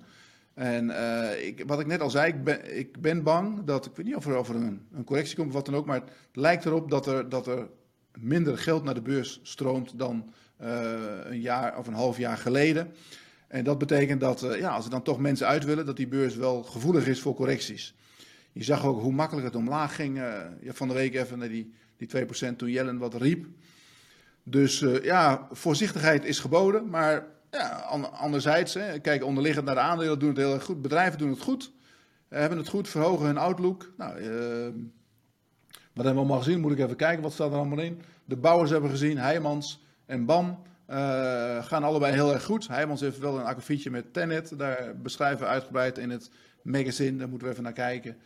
En 0.54 0.90
ik, 1.46 1.62
wat 1.66 1.80
ik 1.80 1.86
net 1.86 2.00
al 2.00 2.10
zei, 2.10 2.32
ik 2.32 2.44
ben, 2.44 2.78
ik 2.78 3.00
ben 3.00 3.22
bang 3.22 3.64
dat, 3.64 3.86
ik 3.86 3.96
weet 3.96 4.06
niet 4.06 4.16
of 4.16 4.26
er 4.26 4.34
over 4.34 4.54
een, 4.54 4.86
een 4.92 5.04
correctie 5.04 5.36
komt 5.36 5.48
of 5.48 5.54
wat 5.54 5.64
dan 5.66 5.74
ook, 5.74 5.86
maar 5.86 6.00
het 6.00 6.10
lijkt 6.32 6.64
erop 6.64 6.90
dat 6.90 7.06
er, 7.06 7.28
dat 7.28 7.46
er 7.46 7.68
minder 8.20 8.58
geld 8.58 8.84
naar 8.84 8.94
de 8.94 9.02
beurs 9.02 9.40
stroomt 9.42 9.98
dan 9.98 10.32
uh, 10.62 10.68
een 11.24 11.40
jaar 11.40 11.78
of 11.78 11.86
een 11.86 11.94
half 11.94 12.18
jaar 12.18 12.36
geleden. 12.36 12.92
En 13.48 13.64
dat 13.64 13.78
betekent 13.78 14.20
dat 14.20 14.46
ja, 14.58 14.70
als 14.70 14.84
er 14.84 14.90
dan 14.90 15.02
toch 15.02 15.18
mensen 15.18 15.46
uit 15.46 15.64
willen, 15.64 15.86
dat 15.86 15.96
die 15.96 16.08
beurs 16.08 16.36
wel 16.36 16.62
gevoelig 16.62 17.06
is 17.06 17.20
voor 17.20 17.34
correcties. 17.34 17.94
Je 18.52 18.64
zag 18.64 18.84
ook 18.84 19.00
hoe 19.00 19.12
makkelijk 19.12 19.46
het 19.46 19.56
omlaag 19.56 19.94
ging. 19.94 20.16
Ja, 20.60 20.72
van 20.72 20.88
de 20.88 20.94
week 20.94 21.14
even 21.14 21.38
naar 21.38 21.48
die, 21.48 21.74
die 21.96 22.08
2% 22.52 22.56
toen 22.56 22.70
Jellen 22.70 22.98
wat 22.98 23.14
riep. 23.14 23.46
Dus 24.42 24.84
ja, 25.02 25.48
voorzichtigheid 25.50 26.24
is 26.24 26.38
geboden. 26.38 26.88
Maar 26.88 27.26
ja, 27.50 27.68
anderzijds, 28.12 28.74
hè, 28.74 28.98
kijk 28.98 29.24
onderliggend 29.24 29.64
naar 29.64 29.74
de 29.74 29.80
aandelen 29.80 30.18
doen 30.18 30.28
het 30.28 30.38
heel 30.38 30.54
erg 30.54 30.64
goed. 30.64 30.82
Bedrijven 30.82 31.18
doen 31.18 31.30
het 31.30 31.42
goed. 31.42 31.72
hebben 32.28 32.58
het 32.58 32.68
goed, 32.68 32.88
verhogen 32.88 33.26
hun 33.26 33.38
outlook. 33.38 33.92
Nou, 33.96 34.12
wat 35.92 36.04
hebben 36.06 36.12
we 36.12 36.28
allemaal 36.28 36.38
gezien? 36.38 36.60
Moet 36.60 36.72
ik 36.72 36.78
even 36.78 36.96
kijken, 36.96 37.22
wat 37.22 37.32
staat 37.32 37.50
er 37.50 37.56
allemaal 37.56 37.78
in? 37.78 38.00
De 38.24 38.36
bouwers 38.36 38.70
hebben 38.70 38.90
gezien, 38.90 39.18
Heijmans 39.18 39.84
en 40.06 40.24
BAM. 40.24 40.62
Gaan 41.60 41.82
allebei 41.82 42.12
heel 42.12 42.32
erg 42.32 42.44
goed. 42.44 42.68
Heijmans 42.68 43.00
heeft 43.00 43.18
wel 43.18 43.38
een 43.38 43.44
akkefietje 43.44 43.90
met 43.90 44.12
Tenet. 44.12 44.58
Daar 44.58 44.96
beschrijven 45.02 45.40
we 45.40 45.52
uitgebreid 45.52 45.98
in 45.98 46.10
het 46.10 46.30
magazine. 46.62 47.18
Daar 47.18 47.28
moeten 47.28 47.46
we 47.46 47.52
even 47.52 47.64
naar 47.64 47.72
kijken. 47.72 48.16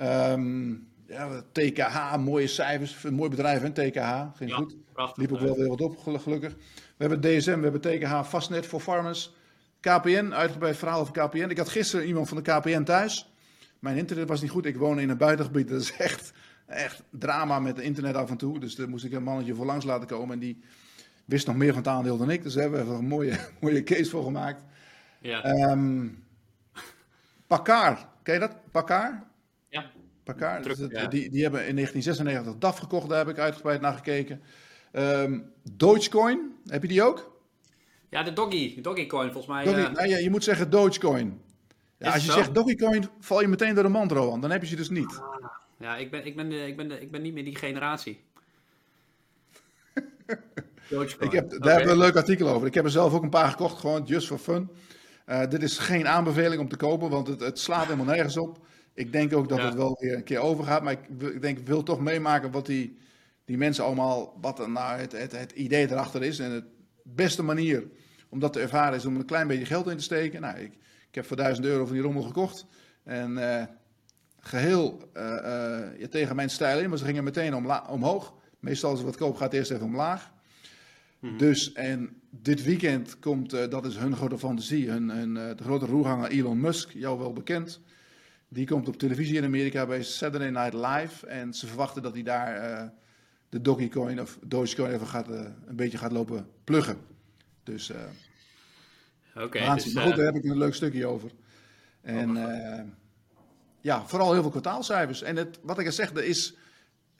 Um, 0.00 0.88
ja, 1.06 1.42
TKH, 1.52 2.16
mooie 2.16 2.46
cijfers. 2.46 3.04
Een 3.04 3.14
mooi 3.14 3.30
bedrijf, 3.30 3.62
hè, 3.62 3.70
TKH. 3.70 4.36
Ging 4.36 4.50
ja, 4.50 4.56
goed. 4.56 4.76
Prachtig, 4.92 5.16
Liep 5.16 5.32
ook 5.32 5.40
wel 5.40 5.56
weer 5.56 5.68
wat 5.68 5.80
op, 5.80 5.98
gelukkig. 5.98 6.54
We 6.96 7.06
hebben 7.08 7.20
DSM, 7.20 7.60
we 7.60 7.62
hebben 7.62 7.80
TKH, 7.80 8.28
Fastnet 8.28 8.66
voor 8.66 8.80
Farmers. 8.80 9.34
KPN, 9.80 10.30
uitgebreid 10.32 10.76
verhaal 10.76 11.00
over 11.00 11.12
KPN. 11.12 11.50
Ik 11.50 11.58
had 11.58 11.68
gisteren 11.68 12.06
iemand 12.06 12.28
van 12.28 12.36
de 12.36 12.42
KPN 12.42 12.82
thuis. 12.82 13.32
Mijn 13.78 13.96
internet 13.96 14.28
was 14.28 14.40
niet 14.40 14.50
goed. 14.50 14.66
Ik 14.66 14.76
woon 14.76 15.00
in 15.00 15.10
een 15.10 15.16
buitengebied. 15.16 15.68
Dat 15.68 15.80
is 15.80 15.96
echt 16.08 16.32
echt 16.72 17.02
drama 17.10 17.60
met 17.60 17.78
internet 17.78 18.14
af 18.14 18.30
en 18.30 18.36
toe. 18.36 18.58
Dus 18.58 18.74
daar 18.74 18.88
moest 18.88 19.04
ik 19.04 19.12
een 19.12 19.22
mannetje 19.22 19.54
voor 19.54 19.66
langs 19.66 19.84
laten 19.84 20.06
komen. 20.06 20.34
En 20.34 20.38
die 20.38 20.60
wist 21.24 21.46
nog 21.46 21.56
meer 21.56 21.72
van 21.72 21.82
het 21.82 21.88
aandeel 21.88 22.16
dan 22.16 22.30
ik. 22.30 22.42
Dus 22.42 22.54
daar 22.54 22.62
hebben 22.62 22.88
we 22.88 22.94
een 22.94 23.06
mooie, 23.06 23.38
mooie 23.60 23.82
case 23.82 24.10
voor 24.10 24.24
gemaakt. 24.24 24.62
Ja. 25.20 25.70
Um, 25.70 26.21
Pakar, 27.52 28.08
ken 28.22 28.34
je 28.34 28.40
dat? 28.40 28.56
Pakar? 28.70 29.24
Ja. 29.68 29.90
Pakar, 30.24 30.62
dus 30.62 30.78
dat, 30.78 30.90
ja. 30.90 31.06
die, 31.06 31.30
die 31.30 31.42
hebben 31.42 31.66
in 31.66 31.74
1996 31.74 32.58
DAF 32.58 32.78
gekocht. 32.78 33.08
Daar 33.08 33.18
heb 33.18 33.28
ik 33.28 33.38
uitgebreid 33.38 33.80
naar 33.80 33.92
gekeken. 33.92 34.42
Um, 34.92 35.52
Dogecoin, 35.72 36.52
heb 36.66 36.82
je 36.82 36.88
die 36.88 37.02
ook? 37.02 37.40
Ja, 38.08 38.22
de 38.22 38.32
Doggy, 38.32 38.80
Doggycoin 38.80 39.32
volgens 39.32 39.46
mij. 39.46 39.64
Doggy, 39.64 39.80
uh... 39.80 39.90
nou 39.90 40.08
ja, 40.08 40.16
je 40.16 40.30
moet 40.30 40.44
zeggen 40.44 40.70
Dogecoin. 40.70 41.40
Ja, 41.98 42.12
als 42.12 42.24
je 42.24 42.30
zo? 42.30 42.36
zegt 42.36 42.54
Doggycoin, 42.54 43.08
val 43.20 43.40
je 43.40 43.48
meteen 43.48 43.74
door 43.74 43.84
de 43.84 43.88
mand, 43.88 44.12
Rowan. 44.12 44.40
Dan 44.40 44.50
heb 44.50 44.60
je 44.60 44.68
ze 44.68 44.76
dus 44.76 44.90
niet. 44.90 45.20
Ah. 45.20 45.44
Ja, 45.78 45.96
ik 45.96 46.10
ben, 46.10 46.26
ik, 46.26 46.36
ben, 46.36 46.52
ik, 46.66 46.76
ben, 46.76 47.02
ik 47.02 47.10
ben 47.10 47.22
niet 47.22 47.34
meer 47.34 47.44
die 47.44 47.56
generatie. 47.56 48.20
ik 51.18 51.32
heb, 51.32 51.50
daar 51.50 51.58
okay. 51.58 51.72
hebben 51.72 51.86
we 51.86 51.90
een 51.90 51.98
leuk 51.98 52.16
artikel 52.16 52.48
over. 52.48 52.66
Ik 52.66 52.74
heb 52.74 52.84
er 52.84 52.90
zelf 52.90 53.12
ook 53.12 53.22
een 53.22 53.30
paar 53.30 53.50
gekocht, 53.50 53.80
gewoon 53.80 54.02
just 54.04 54.26
for 54.26 54.38
fun. 54.38 54.70
Uh, 55.26 55.48
dit 55.48 55.62
is 55.62 55.78
geen 55.78 56.08
aanbeveling 56.08 56.60
om 56.60 56.68
te 56.68 56.76
kopen, 56.76 57.10
want 57.10 57.26
het, 57.26 57.40
het 57.40 57.58
slaat 57.58 57.84
helemaal 57.84 58.14
nergens 58.14 58.36
op. 58.36 58.66
Ik 58.94 59.12
denk 59.12 59.32
ook 59.34 59.48
dat 59.48 59.58
ja. 59.58 59.64
het 59.64 59.74
wel 59.74 59.96
weer 60.00 60.14
een 60.14 60.24
keer 60.24 60.38
overgaat, 60.38 60.82
maar 60.82 60.92
ik, 60.92 61.08
ik 61.20 61.42
denk, 61.42 61.58
ik 61.58 61.66
wil 61.66 61.82
toch 61.82 62.00
meemaken 62.00 62.50
wat 62.50 62.66
die, 62.66 62.98
die 63.44 63.56
mensen 63.56 63.84
allemaal, 63.84 64.38
wat 64.40 64.66
nou 64.68 64.98
het, 65.00 65.12
het, 65.12 65.32
het 65.38 65.52
idee 65.52 65.90
erachter 65.90 66.22
is. 66.22 66.38
En 66.38 66.50
de 66.50 66.64
beste 67.02 67.42
manier 67.42 67.90
om 68.28 68.38
dat 68.38 68.52
te 68.52 68.60
ervaren 68.60 68.96
is 68.96 69.04
om 69.04 69.16
een 69.16 69.24
klein 69.24 69.46
beetje 69.46 69.66
geld 69.66 69.88
in 69.88 69.96
te 69.96 70.02
steken. 70.02 70.40
Nou, 70.40 70.58
ik, 70.58 70.72
ik 71.08 71.14
heb 71.14 71.26
voor 71.26 71.36
1000 71.36 71.66
euro 71.66 71.84
van 71.84 71.94
die 71.94 72.02
rommel 72.02 72.22
gekocht. 72.22 72.66
En 73.04 73.30
uh, 73.30 73.62
geheel 74.40 75.10
uh, 75.16 75.36
uh, 76.00 76.06
tegen 76.06 76.36
mijn 76.36 76.50
stijl 76.50 76.78
in, 76.78 76.88
maar 76.88 76.98
ze 76.98 77.04
gingen 77.04 77.24
meteen 77.24 77.54
omla- 77.54 77.86
omhoog. 77.88 78.34
Meestal 78.58 78.90
als 78.90 79.00
ik 79.00 79.06
wat 79.06 79.16
koop 79.16 79.36
gaat 79.36 79.50
het 79.50 79.54
eerst 79.54 79.70
even 79.70 79.86
omlaag. 79.86 80.32
Dus, 81.36 81.72
en 81.72 82.20
dit 82.30 82.62
weekend 82.62 83.18
komt, 83.18 83.52
eh, 83.52 83.68
dat 83.70 83.86
is 83.86 83.96
hun 83.96 84.16
grote 84.16 84.38
fantasie, 84.38 84.90
hun, 84.90 85.08
hun, 85.08 85.36
eh, 85.36 85.56
de 85.56 85.62
grote 85.62 85.86
roerganger 85.86 86.30
Elon 86.30 86.60
Musk, 86.60 86.90
jou 86.92 87.18
wel 87.18 87.32
bekend. 87.32 87.80
Die 88.48 88.66
komt 88.66 88.88
op 88.88 88.96
televisie 88.96 89.36
in 89.36 89.44
Amerika 89.44 89.86
bij 89.86 90.02
Saturday 90.02 90.50
Night 90.50 90.74
Live. 90.74 91.26
En 91.26 91.54
ze 91.54 91.66
verwachten 91.66 92.02
dat 92.02 92.12
hij 92.12 92.22
daar 92.22 92.56
eh, 92.56 92.88
de 93.48 93.60
Dogecoin 93.60 94.20
of 94.20 94.38
Dogecoin 94.44 94.92
even 94.92 95.06
gaat, 95.06 95.28
een 95.28 95.76
beetje 95.76 95.98
gaat 95.98 96.12
lopen 96.12 96.46
pluggen. 96.64 96.96
Dus, 97.62 97.92
Oké, 99.34 99.60
waanzin. 99.60 99.84
dus, 99.84 99.94
maar 99.94 100.04
goed, 100.04 100.16
daar 100.16 100.24
heb 100.24 100.34
ik 100.34 100.44
een 100.44 100.58
leuk 100.58 100.74
stukje 100.74 101.06
over. 101.06 101.30
En 102.02 102.36
eh, 102.36 102.84
ja, 103.80 104.06
vooral 104.06 104.32
heel 104.32 104.42
veel 104.42 104.50
kwartaalcijfers. 104.50 105.22
En 105.22 105.36
het, 105.36 105.58
wat 105.62 105.78
ik 105.78 105.86
al 105.86 105.92
zeg, 105.92 106.10
er 106.10 106.24
is, 106.24 106.54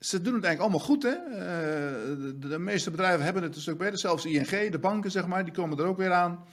ze 0.03 0.21
doen 0.23 0.35
het 0.35 0.45
eigenlijk 0.45 0.61
allemaal 0.61 0.87
goed. 0.89 1.03
Hè? 1.03 1.11
Eh, 1.11 2.39
de, 2.41 2.49
de 2.49 2.59
meeste 2.59 2.91
bedrijven 2.91 3.25
hebben 3.25 3.43
het 3.43 3.55
een 3.55 3.61
stuk 3.61 3.79
beter. 3.79 3.99
Zelfs 3.99 4.25
ING, 4.25 4.71
de 4.71 4.79
banken 4.79 5.11
zeg 5.11 5.27
maar, 5.27 5.45
die 5.45 5.55
komen 5.55 5.79
er 5.79 5.85
ook 5.85 5.97
weer 5.97 6.13
aan. 6.13 6.45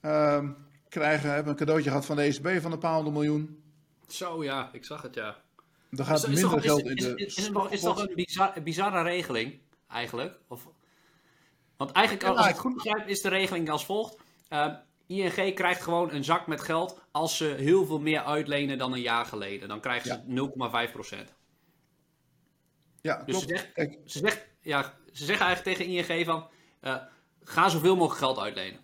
Ehm, 0.00 0.48
krijgen, 0.88 1.30
hebben 1.30 1.52
een 1.52 1.58
cadeautje 1.58 1.88
gehad 1.90 2.06
van 2.06 2.16
de 2.16 2.22
ECB 2.22 2.60
van 2.62 2.72
een 2.72 2.78
paar 2.78 2.94
honderd 2.94 3.14
miljoen. 3.14 3.62
Zo 4.06 4.44
ja, 4.44 4.68
ik 4.72 4.84
zag 4.84 5.02
het 5.02 5.14
ja. 5.14 5.36
Er 5.90 6.04
gaat 6.04 6.16
Is, 6.16 6.22
is, 6.22 6.28
minder 6.28 6.50
toch, 6.50 6.58
is, 6.58 6.64
geld 6.64 6.80
in 6.80 6.96
is, 6.96 7.04
de... 7.04 7.14
is, 7.14 7.36
is 7.36 7.44
het 7.44 7.52
nog- 7.52 7.70
is 7.70 7.80
toch 7.80 7.98
een 8.06 8.14
bizar, 8.14 8.52
bizarre 8.62 9.02
regeling, 9.02 9.58
eigenlijk? 9.88 10.38
Of, 10.48 10.66
want 11.76 11.90
eigenlijk, 11.92 12.26
Ja, 12.26 12.32
als 12.32 12.46
ik 12.46 12.52
het 12.52 12.60
goed 12.60 12.74
begrijp, 12.74 13.08
is 13.08 13.20
de 13.20 13.28
regeling 13.28 13.70
als 13.70 13.84
volgt. 13.84 14.16
Eh, 14.48 14.74
ING 15.06 15.54
krijgt 15.54 15.82
gewoon 15.82 16.10
een 16.12 16.24
zak 16.24 16.46
met 16.46 16.60
geld 16.60 17.00
als 17.10 17.36
ze 17.36 17.44
heel 17.44 17.86
veel 17.86 18.00
meer 18.00 18.22
uitlenen 18.22 18.78
dan 18.78 18.92
een 18.92 19.00
jaar 19.00 19.24
geleden. 19.24 19.68
Dan 19.68 19.80
krijgen 19.80 20.10
ze 20.10 20.20
0,5%. 21.26 21.36
Ja, 23.08 23.22
Dus 23.26 23.38
ze 23.40 23.46
zegt, 23.46 23.68
ze, 24.06 24.18
zegt, 24.18 24.46
ja, 24.60 24.94
ze 25.12 25.24
zeggen 25.24 25.46
eigenlijk 25.46 25.76
tegen 25.78 25.92
ING 26.16 26.24
van... 26.26 26.48
eh, 26.80 26.94
ga 27.44 27.68
zoveel 27.68 27.94
mogelijk 27.96 28.18
geld 28.18 28.38
uitlenen. 28.38 28.80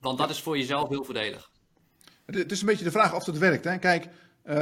Want 0.00 0.18
dat 0.18 0.30
is 0.30 0.42
voor 0.42 0.58
jezelf 0.58 0.88
heel 0.88 1.04
voordelig. 1.04 1.50
Het 2.26 2.52
is 2.52 2.60
een 2.60 2.66
beetje 2.66 2.84
de 2.84 2.90
vraag 2.90 3.14
of 3.14 3.24
dat 3.24 3.38
werkt. 3.38 3.64
Hè? 3.64 3.78
Kijk, 3.78 4.08
eh, 4.42 4.56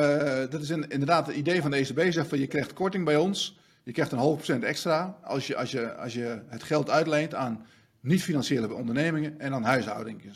dat 0.51 0.61
is 0.61 0.69
een- 0.69 0.89
inderdaad 0.89 1.27
het 1.27 1.37
idee 1.37 1.63
van 1.63 1.71
de 1.71 1.77
ECB. 1.77 2.13
Zegt 2.13 2.29
van 2.29 2.39
je 2.39 2.47
krijgt 2.47 2.73
korting 2.73 3.05
bij 3.05 3.17
ons. 3.17 3.59
Je 3.83 3.93
krijgt 3.93 4.13
een 4.13 4.19
half 4.19 4.35
procent 4.35 4.65
extra 4.65 5.19
als 5.23 5.47
je, 5.47 5.57
als, 5.57 5.71
je, 5.71 5.95
als 5.97 6.13
je 6.15 6.43
het 6.49 6.63
geld 6.63 6.91
uitleent 6.91 7.35
aan 7.35 7.67
niet-financiële 8.01 8.75
ondernemingen 8.75 9.41
en 9.41 9.53
aan 9.55 9.63
huishoudingen. 9.65 10.35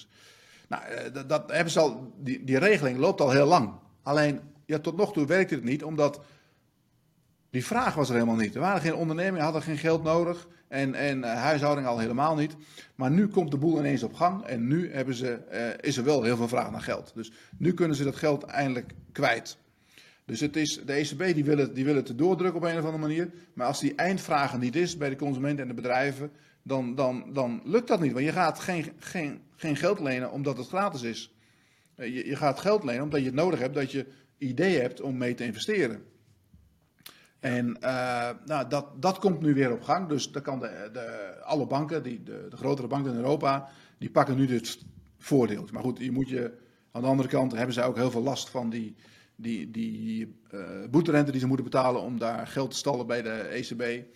Nou, 0.68 0.82
eh, 0.84 1.12
dat, 1.12 1.28
dat 1.28 1.50
hebben 1.50 1.72
ze 1.72 1.80
al, 1.80 2.12
die, 2.16 2.44
die 2.44 2.58
regeling 2.58 2.98
loopt 2.98 3.20
al 3.20 3.30
heel 3.30 3.46
lang. 3.46 3.72
Alleen, 4.02 4.40
ja, 4.66 4.78
tot 4.78 4.96
nog 4.96 5.12
toe 5.12 5.26
werkte 5.26 5.54
het 5.54 5.64
niet, 5.64 5.84
omdat 5.84 6.20
die 7.50 7.64
vraag 7.64 7.94
was 7.94 8.08
er 8.08 8.14
helemaal 8.14 8.36
niet. 8.36 8.54
Er 8.54 8.60
waren 8.60 8.80
geen 8.80 8.94
ondernemingen, 8.94 9.44
hadden 9.44 9.62
geen 9.62 9.78
geld 9.78 10.02
nodig. 10.02 10.48
En, 10.68 10.94
en 10.94 11.24
eh, 11.24 11.34
huishouding 11.34 11.86
al 11.86 11.98
helemaal 11.98 12.36
niet. 12.36 12.56
Maar 12.94 13.10
nu 13.10 13.28
komt 13.28 13.50
de 13.50 13.56
boel 13.56 13.78
ineens 13.78 14.02
op 14.02 14.14
gang. 14.14 14.44
En 14.44 14.66
nu 14.66 14.92
hebben 14.92 15.14
ze, 15.14 15.32
eh, 15.32 15.66
is 15.80 15.96
er 15.96 16.04
wel 16.04 16.22
heel 16.22 16.36
veel 16.36 16.48
vraag 16.48 16.70
naar 16.70 16.80
geld. 16.80 17.12
Dus 17.14 17.32
nu 17.58 17.74
kunnen 17.74 17.96
ze 17.96 18.04
dat 18.04 18.16
geld 18.16 18.42
eindelijk 18.42 18.94
kwijt. 19.12 19.58
Dus 20.24 20.40
het 20.40 20.56
is, 20.56 20.80
de 20.86 20.92
ECB 20.92 21.34
die 21.34 21.44
wil, 21.44 21.58
het, 21.58 21.74
die 21.74 21.84
wil 21.84 21.94
het 21.94 22.18
doordrukken 22.18 22.60
op 22.60 22.68
een 22.68 22.78
of 22.78 22.84
andere 22.84 22.98
manier. 22.98 23.30
Maar 23.52 23.66
als 23.66 23.80
die 23.80 23.94
eindvraag 23.94 24.52
er 24.52 24.58
niet 24.58 24.76
is 24.76 24.96
bij 24.96 25.08
de 25.08 25.16
consumenten 25.16 25.62
en 25.62 25.68
de 25.68 25.82
bedrijven. 25.82 26.30
Dan, 26.62 26.94
dan, 26.94 27.24
dan 27.32 27.60
lukt 27.64 27.88
dat 27.88 28.00
niet. 28.00 28.12
Want 28.12 28.24
je 28.24 28.32
gaat 28.32 28.58
geen, 28.58 28.92
geen, 28.98 29.40
geen 29.56 29.76
geld 29.76 30.00
lenen 30.00 30.30
omdat 30.30 30.56
het 30.56 30.68
gratis 30.68 31.02
is. 31.02 31.34
Eh, 31.94 32.14
Je, 32.14 32.26
je 32.26 32.36
gaat 32.36 32.60
geld 32.60 32.84
lenen 32.84 33.02
omdat 33.02 33.20
je 33.20 33.26
het 33.26 33.34
nodig 33.34 33.58
hebt. 33.58 33.74
Dat 33.74 33.92
je 33.92 34.06
ideeën 34.38 34.80
hebt 34.80 35.00
om 35.00 35.16
mee 35.16 35.34
te 35.34 35.44
investeren. 35.44 36.02
En 37.40 37.80
eh, 37.80 38.30
nou, 38.46 38.68
dat, 38.68 39.02
dat 39.02 39.18
komt 39.18 39.40
nu 39.40 39.54
weer 39.54 39.72
op 39.72 39.82
gang. 39.82 40.08
Dus 40.08 40.32
dan 40.32 40.42
kan 40.42 40.60
de, 40.60 40.88
de, 40.92 41.34
alle 41.42 41.66
banken, 41.66 42.02
die, 42.02 42.22
de, 42.22 42.48
grotere 42.54 42.88
banken 42.88 43.12
in 43.12 43.18
Europa, 43.18 43.68
die 43.98 44.10
pakken 44.10 44.36
nu 44.36 44.46
dit 44.46 44.78
voordeel. 45.18 45.68
Maar 45.72 45.82
goed, 45.82 45.98
je 45.98 46.12
moet 46.12 46.28
je, 46.28 46.52
aan 46.92 47.02
de 47.02 47.08
andere 47.08 47.28
kant 47.28 47.52
hebben 47.52 47.74
zij 47.74 47.84
ook 47.84 47.96
heel 47.96 48.10
veel 48.10 48.22
last 48.22 48.48
van 48.48 48.70
die, 48.70 48.94
die, 49.36 49.70
die 49.70 50.36
eh 50.50 50.60
boeterente 50.90 51.30
die 51.30 51.40
ze 51.40 51.46
moeten 51.46 51.64
betalen 51.64 52.02
om 52.02 52.18
daar 52.18 52.46
geld 52.46 52.70
te 52.70 52.76
stallen 52.76 53.06
bij 53.06 53.22
de 53.22 53.30
ECB. 53.30 54.06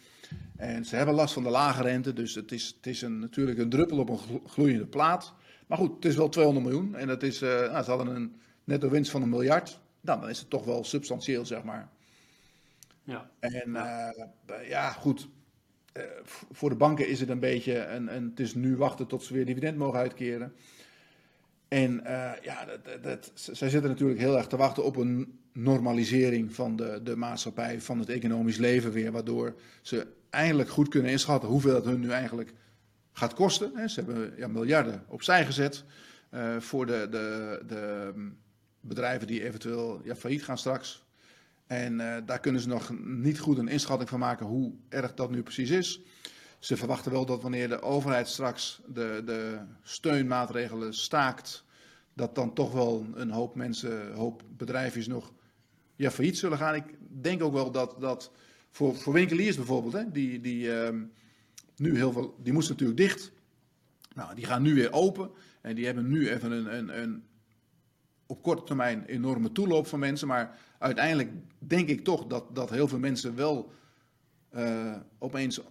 En 0.56 0.84
ze 0.84 0.96
hebben 0.96 1.14
last 1.14 1.34
van 1.34 1.42
de 1.42 1.50
lage 1.50 1.82
rente, 1.82 2.12
dus 2.12 2.34
het 2.34 2.52
is, 2.52 2.74
het 2.76 2.86
is 2.86 3.02
een, 3.02 3.18
natuurlijk 3.18 3.58
een 3.58 3.70
druppel 3.70 3.98
op 3.98 4.08
een 4.08 4.18
glo- 4.18 4.42
gloeiende 4.46 4.86
plaat. 4.86 5.34
Maar 5.66 5.78
goed, 5.78 5.94
het 5.94 6.04
is 6.04 6.16
wel 6.16 6.28
200 6.28 6.66
miljoen 6.66 6.94
en 6.94 7.06
dat 7.06 7.22
is, 7.22 7.42
eh, 7.42 7.48
nou, 7.48 7.84
ze 7.84 7.90
hadden 7.90 8.14
een 8.14 8.36
netto 8.64 8.88
winst 8.88 9.10
van 9.10 9.22
een 9.22 9.28
miljard. 9.28 9.80
Nou, 10.00 10.20
dan 10.20 10.28
is 10.28 10.38
het 10.38 10.50
toch 10.50 10.64
wel 10.64 10.84
substantieel, 10.84 11.46
zeg 11.46 11.62
maar. 11.62 11.88
Ja. 13.04 13.30
En 13.38 13.76
eh, 13.76 14.68
ja, 14.68 14.90
goed. 14.90 15.28
Eh, 15.92 16.02
voor 16.52 16.68
de 16.70 16.76
banken 16.76 17.08
is 17.08 17.20
het 17.20 17.28
een 17.28 17.40
beetje. 17.40 17.86
Een, 17.86 18.06
het 18.08 18.40
is 18.40 18.54
nu 18.54 18.76
wachten 18.76 19.06
tot 19.06 19.24
ze 19.24 19.34
weer 19.34 19.46
dividend 19.46 19.76
mogen 19.76 19.98
uitkeren. 19.98 20.54
En 21.68 22.04
eh, 22.04 22.42
ja, 22.42 22.64
dat, 22.64 23.02
dat, 23.02 23.32
zij 23.34 23.70
zitten 23.70 23.90
natuurlijk 23.90 24.20
heel 24.20 24.36
erg 24.36 24.46
te 24.46 24.56
wachten 24.56 24.84
op 24.84 24.96
een 24.96 25.38
normalisering 25.52 26.54
van 26.54 26.76
de, 26.76 27.00
de 27.02 27.16
maatschappij, 27.16 27.80
van 27.80 27.98
het 27.98 28.08
economisch 28.08 28.56
leven 28.56 28.92
weer. 28.92 29.12
Waardoor 29.12 29.54
ze 29.82 30.06
eindelijk 30.30 30.68
goed 30.68 30.88
kunnen 30.88 31.10
inschatten 31.10 31.48
hoeveel 31.48 31.74
het 31.74 31.84
hun 31.84 32.00
nu 32.00 32.10
eigenlijk 32.10 32.52
gaat 33.12 33.34
kosten. 33.34 33.72
Hè. 33.74 33.88
Ze 33.88 34.00
hebben 34.00 34.34
ja, 34.36 34.48
miljarden 34.48 35.04
opzij 35.08 35.44
gezet 35.46 35.84
eh, 36.30 36.56
voor 36.58 36.86
de, 36.86 37.06
de, 37.10 37.58
de 37.66 38.12
mm, 38.14 38.36
bedrijven 38.80 39.26
die 39.26 39.44
eventueel 39.44 40.00
ja, 40.04 40.16
failliet 40.16 40.44
gaan 40.44 40.58
straks. 40.58 41.04
En 41.72 42.00
eh, 42.00 42.22
daar 42.26 42.40
kunnen 42.40 42.60
ze 42.60 42.68
nog 42.68 42.92
niet 43.04 43.38
goed 43.38 43.58
een 43.58 43.68
inschatting 43.68 44.08
van 44.08 44.18
maken 44.18 44.46
hoe 44.46 44.72
erg 44.88 45.14
dat 45.14 45.30
nu 45.30 45.42
precies 45.42 45.70
is. 45.70 46.00
Ze 46.58 46.76
verwachten 46.76 47.12
wel 47.12 47.26
dat 47.26 47.42
wanneer 47.42 47.68
de 47.68 47.82
overheid 47.82 48.28
straks 48.28 48.80
de, 48.86 49.22
de 49.24 49.58
steunmaatregelen 49.82 50.94
staakt, 50.94 51.64
dat 52.14 52.34
dan 52.34 52.54
toch 52.54 52.72
wel 52.72 53.06
een 53.14 53.30
hoop 53.30 53.54
mensen, 53.54 54.10
een 54.10 54.16
hoop 54.16 54.42
bedrijfjes 54.56 55.06
nog 55.06 55.32
ja, 55.96 56.10
failliet 56.10 56.38
zullen 56.38 56.58
gaan. 56.58 56.74
Ik 56.74 56.84
denk 57.20 57.42
ook 57.42 57.52
wel 57.52 57.70
dat, 57.70 57.96
dat 58.00 58.32
voor, 58.70 59.12
winkeliers 59.12 59.56
bijvoorbeeld, 59.56 59.92
hè, 59.92 60.10
die, 60.10 60.40
die 60.40 60.72
ehm, 60.72 61.02
nu 61.76 61.96
heel 61.96 62.12
veel, 62.12 62.36
die 62.42 62.52
moesten 62.52 62.72
natuurlijk 62.72 63.00
dicht. 63.00 63.32
Nou, 64.14 64.34
die 64.34 64.44
gaan 64.44 64.62
nu 64.62 64.74
weer 64.74 64.92
open 64.92 65.30
en 65.60 65.74
die 65.74 65.86
hebben 65.86 66.08
nu 66.08 66.28
even 66.30 66.50
een, 66.50 66.76
een, 66.76 67.02
een 67.02 67.22
op 68.32 68.42
korte 68.42 68.62
termijn 68.62 69.04
enorme 69.04 69.52
toeloop 69.52 69.86
van 69.86 69.98
mensen. 69.98 70.28
Maar 70.28 70.58
uiteindelijk 70.78 71.30
denk 71.58 71.88
ik 71.88 72.04
toch 72.04 72.26
dat, 72.26 72.54
dat 72.54 72.70
heel 72.70 72.88
veel 72.88 72.98
mensen 72.98 73.36
wel 73.36 73.72
eh, 74.48 74.96
opeens 75.18 75.60
eh, 75.60 75.64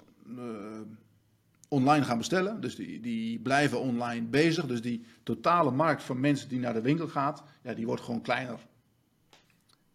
online 1.67 2.06
gaan 2.06 2.17
bestellen. 2.17 2.62
Dus 2.62 2.76
die, 2.76 3.00
die 3.00 3.39
blijven 3.39 3.80
online 3.80 4.26
bezig. 4.26 4.65
Dus 4.65 4.82
die 4.82 5.06
totale 5.24 5.71
markt 5.71 6.04
van 6.04 6.19
mensen 6.19 6.50
die 6.50 6.60
naar 6.60 6.74
de 6.74 6.82
winkel 6.82 7.08
gaat, 7.08 7.43
ja, 7.62 7.74
die 7.74 7.86
wordt 7.86 8.02
gewoon 8.02 8.21
kleiner. 8.21 8.60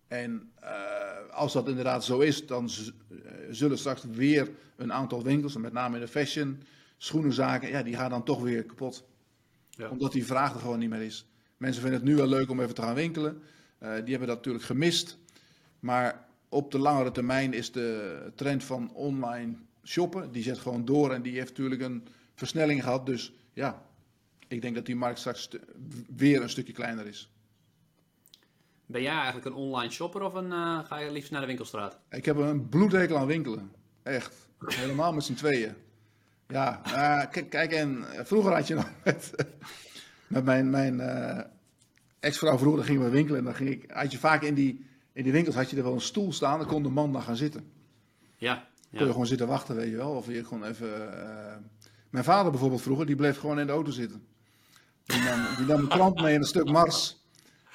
En 0.08 0.50
eh, 0.54 0.70
als 1.30 1.52
dat 1.52 1.68
inderdaad 1.68 2.04
zo 2.04 2.18
is, 2.18 2.46
dan 2.46 2.70
zullen 3.50 3.78
straks 3.78 4.04
weer 4.04 4.50
een 4.76 4.92
aantal 4.92 5.22
winkels, 5.22 5.54
en 5.54 5.60
met 5.60 5.72
name 5.72 5.94
in 5.94 6.00
de 6.00 6.08
fashion, 6.08 6.62
schoenenzaken, 6.96 7.68
ja, 7.68 7.82
die 7.82 7.96
gaan 7.96 8.10
dan 8.10 8.24
toch 8.24 8.42
weer 8.42 8.64
kapot. 8.64 9.04
Ja. 9.70 9.88
Omdat 9.88 10.12
die 10.12 10.26
vraag 10.26 10.54
er 10.54 10.60
gewoon 10.60 10.78
niet 10.78 10.90
meer 10.90 11.02
is. 11.02 11.26
Mensen 11.56 11.82
vinden 11.82 12.00
het 12.00 12.08
nu 12.08 12.16
wel 12.16 12.26
leuk 12.26 12.50
om 12.50 12.60
even 12.60 12.74
te 12.74 12.82
gaan 12.82 12.94
winkelen. 12.94 13.42
Eh, 13.78 13.94
die 13.94 14.10
hebben 14.10 14.28
dat 14.28 14.36
natuurlijk 14.36 14.64
gemist. 14.64 15.18
Maar 15.80 16.26
op 16.48 16.70
de 16.70 16.78
langere 16.78 17.10
termijn 17.10 17.52
is 17.52 17.72
de 17.72 18.32
trend 18.34 18.64
van 18.64 18.92
online 18.92 19.56
shoppen, 19.84 20.32
die 20.32 20.42
zet 20.42 20.58
gewoon 20.58 20.84
door 20.84 21.12
en 21.12 21.22
die 21.22 21.32
heeft 21.32 21.48
natuurlijk 21.48 21.80
een 21.80 22.06
versnelling 22.34 22.82
gehad. 22.82 23.06
Dus 23.06 23.32
ja, 23.52 23.82
ik 24.48 24.62
denk 24.62 24.74
dat 24.74 24.86
die 24.86 24.96
markt 24.96 25.18
straks 25.18 25.48
weer 26.16 26.42
een 26.42 26.48
stukje 26.48 26.72
kleiner 26.72 27.06
is. 27.06 27.30
Ben 28.86 29.02
jij 29.02 29.14
eigenlijk 29.14 29.46
een 29.46 29.54
online 29.54 29.92
shopper 29.92 30.22
of 30.22 30.34
een, 30.34 30.52
eh, 30.52 30.78
ga 30.84 30.98
je 30.98 31.10
liefst 31.10 31.30
naar 31.30 31.40
de 31.40 31.46
winkelstraat? 31.46 31.98
Ik 32.10 32.24
heb 32.24 32.36
een 32.36 32.68
bloedhekel 32.68 33.16
aan 33.16 33.26
winkelen. 33.26 33.72
Echt. 34.02 34.48
Helemaal 34.66 35.12
met 35.12 35.24
z'n 35.24 35.34
tweeën. 35.34 35.74
Ja, 36.48 36.80
eh, 36.84 37.30
kijk, 37.48 37.72
en 37.72 38.04
vroeger 38.26 38.52
had 38.52 38.66
je 38.66 38.74
nog 38.74 38.90
met, 39.04 39.32
met 40.26 40.44
mijn, 40.44 40.70
mijn 40.70 41.00
ex-vrouw 42.20 42.58
vroeger, 42.58 42.76
dan 42.76 42.86
gingen 42.88 43.04
we 43.04 43.10
winkelen 43.10 43.38
en 43.38 43.44
dan 43.44 43.54
ging 43.54 43.70
ik, 43.70 43.90
had 43.90 44.12
je 44.12 44.18
vaak 44.18 44.42
in 44.42 44.54
die, 44.54 44.86
in 45.12 45.22
die 45.22 45.32
winkels 45.32 45.54
had 45.54 45.70
je 45.70 45.76
er 45.76 45.82
wel 45.82 45.92
een 45.92 46.00
stoel 46.00 46.32
staan, 46.32 46.58
dan 46.58 46.68
kon 46.68 46.82
de 46.82 46.88
man 46.88 47.12
daar 47.12 47.22
gaan 47.22 47.36
zitten. 47.36 47.70
Ja. 48.36 48.54
Kon 48.90 48.98
je 49.00 49.04
ja. 49.04 49.10
gewoon 49.10 49.26
zitten 49.26 49.46
wachten, 49.46 49.76
weet 49.76 49.90
je 49.90 49.96
wel. 49.96 50.10
Of 50.10 50.26
je 50.26 50.44
gewoon 50.44 50.64
even... 50.64 51.20
eh, 51.22 51.56
Mijn 52.10 52.24
vader 52.24 52.50
bijvoorbeeld 52.50 52.82
vroeger, 52.82 53.06
die 53.06 53.16
bleef 53.16 53.38
gewoon 53.38 53.58
in 53.60 53.66
de 53.66 53.72
auto 53.72 53.90
zitten. 53.90 54.26
Die 55.04 55.22
nam, 55.22 55.46
die 55.56 55.66
nam 55.66 55.80
een 55.80 55.88
krant 55.88 56.20
mee 56.20 56.34
en 56.34 56.40
een 56.40 56.46
stuk 56.46 56.70
Mars. 56.70 57.24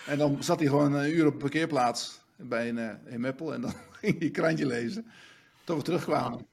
En 0.08 0.18
dan 0.18 0.44
zat 0.44 0.60
hij 0.60 0.68
gewoon 0.68 0.94
een 0.94 1.12
uur 1.16 1.26
op 1.26 1.34
een 1.34 1.39
parkeerplaats 1.39 2.20
bij 2.36 2.70
een, 2.70 2.78
eh, 2.78 3.14
in 3.14 3.22
Meppel. 3.22 3.54
En 3.54 3.62
dan 3.62 3.74
ging 4.02 4.20
hij 4.20 4.30
krantje 4.30 4.66
lezen. 4.66 5.06
Tot 5.64 5.78
we 5.78 5.84
terugkwamen. 5.84 6.46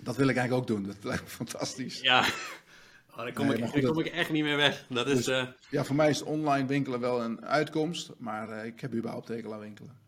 Dat 0.00 0.16
wil 0.16 0.28
ik 0.28 0.36
eigenlijk 0.36 0.70
ook 0.70 0.76
doen. 0.76 0.86
Dat 0.86 1.04
lijkt 1.04 1.22
me 1.22 1.28
fantastisch. 1.28 2.00
Ja. 2.00 2.24
Oh, 3.16 3.20
daar 3.20 3.32
kom, 3.32 3.46
Nee, 3.46 3.56
ik, 3.56 3.82
dat- 3.82 3.92
kom 3.92 4.00
ik 4.00 4.06
echt 4.06 4.30
niet 4.30 4.42
meer 4.42 4.56
weg. 4.56 4.86
Dat 4.88 5.06
is... 5.06 5.24
Dus- 5.24 5.26
eh, 5.26 5.46
Ja, 5.70 5.84
voor 5.84 5.96
mij 5.96 6.08
is 6.10 6.22
online 6.22 6.66
winkelen 6.66 7.00
wel 7.00 7.22
een 7.22 7.44
uitkomst. 7.46 8.10
Maar 8.18 8.48
eh, 8.48 8.64
ik 8.66 8.80
heb 8.80 8.94
überhaupt 8.94 9.28
hekel 9.28 9.52
aan 9.52 9.60
winkelen. 9.60 9.98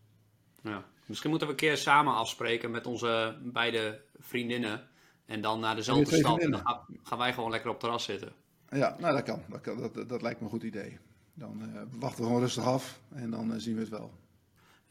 Ja. 0.63 0.83
Misschien 1.05 1.29
moeten 1.29 1.47
we 1.47 1.53
een 1.53 1.59
keer 1.59 1.77
samen 1.77 2.13
afspreken 2.13 2.71
met 2.71 2.85
onze 2.85 3.37
beide 3.43 4.01
vriendinnen. 4.19 4.87
En 5.25 5.41
dan 5.41 5.59
naar 5.59 5.75
dezelfde 5.75 6.15
stad. 6.17 6.39
En 6.41 6.51
dan 6.51 6.85
gaan, 7.03 7.17
wij 7.17 7.33
gewoon 7.33 7.51
lekker 7.51 7.69
op 7.69 7.75
het 7.75 7.83
terras 7.83 8.03
zitten. 8.03 8.31
Ja, 8.69 8.95
nou 8.99 9.13
dat 9.15 9.23
kan. 9.23 9.43
Dat, 9.49 9.61
kan. 9.61 9.77
dat, 9.77 10.09
dat 10.09 10.21
lijkt 10.21 10.39
me 10.39 10.45
een 10.45 10.51
goed 10.51 10.63
idee. 10.63 10.97
Dan 11.33 11.61
eh, 11.61 11.81
wachten 11.99 12.19
we 12.21 12.25
gewoon 12.25 12.41
rustig 12.41 12.63
af 12.63 12.99
en 13.15 13.29
dan 13.29 13.59
zien 13.59 13.73
we 13.75 13.79
het 13.81 13.89
wel. 13.89 14.11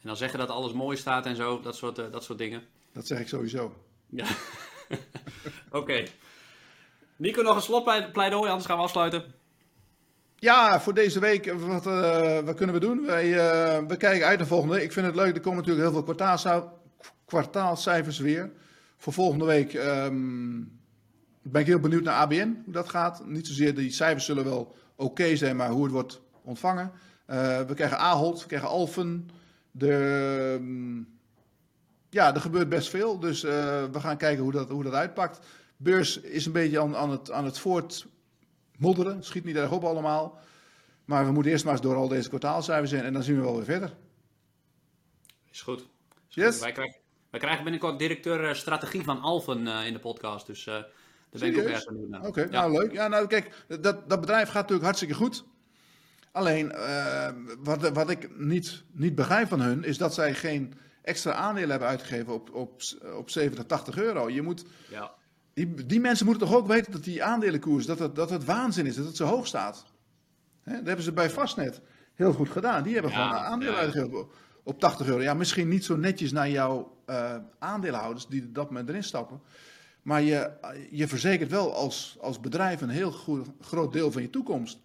En 0.01 0.07
dan 0.07 0.17
zeggen 0.17 0.39
dat 0.39 0.49
alles 0.49 0.73
mooi 0.73 0.97
staat 0.97 1.25
en 1.25 1.35
zo. 1.35 1.59
Dat 1.61 1.75
soort, 1.75 1.95
dat 1.95 2.23
soort 2.23 2.37
dingen. 2.37 2.63
Dat 2.91 3.07
zeg 3.07 3.19
ik 3.19 3.27
sowieso. 3.27 3.73
Ja. 4.09 4.25
Oké. 5.69 6.03
Nico, 7.17 7.41
nog 7.41 7.55
een 7.55 7.61
slotpleidooi, 7.61 8.49
anders 8.49 8.65
gaan 8.65 8.77
we 8.77 8.83
afsluiten. 8.83 9.23
Ja, 10.35 10.79
voor 10.81 10.93
deze 10.93 11.19
week, 11.19 11.45
eh, 11.45 11.55
wat, 11.55 11.87
eh, 11.87 12.39
wat 12.39 12.55
kunnen 12.55 12.75
we 12.75 12.81
doen? 12.81 13.05
Wij, 13.05 13.25
eh, 13.25 13.85
we 13.87 13.97
kijken 13.97 14.27
uit 14.27 14.37
naar 14.37 14.47
volgende. 14.47 14.83
Ik 14.83 14.91
vind 14.91 15.05
het 15.05 15.15
leuk, 15.15 15.35
er 15.35 15.41
komen 15.41 15.57
natuurlijk 15.57 15.83
heel 15.83 15.93
veel 15.93 16.03
kwartaalcij- 16.03 16.63
kwartaalcijfers 17.25 18.19
weer. 18.19 18.51
Voor 18.97 19.13
volgende 19.13 19.45
week 19.45 19.73
ehm, 19.73 20.61
ben 21.41 21.61
ik 21.61 21.67
heel 21.67 21.79
benieuwd 21.79 22.03
naar 22.03 22.13
ABN, 22.15 22.61
hoe 22.63 22.73
dat 22.73 22.89
gaat. 22.89 23.25
Niet 23.25 23.47
zozeer, 23.47 23.75
die 23.75 23.91
cijfers 23.91 24.25
zullen 24.25 24.43
wel 24.43 24.75
oké 24.95 25.35
zijn, 25.35 25.55
maar 25.55 25.69
hoe 25.69 25.83
het 25.83 25.91
wordt 25.91 26.21
ontvangen. 26.43 26.91
We 27.67 27.71
krijgen 27.75 27.97
Ahold, 27.99 28.41
we 28.41 28.47
krijgen 28.47 28.69
Alphen. 28.69 29.29
De, 29.71 29.91
ehm, 30.59 30.97
ja, 32.09 32.33
er 32.33 32.41
gebeurt 32.41 32.69
best 32.69 32.89
veel, 32.89 33.19
dus 33.19 33.41
we 33.41 33.99
gaan 33.99 34.17
kijken 34.17 34.43
hoe 34.43 34.51
dat, 34.51 34.69
hoe 34.69 34.83
dat 34.83 34.93
uitpakt. 34.93 35.39
Beurs 35.77 36.19
is 36.19 36.45
een 36.45 36.51
beetje 36.51 36.79
aan, 36.81 36.95
aan, 36.95 37.09
het, 37.09 37.31
aan 37.31 37.45
het 37.45 37.59
voortmodderen, 37.59 39.23
schiet 39.23 39.43
niet 39.43 39.55
erg 39.55 39.71
op 39.71 39.83
allemaal. 39.83 40.39
Maar 41.05 41.25
we 41.25 41.31
moeten 41.31 41.51
eerst 41.51 41.63
maar 41.63 41.73
eens 41.73 41.81
door 41.81 41.95
al 41.95 42.07
deze 42.07 42.27
kwartaalcijfers 42.29 42.91
heen 42.91 43.03
en 43.03 43.13
dan 43.13 43.23
zien 43.23 43.35
we 43.35 43.41
wel 43.41 43.55
weer 43.55 43.65
verder. 43.65 43.93
Is 45.51 45.61
goed. 45.61 45.79
Is 46.29 46.35
Yes. 46.35 46.53
goed. 46.55 46.63
Wij, 46.63 46.71
krijgen, 46.71 46.99
wij 47.29 47.39
krijgen 47.39 47.63
binnenkort 47.63 47.99
directeur 47.99 48.49
eh, 48.49 48.53
strategie 48.55 49.03
van 49.03 49.21
Alphen 49.21 49.67
eh, 49.67 49.85
in 49.85 49.93
de 49.93 49.99
podcast. 49.99 50.45
Dus 50.45 50.67
eh, 50.67 50.73
daar 50.73 50.85
ben 51.39 51.49
ik 51.49 51.57
ook 51.57 51.63
erg 51.65 51.85
benieuwd 51.85 52.09
naar. 52.09 52.25
Oké, 52.25 52.41
Ja. 52.41 52.47
nou 52.49 52.71
leuk. 52.71 52.91
Ja, 52.91 53.07
nou 53.07 53.27
kijk, 53.27 53.65
dat, 53.67 54.09
dat 54.09 54.19
bedrijf 54.19 54.45
gaat 54.45 54.53
natuurlijk 54.53 54.83
hartstikke 54.83 55.13
goed. 55.13 55.45
Alleen, 56.31 56.75
wat, 57.59 57.89
wat 57.89 58.09
ik 58.09 58.37
niet, 58.39 58.83
niet 58.91 59.15
begrijp 59.15 59.47
van 59.47 59.61
hun, 59.61 59.83
is 59.83 59.97
dat 59.97 60.13
zij 60.13 60.33
geen 60.33 60.73
extra 61.01 61.33
aandelen 61.33 61.69
hebben 61.69 61.87
uitgegeven 61.87 62.33
op, 62.33 62.53
op, 62.53 62.81
op 63.15 63.29
70, 63.29 63.65
80 63.65 63.97
euro. 63.97 64.29
Je 64.29 64.41
moet, 64.41 64.65
Ja. 64.89 65.13
Die, 65.57 65.85
die 65.85 65.99
mensen 65.99 66.25
moeten 66.25 66.47
toch 66.47 66.55
ook 66.55 66.67
weten 66.67 66.91
dat 66.91 67.03
die 67.03 67.23
aandelenkoers, 67.23 67.85
dat 67.85 67.99
het, 67.99 68.15
dat 68.15 68.29
het 68.29 68.45
waanzin 68.45 68.85
is, 68.85 68.95
dat 68.95 69.05
het 69.05 69.15
zo 69.15 69.25
hoog 69.25 69.47
staat. 69.47 69.85
Dat 70.63 70.85
hebben 70.85 71.03
ze 71.03 71.11
bij 71.11 71.29
Fastnet 71.29 71.81
heel 72.13 72.33
goed 72.33 72.49
gedaan. 72.49 72.83
Die 72.83 72.93
hebben 72.93 73.11
Ja, 73.11 73.27
gewoon 73.27 73.45
aandelen 73.45 73.73
ja. 73.73 73.79
uitgegeven 73.79 74.19
op, 74.19 74.35
op 74.63 74.79
80 74.79 75.07
euro. 75.07 75.21
Ja, 75.21 75.33
misschien 75.33 75.67
niet 75.67 75.85
zo 75.85 75.95
netjes 75.95 76.31
naar 76.31 76.49
jouw 76.49 76.97
eh, 77.05 77.35
aandeelhouders 77.59 78.27
die 78.27 78.51
dat 78.51 78.69
moment 78.69 78.89
erin 78.89 79.03
stappen. 79.03 79.41
Maar 80.01 80.21
je, 80.21 80.51
je 80.91 81.07
verzekert 81.07 81.51
wel 81.51 81.75
als, 81.75 82.17
als 82.19 82.39
bedrijf 82.39 82.81
een 82.81 82.89
heel 82.89 83.11
goed, 83.11 83.47
groot 83.61 83.93
deel 83.93 84.11
van 84.11 84.21
je 84.21 84.29
toekomst. 84.29 84.79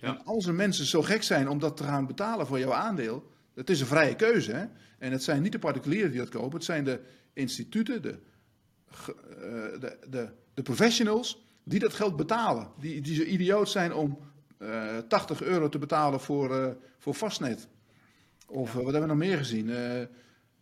Ja. 0.00 0.08
En 0.08 0.24
als 0.24 0.46
er 0.46 0.54
mensen 0.54 0.86
zo 0.86 1.02
gek 1.02 1.22
zijn 1.22 1.48
om 1.48 1.58
dat 1.58 1.76
te 1.76 1.84
gaan 1.84 2.06
betalen 2.06 2.46
voor 2.46 2.58
jouw 2.58 2.72
aandeel, 2.72 3.30
het 3.54 3.70
is 3.70 3.80
een 3.80 3.86
vrije 3.86 4.14
keuze. 4.14 4.52
Hè? 4.52 4.64
En 4.98 5.12
het 5.12 5.22
zijn 5.22 5.42
niet 5.42 5.52
de 5.52 5.58
particulieren 5.58 6.10
die 6.10 6.20
dat 6.20 6.28
kopen, 6.28 6.54
het 6.54 6.64
zijn 6.64 6.84
de 6.84 7.00
instituten, 7.32 8.02
de, 8.02 8.18
de, 9.04 9.98
de, 10.08 10.28
de 10.54 10.62
professionals 10.62 11.44
die 11.64 11.78
dat 11.80 11.94
geld 11.94 12.16
betalen. 12.16 12.68
Die, 12.78 13.00
die 13.00 13.14
zo 13.14 13.22
idioot 13.22 13.68
zijn 13.68 13.94
om 13.94 14.18
eh 14.58 14.98
80 15.08 15.42
euro 15.42 15.68
te 15.68 15.78
betalen 15.78 16.20
voor, 16.20 16.56
eh 16.56 16.72
voor 16.98 17.14
vastnet. 17.14 17.68
Of 18.46 18.68
eh, 18.68 18.74
wat 18.74 18.84
hebben 18.84 19.00
we 19.00 19.06
nog 19.06 19.16
meer 19.16 19.36
gezien? 19.38 19.70
Eh, 19.70 20.06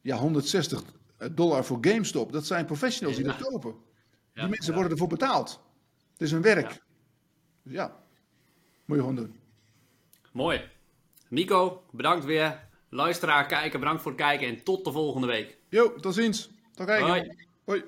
ja, 0.01 0.17
160 0.17 0.83
dollar 1.33 1.65
voor 1.65 1.79
GameStop. 1.81 2.33
Dat 2.33 2.47
zijn 2.47 2.67
professionals 2.67 3.17
die 3.17 3.27
dat 3.27 3.37
kopen. 3.37 3.75
Ja, 4.33 4.41
Die 4.41 4.51
mensen 4.51 4.75
worden 4.75 4.93
ervoor 4.93 5.09
betaald. 5.09 5.61
Het 6.13 6.23
is 6.23 6.31
hun 6.31 6.43
werk. 6.43 6.71
Ja. 6.71 6.79
Dus 7.63 7.73
ja, 7.73 7.97
moet 8.85 8.97
je 8.97 9.03
gewoon 9.03 9.17
doen. 9.17 9.39
Mooi. 10.33 10.71
Nico, 11.29 11.83
bedankt 11.91 12.25
weer. 12.25 12.69
Luisteraar, 12.89 13.47
kijken, 13.47 13.81
bedankt 13.81 14.03
voor 14.03 14.13
het 14.13 14.21
kijken 14.21 14.49
en 14.49 14.63
tot 14.63 14.85
de 14.85 14.93
volgende 14.93 15.27
week. 15.27 15.59
Jo, 15.69 15.95
tot 15.95 16.15
ziens. 16.15 16.51
Tot 16.75 16.87
kijken. 16.87 17.09
Hoi. 17.09 17.37
Hoi. 17.65 17.85